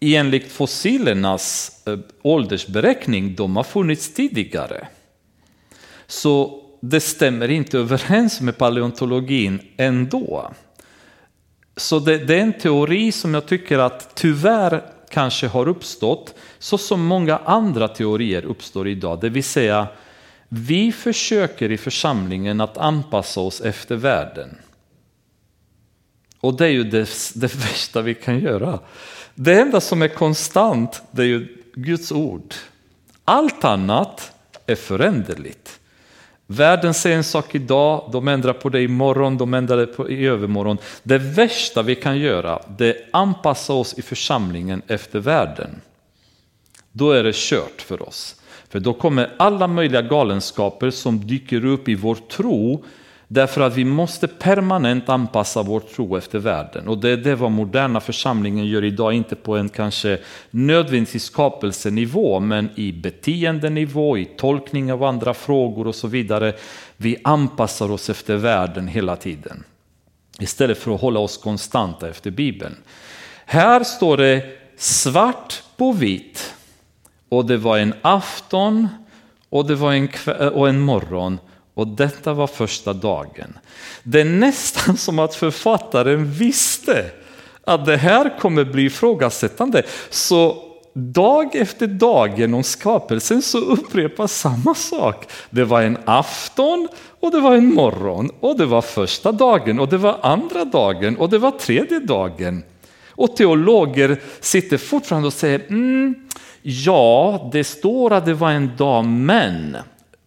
enligt 0.00 0.52
fossilernas 0.52 1.72
eh, 1.86 1.98
åldersberäkning, 2.22 3.34
de 3.34 3.56
har 3.56 3.64
funnits 3.64 4.14
tidigare. 4.14 4.88
Så 6.06 6.62
det 6.80 7.00
stämmer 7.00 7.50
inte 7.50 7.78
överens 7.78 8.40
med 8.40 8.58
paleontologin 8.58 9.60
ändå. 9.76 10.52
Så 11.76 11.98
det, 11.98 12.18
det, 12.18 12.34
är 12.34 12.40
en 12.40 12.58
teori 12.58 13.12
som 13.12 13.34
jag 13.34 13.46
tycker 13.46 13.78
att 13.78 14.14
tyvärr 14.14 14.82
kanske 15.10 15.46
har 15.46 15.68
uppstått 15.68 16.34
så 16.58 16.78
som 16.78 17.04
många 17.04 17.36
andra 17.36 17.88
teorier 17.88 18.44
uppstår 18.44 18.88
idag. 18.88 19.20
Det 19.20 19.28
vill 19.28 19.44
säga, 19.44 19.86
vi 20.48 20.92
försöker 20.92 21.72
i 21.72 21.78
församlingen 21.78 22.60
att 22.60 22.78
anpassa 22.78 23.40
oss 23.40 23.60
efter 23.60 23.96
världen. 23.96 24.58
Och 26.42 26.54
det 26.54 26.64
är 26.64 26.70
ju 26.70 26.84
det, 26.84 27.08
det 27.34 27.54
värsta 27.54 28.02
vi 28.02 28.14
kan 28.14 28.40
göra. 28.40 28.78
Det 29.34 29.60
enda 29.60 29.80
som 29.80 30.02
är 30.02 30.08
konstant, 30.08 31.02
det 31.10 31.22
är 31.22 31.26
ju 31.26 31.48
Guds 31.74 32.12
ord. 32.12 32.54
Allt 33.24 33.64
annat 33.64 34.32
är 34.66 34.74
föränderligt. 34.74 35.80
Världen 36.46 36.94
säger 36.94 37.16
en 37.16 37.24
sak 37.24 37.54
idag, 37.54 38.08
de 38.12 38.28
ändrar 38.28 38.52
på 38.52 38.68
det 38.68 38.82
imorgon, 38.82 39.38
de 39.38 39.54
ändrar 39.54 39.76
det 39.76 39.86
på, 39.86 40.10
i 40.10 40.26
övermorgon. 40.26 40.78
Det 41.02 41.18
värsta 41.18 41.82
vi 41.82 41.94
kan 41.94 42.18
göra, 42.18 42.62
det 42.78 42.86
är 42.86 42.96
anpassa 43.10 43.72
oss 43.72 43.94
i 43.98 44.02
församlingen 44.02 44.82
efter 44.86 45.18
världen. 45.18 45.80
Då 46.92 47.10
är 47.10 47.24
det 47.24 47.34
kört 47.34 47.82
för 47.82 48.08
oss. 48.08 48.36
För 48.68 48.80
då 48.80 48.92
kommer 48.92 49.34
alla 49.36 49.66
möjliga 49.66 50.02
galenskaper 50.02 50.90
som 50.90 51.26
dyker 51.26 51.64
upp 51.64 51.88
i 51.88 51.94
vår 51.94 52.14
tro 52.14 52.84
Därför 53.32 53.60
att 53.60 53.76
vi 53.76 53.84
måste 53.84 54.28
permanent 54.28 55.08
anpassa 55.08 55.62
vår 55.62 55.80
tro 55.80 56.16
efter 56.16 56.38
världen. 56.38 56.88
Och 56.88 56.98
det 56.98 57.10
är 57.10 57.16
det 57.16 57.34
vad 57.34 57.50
moderna 57.50 58.00
församlingen 58.00 58.66
gör 58.66 58.84
idag, 58.84 59.12
inte 59.12 59.36
på 59.36 59.56
en 59.56 59.68
kanske 59.68 60.18
nödvändigtvis 60.50 61.24
skapelsenivå, 61.24 62.40
men 62.40 62.70
i 62.74 62.92
beteendenivå, 62.92 64.18
i 64.18 64.24
tolkning 64.24 64.92
av 64.92 65.04
andra 65.04 65.34
frågor 65.34 65.86
och 65.86 65.94
så 65.94 66.08
vidare. 66.08 66.52
Vi 66.96 67.16
anpassar 67.24 67.90
oss 67.90 68.10
efter 68.10 68.36
världen 68.36 68.88
hela 68.88 69.16
tiden. 69.16 69.64
Istället 70.38 70.78
för 70.78 70.94
att 70.94 71.00
hålla 71.00 71.20
oss 71.20 71.38
konstanta 71.38 72.08
efter 72.08 72.30
Bibeln. 72.30 72.76
Här 73.46 73.84
står 73.84 74.16
det 74.16 74.44
svart 74.76 75.62
på 75.76 75.92
vitt. 75.92 76.54
Och 77.28 77.44
det 77.44 77.56
var 77.56 77.78
en 77.78 77.94
afton 78.02 78.88
och 79.48 79.66
det 79.66 79.74
var 79.74 79.92
en, 79.92 80.08
och 80.52 80.68
en 80.68 80.80
morgon 80.80 81.38
och 81.74 81.88
detta 81.88 82.32
var 82.32 82.46
första 82.46 82.92
dagen. 82.92 83.58
Det 84.02 84.20
är 84.20 84.24
nästan 84.24 84.96
som 84.96 85.18
att 85.18 85.34
författaren 85.34 86.32
visste 86.32 87.10
att 87.64 87.86
det 87.86 87.96
här 87.96 88.38
kommer 88.38 88.64
bli 88.64 88.84
ifrågasättande. 88.84 89.82
Så 90.10 90.72
dag 90.94 91.56
efter 91.56 91.86
dag 91.86 92.38
genom 92.38 92.62
skapelsen 92.62 93.42
så 93.42 93.58
upprepas 93.58 94.32
samma 94.32 94.74
sak. 94.74 95.26
Det 95.50 95.64
var 95.64 95.82
en 95.82 95.98
afton 96.04 96.88
och 97.20 97.30
det 97.30 97.40
var 97.40 97.54
en 97.54 97.74
morgon 97.74 98.30
och 98.40 98.58
det 98.58 98.66
var 98.66 98.82
första 98.82 99.32
dagen 99.32 99.80
och 99.80 99.88
det 99.88 99.98
var 99.98 100.18
andra 100.22 100.64
dagen 100.64 101.16
och 101.16 101.30
det 101.30 101.38
var 101.38 101.50
tredje 101.50 101.98
dagen. 101.98 102.62
Och 103.08 103.36
teologer 103.36 104.20
sitter 104.40 104.78
fortfarande 104.78 105.26
och 105.26 105.32
säger 105.32 105.66
mm, 105.68 106.14
ja, 106.62 107.50
det 107.52 107.64
står 107.64 108.12
att 108.12 108.24
det 108.24 108.34
var 108.34 108.50
en 108.50 108.76
dag, 108.76 109.04
men 109.04 109.76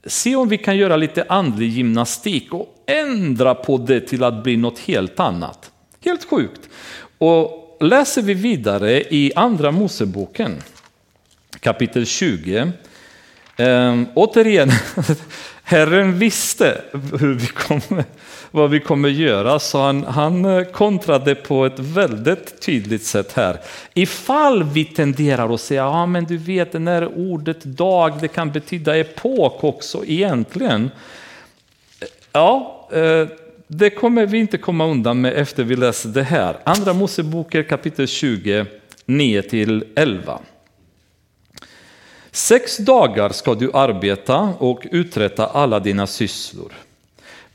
se 0.05 0.35
om 0.35 0.49
vi 0.49 0.57
kan 0.57 0.77
göra 0.77 0.97
lite 0.97 1.25
andlig 1.29 1.69
gymnastik 1.69 2.53
och 2.53 2.83
ändra 2.87 3.55
på 3.55 3.77
det 3.77 4.01
till 4.01 4.23
att 4.23 4.43
bli 4.43 4.57
något 4.57 4.79
helt 4.79 5.19
annat. 5.19 5.71
Helt 6.05 6.29
sjukt. 6.29 6.69
Och 7.17 7.77
läser 7.79 8.21
vi 8.21 8.33
vidare 8.33 9.01
i 9.01 9.31
andra 9.35 9.71
Moseboken 9.71 10.61
kapitel 11.65 12.05
20. 12.05 12.71
Eh, 13.57 14.01
återigen, 14.13 14.71
Herren 15.63 16.19
visste 16.19 16.81
hur 17.19 17.33
vi 17.33 17.47
kommer, 17.47 18.05
vad 18.55 18.69
vi 18.69 18.79
kommer 18.79 19.09
göra, 19.09 19.59
så 19.59 19.81
han, 19.81 20.03
han 20.03 20.45
eh, 20.45 20.63
kontrade 20.63 21.35
på 21.35 21.65
ett 21.65 21.79
väldigt 21.79 22.61
tydligt 22.61 23.03
sätt 23.03 23.33
här. 23.33 23.59
Ifall 23.93 24.63
vi 24.63 24.85
tenderar 24.85 25.53
att 25.53 25.61
säga, 25.61 25.81
ja 25.81 26.05
men 26.05 26.25
du 26.25 26.37
vet 26.37 26.71
det 26.71 26.79
här 26.79 27.17
ordet 27.17 27.63
dag, 27.63 28.13
det 28.21 28.27
kan 28.27 28.51
betyda 28.51 28.97
epok 28.97 29.63
också 29.63 30.05
egentligen. 30.05 30.91
Ja, 32.31 32.87
eh, 32.91 33.27
det 33.67 33.89
kommer 33.89 34.25
vi 34.25 34.37
inte 34.37 34.57
komma 34.57 34.85
undan 34.85 35.21
med 35.21 35.33
efter 35.33 35.63
vi 35.63 35.75
läser 35.75 36.09
det 36.09 36.23
här. 36.23 36.57
Andra 36.63 36.93
Moseboken 36.93 37.63
kapitel 37.63 38.07
20, 38.07 38.65
9 39.05 39.41
till 39.41 39.83
11. 39.95 40.39
Sex 42.31 42.77
dagar 42.77 43.29
ska 43.29 43.55
du 43.55 43.71
arbeta 43.73 44.39
och 44.57 44.87
uträtta 44.91 45.47
alla 45.47 45.79
dina 45.79 46.07
sysslor. 46.07 46.71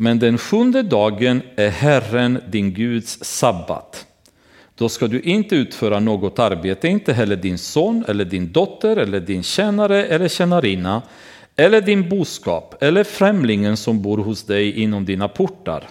Men 0.02 0.18
den 0.18 0.38
sjunde 0.38 0.82
dagen 0.82 1.42
är 1.56 1.68
Herren 1.68 2.38
din 2.48 2.74
Guds 2.74 3.24
sabbat. 3.24 4.06
Då 4.74 4.88
ska 4.88 5.06
du 5.06 5.20
inte 5.20 5.56
utföra 5.56 6.00
något 6.00 6.38
arbete, 6.38 6.88
inte 6.88 7.12
heller 7.12 7.36
din 7.36 7.58
son 7.58 8.04
eller 8.08 8.24
din 8.24 8.52
dotter 8.52 8.96
eller 8.96 9.20
din 9.20 9.42
tjänare 9.42 10.04
eller 10.04 10.28
tjänarinna 10.28 11.02
eller 11.56 11.80
din 11.80 12.08
boskap 12.08 12.82
eller 12.82 13.04
främlingen 13.04 13.76
som 13.76 14.02
bor 14.02 14.18
hos 14.18 14.42
dig 14.42 14.80
inom 14.80 15.04
dina 15.04 15.28
portar. 15.28 15.88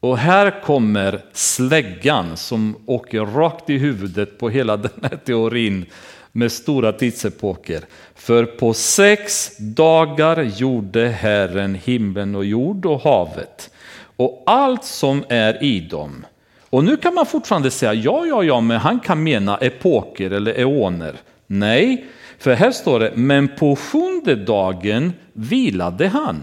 Och 0.00 0.18
här 0.18 0.62
kommer 0.62 1.24
släggan 1.32 2.36
som 2.36 2.76
åker 2.86 3.20
rakt 3.20 3.70
i 3.70 3.78
huvudet 3.78 4.38
på 4.38 4.48
hela 4.48 4.76
den 4.76 5.00
här 5.02 5.16
teorin 5.16 5.86
med 6.32 6.52
stora 6.52 6.92
tidsepoker. 6.92 7.84
För 8.14 8.44
på 8.44 8.74
sex 8.74 9.52
dagar 9.58 10.42
gjorde 10.42 11.08
Herren 11.08 11.74
himlen 11.74 12.34
och 12.34 12.44
jord 12.44 12.86
och 12.86 13.00
havet 13.00 13.70
och 14.16 14.42
allt 14.46 14.84
som 14.84 15.24
är 15.28 15.62
i 15.62 15.80
dem. 15.80 16.26
Och 16.70 16.84
nu 16.84 16.96
kan 16.96 17.14
man 17.14 17.26
fortfarande 17.26 17.70
säga 17.70 17.94
ja, 17.94 18.26
ja, 18.26 18.44
ja, 18.44 18.60
men 18.60 18.78
han 18.78 19.00
kan 19.00 19.22
mena 19.22 19.56
epoker 19.56 20.30
eller 20.30 20.60
eoner. 20.60 21.16
Nej, 21.46 22.06
för 22.38 22.54
här 22.54 22.70
står 22.70 23.00
det, 23.00 23.12
men 23.14 23.48
på 23.48 23.76
sjunde 23.76 24.34
dagen 24.34 25.12
vilade 25.32 26.08
han. 26.08 26.42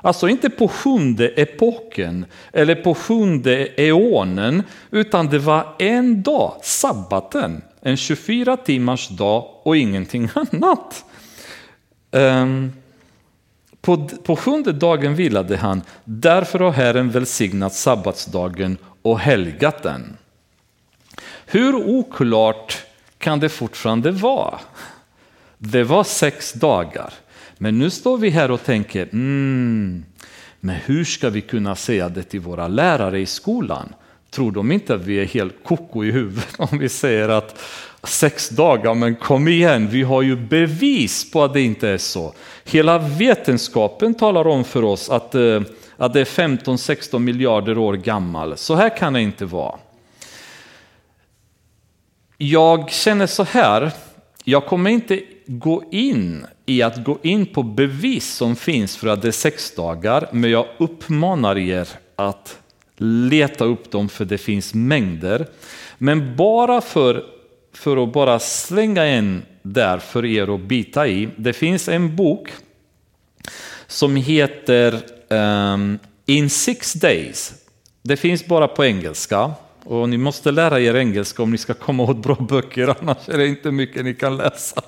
Alltså 0.00 0.28
inte 0.28 0.50
på 0.50 0.68
sjunde 0.68 1.28
epoken 1.28 2.26
eller 2.52 2.74
på 2.74 2.94
sjunde 2.94 3.68
eonen, 3.76 4.62
utan 4.90 5.26
det 5.26 5.38
var 5.38 5.66
en 5.78 6.22
dag, 6.22 6.52
sabbaten, 6.62 7.62
en 7.80 7.96
24 7.96 8.56
timmars 8.56 9.08
dag 9.08 9.50
och 9.62 9.76
ingenting 9.76 10.28
annat. 10.34 11.04
Um, 12.10 12.72
på, 13.80 14.08
på 14.08 14.36
sjunde 14.36 14.72
dagen 14.72 15.14
vilade 15.14 15.56
han, 15.56 15.82
därför 16.04 16.58
har 16.58 16.70
Herren 16.70 17.10
välsignat 17.10 17.74
sabbatsdagen 17.74 18.76
och 19.02 19.20
helgat 19.20 19.82
den. 19.82 20.16
Hur 21.46 21.74
oklart 21.74 22.86
kan 23.18 23.40
det 23.40 23.48
fortfarande 23.48 24.10
vara? 24.10 24.58
Det 25.58 25.84
var 25.84 26.04
sex 26.04 26.52
dagar. 26.52 27.14
Men 27.58 27.78
nu 27.78 27.90
står 27.90 28.18
vi 28.18 28.30
här 28.30 28.50
och 28.50 28.64
tänker, 28.64 29.02
mm, 29.12 30.04
men 30.60 30.76
hur 30.76 31.04
ska 31.04 31.30
vi 31.30 31.40
kunna 31.40 31.76
säga 31.76 32.08
det 32.08 32.22
till 32.22 32.40
våra 32.40 32.68
lärare 32.68 33.20
i 33.20 33.26
skolan? 33.26 33.94
Tror 34.30 34.52
de 34.52 34.72
inte 34.72 34.94
att 34.94 35.04
vi 35.04 35.20
är 35.20 35.24
helt 35.24 35.64
koko 35.64 36.04
i 36.04 36.10
huvudet 36.10 36.54
om 36.58 36.78
vi 36.78 36.88
säger 36.88 37.28
att 37.28 37.60
sex 38.02 38.48
dagar, 38.48 38.94
men 38.94 39.16
kom 39.16 39.48
igen, 39.48 39.88
vi 39.88 40.02
har 40.02 40.22
ju 40.22 40.36
bevis 40.36 41.30
på 41.30 41.44
att 41.44 41.52
det 41.52 41.60
inte 41.60 41.88
är 41.88 41.98
så. 41.98 42.34
Hela 42.64 42.98
vetenskapen 42.98 44.14
talar 44.14 44.46
om 44.46 44.64
för 44.64 44.84
oss 44.84 45.10
att, 45.10 45.34
eh, 45.34 45.62
att 45.96 46.12
det 46.12 46.20
är 46.20 46.24
15-16 46.24 47.24
miljarder 47.24 47.78
år 47.78 47.94
gammal. 47.94 48.56
Så 48.56 48.74
här 48.74 48.96
kan 48.96 49.12
det 49.12 49.20
inte 49.20 49.44
vara. 49.44 49.78
Jag 52.36 52.90
känner 52.90 53.26
så 53.26 53.42
här, 53.42 53.90
jag 54.44 54.66
kommer 54.66 54.90
inte 54.90 55.20
gå 55.46 55.82
in 55.90 56.46
i 56.66 56.82
att 56.82 57.04
gå 57.04 57.18
in 57.22 57.46
på 57.46 57.62
bevis 57.62 58.34
som 58.34 58.56
finns 58.56 58.96
för 58.96 59.08
att 59.08 59.22
det 59.22 59.28
är 59.28 59.32
sex 59.32 59.74
dagar, 59.74 60.28
men 60.32 60.50
jag 60.50 60.66
uppmanar 60.78 61.58
er 61.58 61.88
att 62.16 62.58
leta 63.00 63.64
upp 63.64 63.90
dem 63.90 64.08
för 64.08 64.24
det 64.24 64.38
finns 64.38 64.74
mängder. 64.74 65.46
Men 65.98 66.36
bara 66.36 66.80
för, 66.80 67.24
för 67.72 68.02
att 68.02 68.12
bara 68.12 68.38
slänga 68.38 69.04
en 69.04 69.42
där 69.62 69.98
för 69.98 70.24
er 70.24 70.54
att 70.54 70.60
bita 70.60 71.08
i. 71.08 71.28
Det 71.36 71.52
finns 71.52 71.88
en 71.88 72.16
bok 72.16 72.50
som 73.86 74.16
heter 74.16 75.00
um, 75.28 75.98
In 76.26 76.50
six 76.50 76.92
days. 76.92 77.54
Det 78.02 78.16
finns 78.16 78.46
bara 78.46 78.68
på 78.68 78.84
engelska. 78.84 79.52
Och 79.84 80.08
ni 80.08 80.18
måste 80.18 80.50
lära 80.50 80.80
er 80.80 80.94
engelska 80.96 81.42
om 81.42 81.50
ni 81.50 81.58
ska 81.58 81.74
komma 81.74 82.02
åt 82.02 82.16
bra 82.16 82.34
böcker, 82.34 82.96
annars 83.00 83.28
är 83.28 83.38
det 83.38 83.46
inte 83.46 83.70
mycket 83.70 84.04
ni 84.04 84.14
kan 84.14 84.36
läsa. 84.36 84.82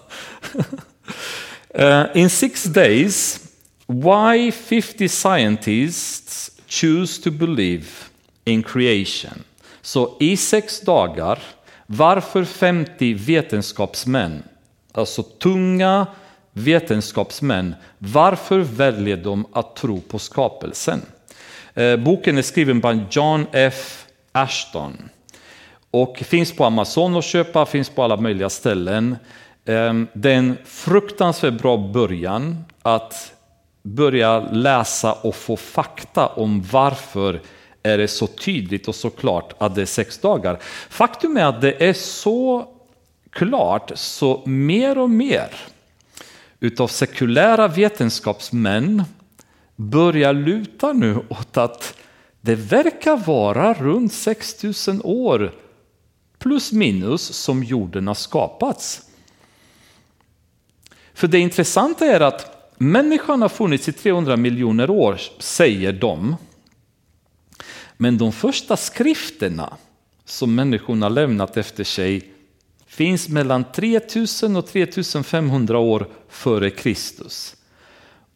uh, 1.79 2.05
in 2.15 2.31
six 2.31 2.65
days, 2.65 3.41
why 3.87 4.53
50 4.53 5.09
scientists 5.09 6.30
choose 6.71 7.23
to 7.23 7.31
believe 7.31 7.87
in 8.45 8.63
creation. 8.63 9.45
Så 9.83 10.17
i 10.21 10.37
sex 10.37 10.81
dagar, 10.81 11.39
varför 11.87 12.45
50 12.45 13.15
vetenskapsmän, 13.15 14.43
alltså 14.93 15.23
tunga 15.23 16.07
vetenskapsmän, 16.53 17.75
varför 17.99 18.59
väljer 18.59 19.17
de 19.17 19.47
att 19.53 19.77
tro 19.77 20.01
på 20.01 20.19
skapelsen? 20.19 21.03
Eh, 21.75 21.97
boken 21.97 22.39
är 22.39 22.43
skriven 22.43 22.85
av 22.85 23.05
John 23.11 23.47
F. 23.53 24.07
Ashton. 24.33 25.09
Och 25.91 26.19
finns 26.19 26.53
på 26.53 26.65
Amazon 26.65 27.17
att 27.17 27.25
köpa, 27.25 27.67
finns 27.67 27.89
på 27.89 28.03
alla 28.03 28.17
möjliga 28.17 28.51
ställen. 28.51 29.17
Ehm, 29.65 30.07
det 30.13 30.33
är 30.33 30.37
en 30.37 30.57
fruktansvärt 30.65 31.55
bra 31.55 31.77
början 31.77 32.65
att 32.83 33.33
börja 33.95 34.41
läsa 34.41 35.13
och 35.13 35.35
få 35.35 35.57
fakta 35.57 36.27
om 36.27 36.63
varför 36.73 37.41
är 37.83 37.99
det 37.99 38.09
så 38.09 38.27
tydligt 38.27 38.89
och 38.89 38.95
så 38.95 39.11
klart 39.11 39.55
att 39.59 39.75
det 39.75 39.83
är 39.83 39.87
sex 39.87 40.19
dagar. 40.19 40.59
Faktum 40.89 41.37
är 41.37 41.45
att 41.45 41.61
det 41.61 41.89
är 41.89 41.93
så 41.93 42.69
klart 43.31 43.93
så 43.95 44.43
mer 44.47 44.99
och 44.99 45.11
mer 45.11 45.55
utav 46.61 46.89
sekulära 46.89 47.69
vetenskapsmän 47.69 49.05
börjar 49.77 50.33
luta 50.33 50.93
nu 50.93 51.17
åt 51.29 51.57
att 51.57 51.95
det 52.41 52.55
verkar 52.55 53.17
vara 53.17 53.75
runt 53.75 54.13
6000 54.13 55.01
år 55.05 55.53
plus 56.39 56.73
minus 56.73 57.23
som 57.23 57.65
jorden 57.65 58.07
har 58.07 58.15
skapats. 58.15 59.03
För 61.15 61.29
det 61.29 61.39
intressanta 61.39 62.07
är 62.07 62.21
att 62.21 62.60
människan 62.81 63.43
har 63.43 63.49
funnits 63.49 63.89
i 63.89 63.93
300 63.93 64.37
miljoner 64.37 64.91
år, 64.91 65.21
säger 65.39 65.93
de. 65.93 66.37
Men 67.97 68.19
de 68.19 68.33
första 68.33 68.77
skrifterna 68.77 69.77
som 70.25 70.55
människorna 70.55 71.09
lämnat 71.09 71.57
efter 71.57 71.85
sig 71.85 72.31
finns 72.87 73.29
mellan 73.29 73.65
3000 73.73 74.57
och 74.57 74.67
3500 74.67 75.79
år 75.79 76.07
före 76.29 76.71
Kristus. 76.71 77.57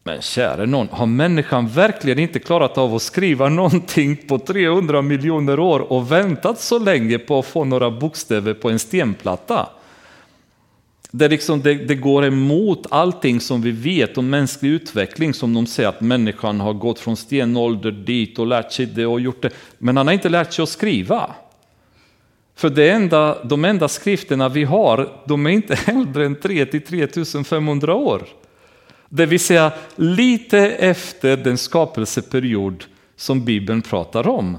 Men 0.03 0.22
käre 0.22 0.66
någon, 0.66 0.88
har 0.88 1.07
människan 1.07 1.68
verkligen 1.68 2.18
inte 2.18 2.38
klarat 2.38 2.78
av 2.78 2.95
att 2.95 3.03
skriva 3.03 3.49
någonting 3.49 4.16
på 4.16 4.38
300 4.38 5.03
miljoner 5.03 5.61
år 5.61 5.80
och 5.80 6.12
väntat 6.12 6.61
så 6.61 6.78
länge 6.78 7.18
på 7.18 7.38
att 7.38 7.47
få 7.47 7.64
några 7.64 7.90
bokstäver 7.90 8.55
på 8.55 8.70
en 8.70 8.78
stenplatta? 8.78 9.68
Det, 11.17 11.29
liksom, 11.29 11.61
det, 11.61 11.75
det, 11.75 11.95
går 11.95 12.25
emot 12.25 12.87
allting 12.91 13.41
som 13.41 13.62
vi 13.62 13.71
vet 13.71 14.19
om 14.19 14.31
mänsklig 14.31 14.71
utveckling 14.71 15.35
som 15.35 15.55
de 15.55 15.67
säger 15.67 15.89
att 15.89 16.01
människan 16.01 16.61
har 16.61 16.73
gått 16.73 17.01
från 17.01 17.17
stenålder 17.17 17.91
dit 17.91 18.39
och 18.39 18.47
lärt 18.47 18.73
sig 18.73 18.87
det 18.87 19.07
och 19.07 19.21
gjort 19.21 19.43
det. 19.43 19.51
Men 19.79 19.97
han 19.97 20.07
har 20.07 20.15
inte 20.15 20.29
lärt 20.29 20.53
sig 20.53 20.62
att 20.62 20.69
skriva. 20.69 21.35
För 22.55 22.71
det 22.71 22.91
enda, 22.91 23.45
de 23.45 23.65
enda 23.65 23.89
skrifterna 23.89 24.49
vi 24.49 24.65
har, 24.65 25.23
de 25.27 25.47
är 25.47 25.51
inte 25.51 25.79
äldre 25.87 26.27
än 26.27 26.41
3 26.41 26.67
till 26.67 26.83
3500 26.83 27.95
år. 27.95 28.23
Det 29.09 29.27
vill 29.27 29.41
säga 29.41 29.73
lite 29.97 30.59
efter 30.59 31.37
den 31.37 31.59
skapelseperiod 31.59 32.85
som 33.17 33.45
Bibeln 33.45 33.83
pratar 33.83 34.29
om. 34.29 34.59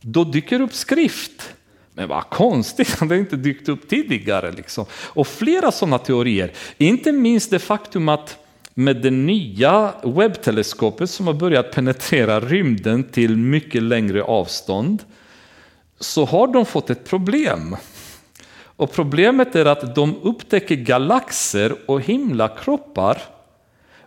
Då 0.00 0.24
dyker 0.24 0.60
upp 0.60 0.74
skrift. 0.74 1.55
Men 1.96 2.08
vad 2.08 2.30
konstigt, 2.30 2.96
det 3.00 3.06
har 3.06 3.14
inte 3.14 3.36
dykt 3.36 3.68
upp 3.68 3.88
tidigare. 3.88 4.52
Liksom. 4.52 4.86
Och 4.92 5.26
flera 5.26 5.72
sådana 5.72 5.98
teorier, 5.98 6.52
inte 6.78 7.12
minst 7.12 7.50
det 7.50 7.58
faktum 7.58 8.08
att 8.08 8.38
med 8.74 8.96
det 8.96 9.10
nya 9.10 9.92
webbteleskopet 10.04 11.10
som 11.10 11.26
har 11.26 11.34
börjat 11.34 11.72
penetrera 11.72 12.40
rymden 12.40 13.04
till 13.04 13.36
mycket 13.36 13.82
längre 13.82 14.22
avstånd 14.22 15.02
så 16.00 16.24
har 16.24 16.46
de 16.46 16.66
fått 16.66 16.90
ett 16.90 17.04
problem. 17.04 17.76
Och 18.56 18.92
problemet 18.92 19.56
är 19.56 19.64
att 19.64 19.94
de 19.94 20.16
upptäcker 20.22 20.74
galaxer 20.74 21.76
och 21.86 22.00
himlakroppar 22.00 23.22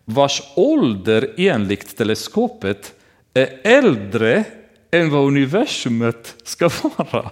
vars 0.06 0.42
ålder 0.56 1.34
enligt 1.38 1.98
teleskopet 1.98 2.94
är 3.34 3.60
äldre 3.64 4.44
än 4.92 5.10
vad 5.10 5.28
universumet 5.28 6.36
ska 6.44 6.70
vara. 6.98 7.32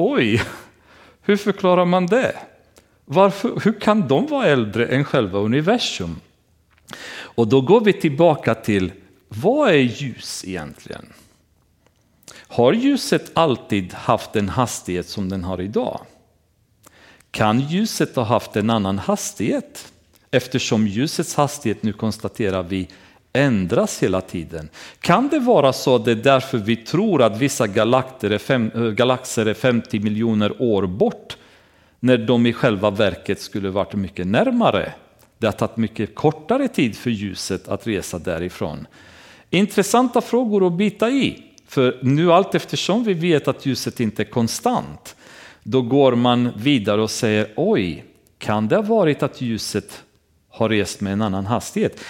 Oj, 0.00 0.42
hur 1.22 1.36
förklarar 1.36 1.84
man 1.84 2.06
det? 2.06 2.36
Varför, 3.04 3.60
hur 3.64 3.80
kan 3.80 4.08
de 4.08 4.26
vara 4.26 4.46
äldre 4.46 4.86
än 4.86 5.04
själva 5.04 5.38
universum? 5.38 6.20
Och 7.10 7.48
då 7.48 7.60
går 7.60 7.80
vi 7.80 7.92
tillbaka 7.92 8.54
till 8.54 8.92
vad 9.28 9.70
är 9.70 9.74
ljus 9.74 10.44
egentligen? 10.44 11.12
Har 12.34 12.72
ljuset 12.72 13.30
alltid 13.34 13.92
haft 13.92 14.36
en 14.36 14.48
hastighet 14.48 15.08
som 15.08 15.28
den 15.28 15.44
har 15.44 15.60
idag? 15.60 16.00
Kan 17.30 17.60
ljuset 17.60 18.16
ha 18.16 18.24
haft 18.24 18.56
en 18.56 18.70
annan 18.70 18.98
hastighet? 18.98 19.92
Eftersom 20.30 20.86
ljusets 20.86 21.34
hastighet 21.34 21.82
nu 21.82 21.92
konstaterar 21.92 22.62
vi 22.62 22.88
ändras 23.32 24.02
hela 24.02 24.20
tiden. 24.20 24.68
Kan 25.00 25.28
det 25.28 25.38
vara 25.38 25.72
så 25.72 25.96
att 25.96 26.04
det 26.04 26.10
är 26.10 26.14
därför 26.14 26.58
vi 26.58 26.76
tror 26.76 27.22
att 27.22 27.38
vissa 27.38 27.64
eh, 27.64 27.72
galaxer 27.72 28.30
är, 28.30 28.38
fem, 28.38 28.94
galaxer 28.96 29.46
är 29.46 29.54
50 29.54 30.00
miljoner 30.00 30.62
år 30.62 30.86
bort 30.86 31.36
när 32.00 32.18
de 32.18 32.46
i 32.46 32.52
själva 32.52 32.90
verket 32.90 33.40
skulle 33.40 33.70
varit 33.70 33.94
mycket 33.94 34.26
närmare? 34.26 34.92
Det 35.38 35.46
har 35.46 35.52
tagit 35.52 35.76
mycket 35.76 36.14
kortare 36.14 36.68
tid 36.68 36.96
för 36.96 37.10
ljuset 37.10 37.68
att 37.68 37.86
resa 37.86 38.18
därifrån. 38.18 38.86
Intressanta 39.50 40.20
frågor 40.20 40.66
att 40.66 40.72
bita 40.72 41.10
i. 41.10 41.42
För 41.68 41.98
nu 42.02 42.32
allt 42.32 42.54
eftersom 42.54 43.04
vi 43.04 43.14
vet 43.14 43.48
att 43.48 43.66
ljuset 43.66 44.00
inte 44.00 44.22
är 44.22 44.24
konstant, 44.24 45.16
då 45.62 45.82
går 45.82 46.14
man 46.14 46.50
vidare 46.56 47.02
och 47.02 47.10
säger 47.10 47.52
oj, 47.56 48.04
kan 48.38 48.68
det 48.68 48.76
ha 48.76 48.82
varit 48.82 49.22
att 49.22 49.40
ljuset 49.40 50.02
har 50.48 50.68
rest 50.68 51.00
med 51.00 51.12
en 51.12 51.22
annan 51.22 51.46
hastighet? 51.46 52.00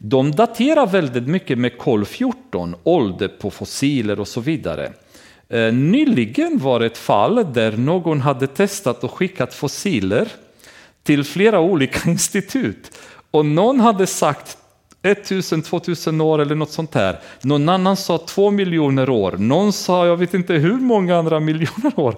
De 0.00 0.30
daterar 0.30 0.86
väldigt 0.86 1.28
mycket 1.28 1.58
med 1.58 1.78
kol 1.78 2.04
14, 2.04 2.76
ålder 2.82 3.28
på 3.28 3.50
fossiler 3.50 4.20
och 4.20 4.28
så 4.28 4.40
vidare. 4.40 4.92
Eh, 5.48 5.72
nyligen 5.72 6.58
var 6.58 6.80
det 6.80 6.86
ett 6.86 6.98
fall 6.98 7.52
där 7.52 7.76
någon 7.76 8.20
hade 8.20 8.46
testat 8.46 9.04
och 9.04 9.12
skickat 9.12 9.54
fossiler 9.54 10.28
till 11.02 11.24
flera 11.24 11.60
olika 11.60 12.10
institut 12.10 12.98
och 13.30 13.46
någon 13.46 13.80
hade 13.80 14.06
sagt 14.06 14.58
1000, 15.02 15.62
2000 15.62 16.20
år 16.20 16.38
eller 16.38 16.54
något 16.54 16.72
sånt 16.72 16.94
här. 16.94 17.20
Någon 17.42 17.68
annan 17.68 17.96
sa 17.96 18.18
2 18.18 18.50
miljoner 18.50 19.10
år, 19.10 19.32
någon 19.32 19.72
sa 19.72 20.06
jag 20.06 20.16
vet 20.16 20.34
inte 20.34 20.54
hur 20.54 20.76
många 20.76 21.16
andra 21.16 21.40
miljoner 21.50 22.00
år. 22.00 22.16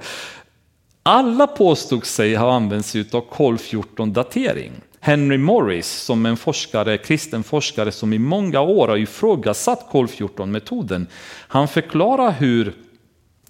Alla 1.02 1.46
påstod 1.46 2.04
sig 2.06 2.34
ha 2.34 2.52
använt 2.54 2.86
sig 2.86 3.04
av 3.12 3.20
kol 3.20 3.58
14 3.58 4.12
datering. 4.12 4.72
Henry 5.00 5.38
Morris 5.38 5.86
som 5.86 6.26
en 6.26 6.36
forskare, 6.36 6.98
kristen 6.98 7.42
forskare 7.42 7.92
som 7.92 8.12
i 8.12 8.18
många 8.18 8.60
år 8.60 8.88
har 8.88 8.96
ifrågasatt 8.96 9.86
kol 9.90 10.08
14 10.08 10.52
metoden. 10.52 11.06
Han 11.48 11.68
förklarar 11.68 12.30
hur 12.30 12.72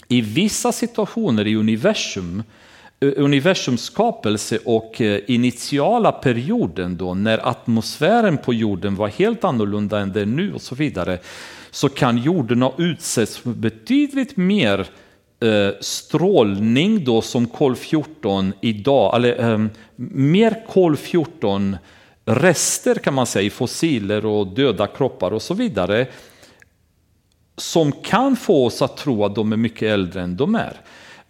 i 0.09 0.21
vissa 0.21 0.73
situationer 0.73 1.47
i 1.47 1.57
universum 1.57 2.43
universums 3.01 3.83
skapelse 3.83 4.59
och 4.65 5.01
eh, 5.01 5.21
initiala 5.27 6.13
perioden 6.13 6.97
då 6.97 7.15
när 7.15 7.49
atmosfären 7.49 8.39
på 8.39 8.55
jorden 8.55 8.95
var 8.97 9.09
helt 9.09 9.45
annorlunda 9.45 9.99
än 9.99 10.13
den 10.13 10.23
är 10.23 10.37
nu 10.37 10.55
och 10.55 10.63
så 10.63 10.75
vidare 10.75 11.19
så 11.71 11.89
kan 11.89 12.19
jorden 12.19 12.63
ha 12.63 12.75
utsätts 12.79 13.37
för 13.37 13.51
betydligt 13.51 14.37
mer 14.37 14.87
Eh, 15.41 15.71
strålning 15.81 17.05
då 17.05 17.23
som 17.23 17.47
kol 17.47 17.77
14 17.77 18.53
idag, 18.61 19.17
eller 19.17 19.41
ehm, 19.41 19.71
mer 20.15 20.67
kol 20.69 20.97
14 20.97 21.77
rester 22.25 22.95
kan 22.95 23.15
man 23.15 23.27
säga 23.27 23.47
i 23.47 23.51
fossiler 23.51 24.27
och 24.27 24.47
döda 24.47 24.87
kroppar 24.87 25.31
och 25.31 25.43
så 25.43 25.55
vidare 25.55 26.07
som 27.57 27.93
kan 27.93 28.37
få 28.37 28.67
oss 28.67 28.83
att 28.83 28.97
tro 28.97 29.25
att 29.25 29.35
de 29.35 29.53
är 29.53 29.57
mycket 29.57 29.83
äldre 29.83 30.23
än 30.23 30.37
de 30.37 30.55
är. 30.55 30.81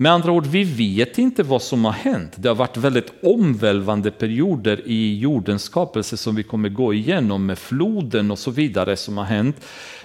Med 0.03 0.12
andra 0.12 0.32
ord, 0.32 0.46
vi 0.46 0.64
vet 0.64 1.18
inte 1.18 1.42
vad 1.42 1.62
som 1.62 1.84
har 1.84 1.92
hänt. 1.92 2.32
Det 2.36 2.48
har 2.48 2.57
varit 2.57 2.76
väldigt 2.76 3.12
omvälvande 3.22 4.11
perioder 4.11 4.82
i 4.86 5.18
jordens 5.18 5.62
skapelse 5.62 6.16
som 6.16 6.34
vi 6.34 6.42
kommer 6.42 6.68
gå 6.68 6.94
igenom 6.94 7.46
med 7.46 7.59
floden 7.59 8.30
och 8.30 8.38
så 8.38 8.51
vidare 8.51 8.96
som 8.96 9.18
har 9.18 9.24
hänt. 9.24 9.57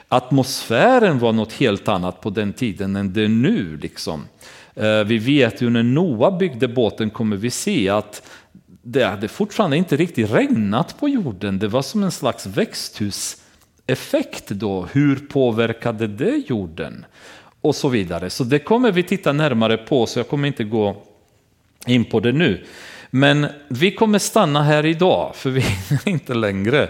Atmosfären 0.07 1.19
var 1.19 1.33
något 1.33 1.53
helt 1.53 1.87
annat 1.87 2.21
på 2.21 2.29
den 2.29 2.53
tiden 2.53 2.95
än 2.95 3.13
det 3.13 3.21
är 3.21 3.27
nu. 3.27 3.77
Liksom. 3.77 4.27
Eh, 4.73 5.03
vi 5.03 5.17
vet 5.17 5.61
ju 5.61 5.69
när 5.69 5.83
Noa 5.83 6.31
byggde 6.31 6.67
båten 6.67 7.09
kommer 7.09 7.37
vi 7.37 7.49
se 7.49 7.89
att 7.89 8.27
det 8.81 9.03
hade 9.03 9.27
fortfarande 9.27 9.77
inte 9.77 9.95
riktigt 9.95 10.31
regnat 10.31 10.99
på 10.99 11.09
jorden. 11.09 11.59
Det 11.59 11.67
var 11.67 11.81
som 11.81 12.03
en 12.03 12.11
slags 12.11 12.45
växthuseffekt 12.45 14.49
då. 14.49 14.87
Hur 14.91 15.15
påverkade 15.15 16.07
det 16.07 16.43
jorden? 16.47 17.05
Och 17.65 17.75
så 17.75 17.89
vidare. 17.89 18.29
Så 18.29 18.43
det 18.43 18.59
kommer 18.59 18.91
vi 18.91 19.03
titta 19.03 19.33
närmare 19.33 19.77
på, 19.77 20.05
så 20.05 20.19
jag 20.19 20.27
kommer 20.27 20.47
inte 20.47 20.63
gå 20.63 21.03
in 21.85 22.05
på 22.05 22.19
det 22.19 22.31
nu. 22.31 22.65
Men 23.09 23.47
vi 23.67 23.91
kommer 23.91 24.19
stanna 24.19 24.63
här 24.63 24.85
idag, 24.85 25.35
för 25.35 25.49
vi 25.49 25.61
är 25.89 26.09
inte 26.09 26.33
längre. 26.33 26.83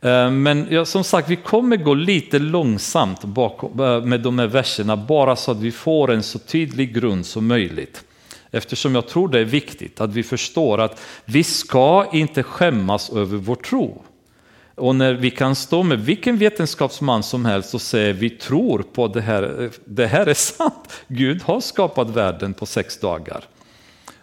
Eh, 0.00 0.30
men 0.30 0.66
ja, 0.70 0.84
som 0.84 1.04
sagt, 1.04 1.30
vi 1.30 1.36
kommer 1.36 1.76
gå 1.76 1.94
lite 1.94 2.38
långsamt 2.38 3.24
bakom, 3.24 3.80
eh, 3.80 4.00
med 4.02 4.20
de 4.20 4.38
här 4.38 4.46
verserna, 4.46 4.96
bara 4.96 5.36
så 5.36 5.50
att 5.50 5.60
vi 5.60 5.72
får 5.72 6.12
en 6.12 6.22
så 6.22 6.38
tydlig 6.38 6.94
grund 6.94 7.26
som 7.26 7.46
möjligt. 7.46 8.04
Eftersom 8.50 8.94
jag 8.94 9.08
tror 9.08 9.28
det 9.28 9.40
är 9.40 9.44
viktigt 9.44 10.00
att 10.00 10.14
vi 10.14 10.22
förstår 10.22 10.80
att 10.80 11.00
vi 11.24 11.44
ska 11.44 12.06
inte 12.12 12.42
skämmas 12.42 13.10
över 13.10 13.36
vår 13.36 13.56
tro. 13.56 14.02
Och 14.76 14.96
när 14.96 15.14
vi 15.14 15.30
kan 15.30 15.54
stå 15.54 15.82
med 15.82 16.00
vilken 16.00 16.38
vetenskapsman 16.38 17.22
som 17.22 17.44
helst 17.44 17.74
och 17.74 17.80
säga 17.80 18.12
vi 18.12 18.30
tror 18.30 18.84
på 18.92 19.08
det 19.08 19.20
här, 19.20 19.70
det 19.84 20.06
här 20.06 20.26
är 20.26 20.34
sant. 20.34 21.04
Gud 21.08 21.42
har 21.42 21.60
skapat 21.60 22.10
världen 22.10 22.54
på 22.54 22.66
sex 22.66 23.00
dagar. 23.00 23.44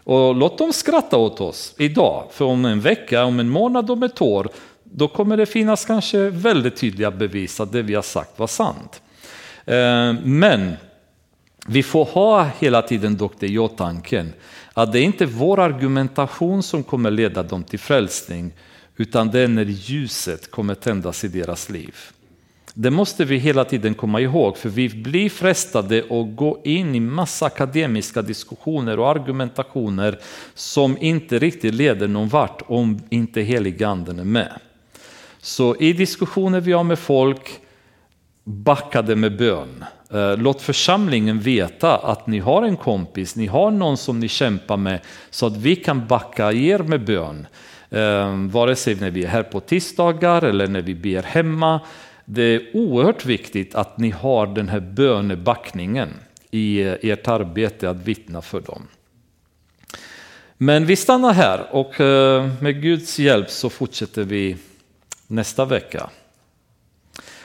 Och 0.04 0.36
låt 0.36 0.58
dem 0.58 0.74
skratta 0.74 1.18
åt 1.18 1.42
oss 1.42 1.76
idag, 1.78 2.28
för 2.32 2.46
om 2.46 2.66
en 2.66 2.82
vecka, 2.82 3.24
om 3.24 3.40
en 3.40 3.50
månad, 3.50 3.92
om 3.92 4.04
ett 4.04 4.22
år, 4.22 4.50
då 4.84 5.08
kommer 5.08 5.38
det 5.38 5.46
finnas 5.46 5.86
kanske 5.86 6.30
väldigt 6.30 6.76
tydliga 6.76 7.12
bevis 7.12 7.60
att 7.60 7.72
det 7.72 7.82
vi 7.82 7.96
har 7.96 8.02
sagt 8.02 8.40
var 8.40 8.48
sant. 8.48 9.02
Eh, 9.66 10.14
men 10.24 10.74
vi 11.68 11.84
får 11.84 12.06
ha 12.06 12.50
hela 12.60 12.82
tiden 12.82 13.18
dock 13.18 13.34
det 13.40 13.48
i 13.48 13.60
åtanke 13.60 14.26
att 14.74 14.92
det 14.92 15.00
är 15.00 15.04
inte 15.04 15.26
vår 15.26 15.60
argumentation 15.60 16.64
som 16.64 16.84
kommer 16.84 17.12
leda 17.12 17.44
dem 17.44 17.64
till 17.64 17.80
frälsning, 17.80 18.54
utan 18.98 19.32
det 19.32 19.40
är 19.40 19.48
när 19.48 19.66
ljuset 19.66 20.52
kommer 20.52 20.76
tändas 20.76 21.24
i 21.24 21.28
deras 21.28 21.70
liv. 21.70 21.96
Det 22.74 22.92
måste 22.92 23.26
vi 23.26 23.38
hela 23.38 23.66
tiden 23.66 23.94
komma 23.94 24.22
ihåg, 24.22 24.58
för 24.58 24.70
vi 24.70 24.90
blir 24.90 25.30
frestade 25.30 26.00
att 26.00 26.36
gå 26.36 26.62
in 26.64 26.96
i 26.96 27.00
massa 27.00 27.46
akademiska 27.46 28.22
diskussioner 28.22 29.00
och 29.00 29.10
argumentationer 29.10 30.20
som 30.54 30.98
inte 30.98 31.40
riktigt 31.40 31.74
leder 31.74 32.08
någon 32.08 32.30
vart 32.30 32.62
om 32.68 33.00
inte 33.10 33.42
heliganden 33.42 34.20
är 34.20 34.24
med. 34.24 34.52
Så 35.42 35.76
i 35.76 35.94
diskussioner 35.94 36.62
vi 36.62 36.72
har 36.72 36.84
med 36.84 37.00
folk, 37.00 37.60
backa 38.44 39.02
det 39.02 39.16
med 39.16 39.38
bön. 39.38 39.86
Eh, 40.10 40.38
låt 40.38 40.62
församlingen 40.62 41.40
veta 41.40 41.98
att 41.98 42.28
ni 42.28 42.40
har 42.40 42.64
en 42.64 42.78
kompis, 42.78 43.36
ni 43.36 43.48
har 43.48 43.72
någon 43.72 43.98
som 43.98 44.20
ni 44.20 44.28
kämpar 44.28 44.78
med, 44.78 45.00
så 45.30 45.46
att 45.46 45.58
vi 45.58 45.76
kan 45.76 46.08
backa 46.08 46.54
er 46.54 46.80
med 46.80 47.06
bön. 47.06 47.48
Ehm, 47.94 48.50
vare 48.50 48.76
sig 48.76 48.96
när 48.96 49.12
vi 49.12 49.24
är 49.24 49.28
här 49.28 49.44
på 49.44 49.60
tisdagar 49.60 50.42
eller 50.42 50.68
när 50.68 50.82
vi 50.82 50.96
ber 50.96 51.24
hemma. 51.24 51.80
Det 52.26 52.44
är 52.44 52.62
oerhört 52.74 53.26
viktigt 53.26 53.76
att 53.76 53.98
ni 53.98 54.10
har 54.10 54.48
den 54.48 54.70
här 54.70 54.80
bönebackningen 54.80 56.10
i 56.52 56.82
eh, 56.82 56.94
ert 57.02 57.28
arbete 57.28 57.90
att 57.90 57.98
vittna 57.98 58.42
för 58.42 58.62
dem. 58.62 58.88
Men 60.58 60.86
vi 60.86 60.96
stannar 60.96 61.34
här 61.34 61.76
och 61.76 62.02
eh, 62.02 62.50
med 62.62 62.82
Guds 62.82 63.20
hjälp 63.20 63.50
så 63.50 63.70
fortsätter 63.70 64.24
vi 64.24 64.58
nästa 65.28 65.66
vecka. 65.66 66.10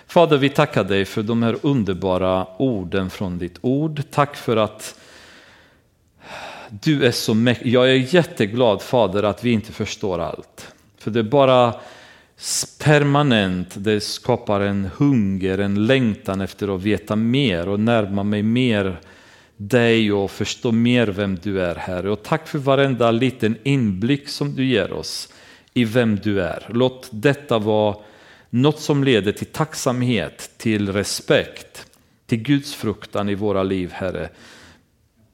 Fader, 0.06 0.36
vi 0.36 0.48
tackar 0.48 0.84
dig 0.84 1.04
för 1.04 1.22
de 1.22 1.42
här 1.42 1.56
underbara 1.62 2.46
orden 2.58 3.10
från 3.10 3.38
ditt 3.38 3.58
ord. 3.60 4.02
Tack 4.10 4.36
för 4.36 4.56
att 4.56 4.97
du 6.70 7.06
är 7.06 7.10
så 7.10 7.34
mäktig. 7.34 7.72
Jag 7.72 7.90
är 7.90 8.14
jätteglad 8.14 8.82
Fader 8.82 9.22
att 9.22 9.44
vi 9.44 9.50
inte 9.50 9.72
förstår 9.72 10.18
allt. 10.18 10.72
För 10.98 11.10
det 11.10 11.18
är 11.18 11.24
bara 11.24 11.74
permanent, 12.84 13.68
det 13.74 14.00
skapar 14.00 14.60
en 14.60 14.90
hunger, 14.96 15.58
en 15.58 15.86
längtan 15.86 16.40
efter 16.40 16.74
att 16.74 16.82
veta 16.82 17.16
mer 17.16 17.68
och 17.68 17.80
närma 17.80 18.22
mig 18.22 18.42
mer 18.42 19.00
dig 19.56 20.12
och 20.12 20.30
förstå 20.30 20.72
mer 20.72 21.06
vem 21.06 21.38
du 21.42 21.62
är 21.62 21.74
Herre. 21.74 22.10
Och 22.10 22.22
tack 22.22 22.48
för 22.48 22.58
varenda 22.58 23.10
liten 23.10 23.56
inblick 23.62 24.28
som 24.28 24.54
du 24.54 24.64
ger 24.66 24.92
oss 24.92 25.32
i 25.74 25.84
vem 25.84 26.16
du 26.16 26.42
är. 26.42 26.66
Låt 26.68 27.08
detta 27.12 27.58
vara 27.58 27.96
något 28.50 28.80
som 28.80 29.04
leder 29.04 29.32
till 29.32 29.46
tacksamhet, 29.46 30.50
till 30.56 30.92
respekt, 30.92 31.86
till 32.26 32.38
Guds 32.38 32.74
fruktan 32.74 33.28
i 33.28 33.34
våra 33.34 33.62
liv 33.62 33.90
Herre. 33.92 34.28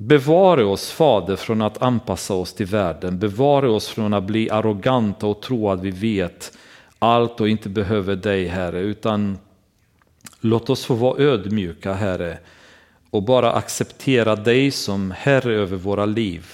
Bevare 0.06 0.64
oss 0.64 0.90
Fader 0.90 1.36
från 1.36 1.62
att 1.62 1.82
anpassa 1.82 2.34
oss 2.34 2.54
till 2.54 2.66
världen. 2.66 3.18
Bevare 3.18 3.68
oss 3.68 3.88
från 3.88 4.14
att 4.14 4.24
bli 4.24 4.50
arroganta 4.50 5.26
och 5.26 5.42
tro 5.42 5.70
att 5.70 5.80
vi 5.80 5.90
vet 5.90 6.58
allt 6.98 7.40
och 7.40 7.48
inte 7.48 7.68
behöver 7.68 8.16
dig 8.16 8.46
Herre. 8.46 8.80
Utan 8.80 9.38
låt 10.40 10.70
oss 10.70 10.84
få 10.84 10.94
vara 10.94 11.22
ödmjuka 11.22 11.92
Herre 11.92 12.38
och 13.10 13.22
bara 13.22 13.52
acceptera 13.52 14.36
dig 14.36 14.70
som 14.70 15.10
Herre 15.10 15.54
över 15.54 15.76
våra 15.76 16.06
liv. 16.06 16.46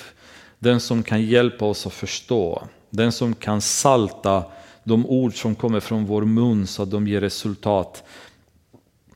Den 0.59 0.81
som 0.81 1.03
kan 1.03 1.23
hjälpa 1.23 1.65
oss 1.65 1.87
att 1.87 1.93
förstå. 1.93 2.63
Den 2.91 3.13
som 3.13 3.35
kan 3.35 3.61
salta 3.61 4.45
de 4.85 5.07
ord 5.07 5.41
som 5.41 5.55
kommer 5.55 5.81
från 5.81 6.07
vår 6.07 6.23
mun 6.23 6.67
så 6.67 6.83
att 6.83 6.91
de 6.91 7.09
ger 7.09 7.21
resultat 7.21 8.05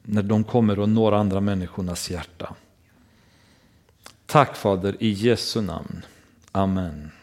när 0.03 0.23
de 0.23 0.45
kommer 0.45 0.79
och 0.79 0.89
når 0.89 1.13
andra 1.13 1.41
människornas 1.41 2.11
hjärta. 2.11 2.55
Tack 4.27 4.57
Fader 4.57 4.97
i 5.01 5.15
Jesu 5.15 5.61
namn. 5.61 6.05
Amen. 6.53 7.14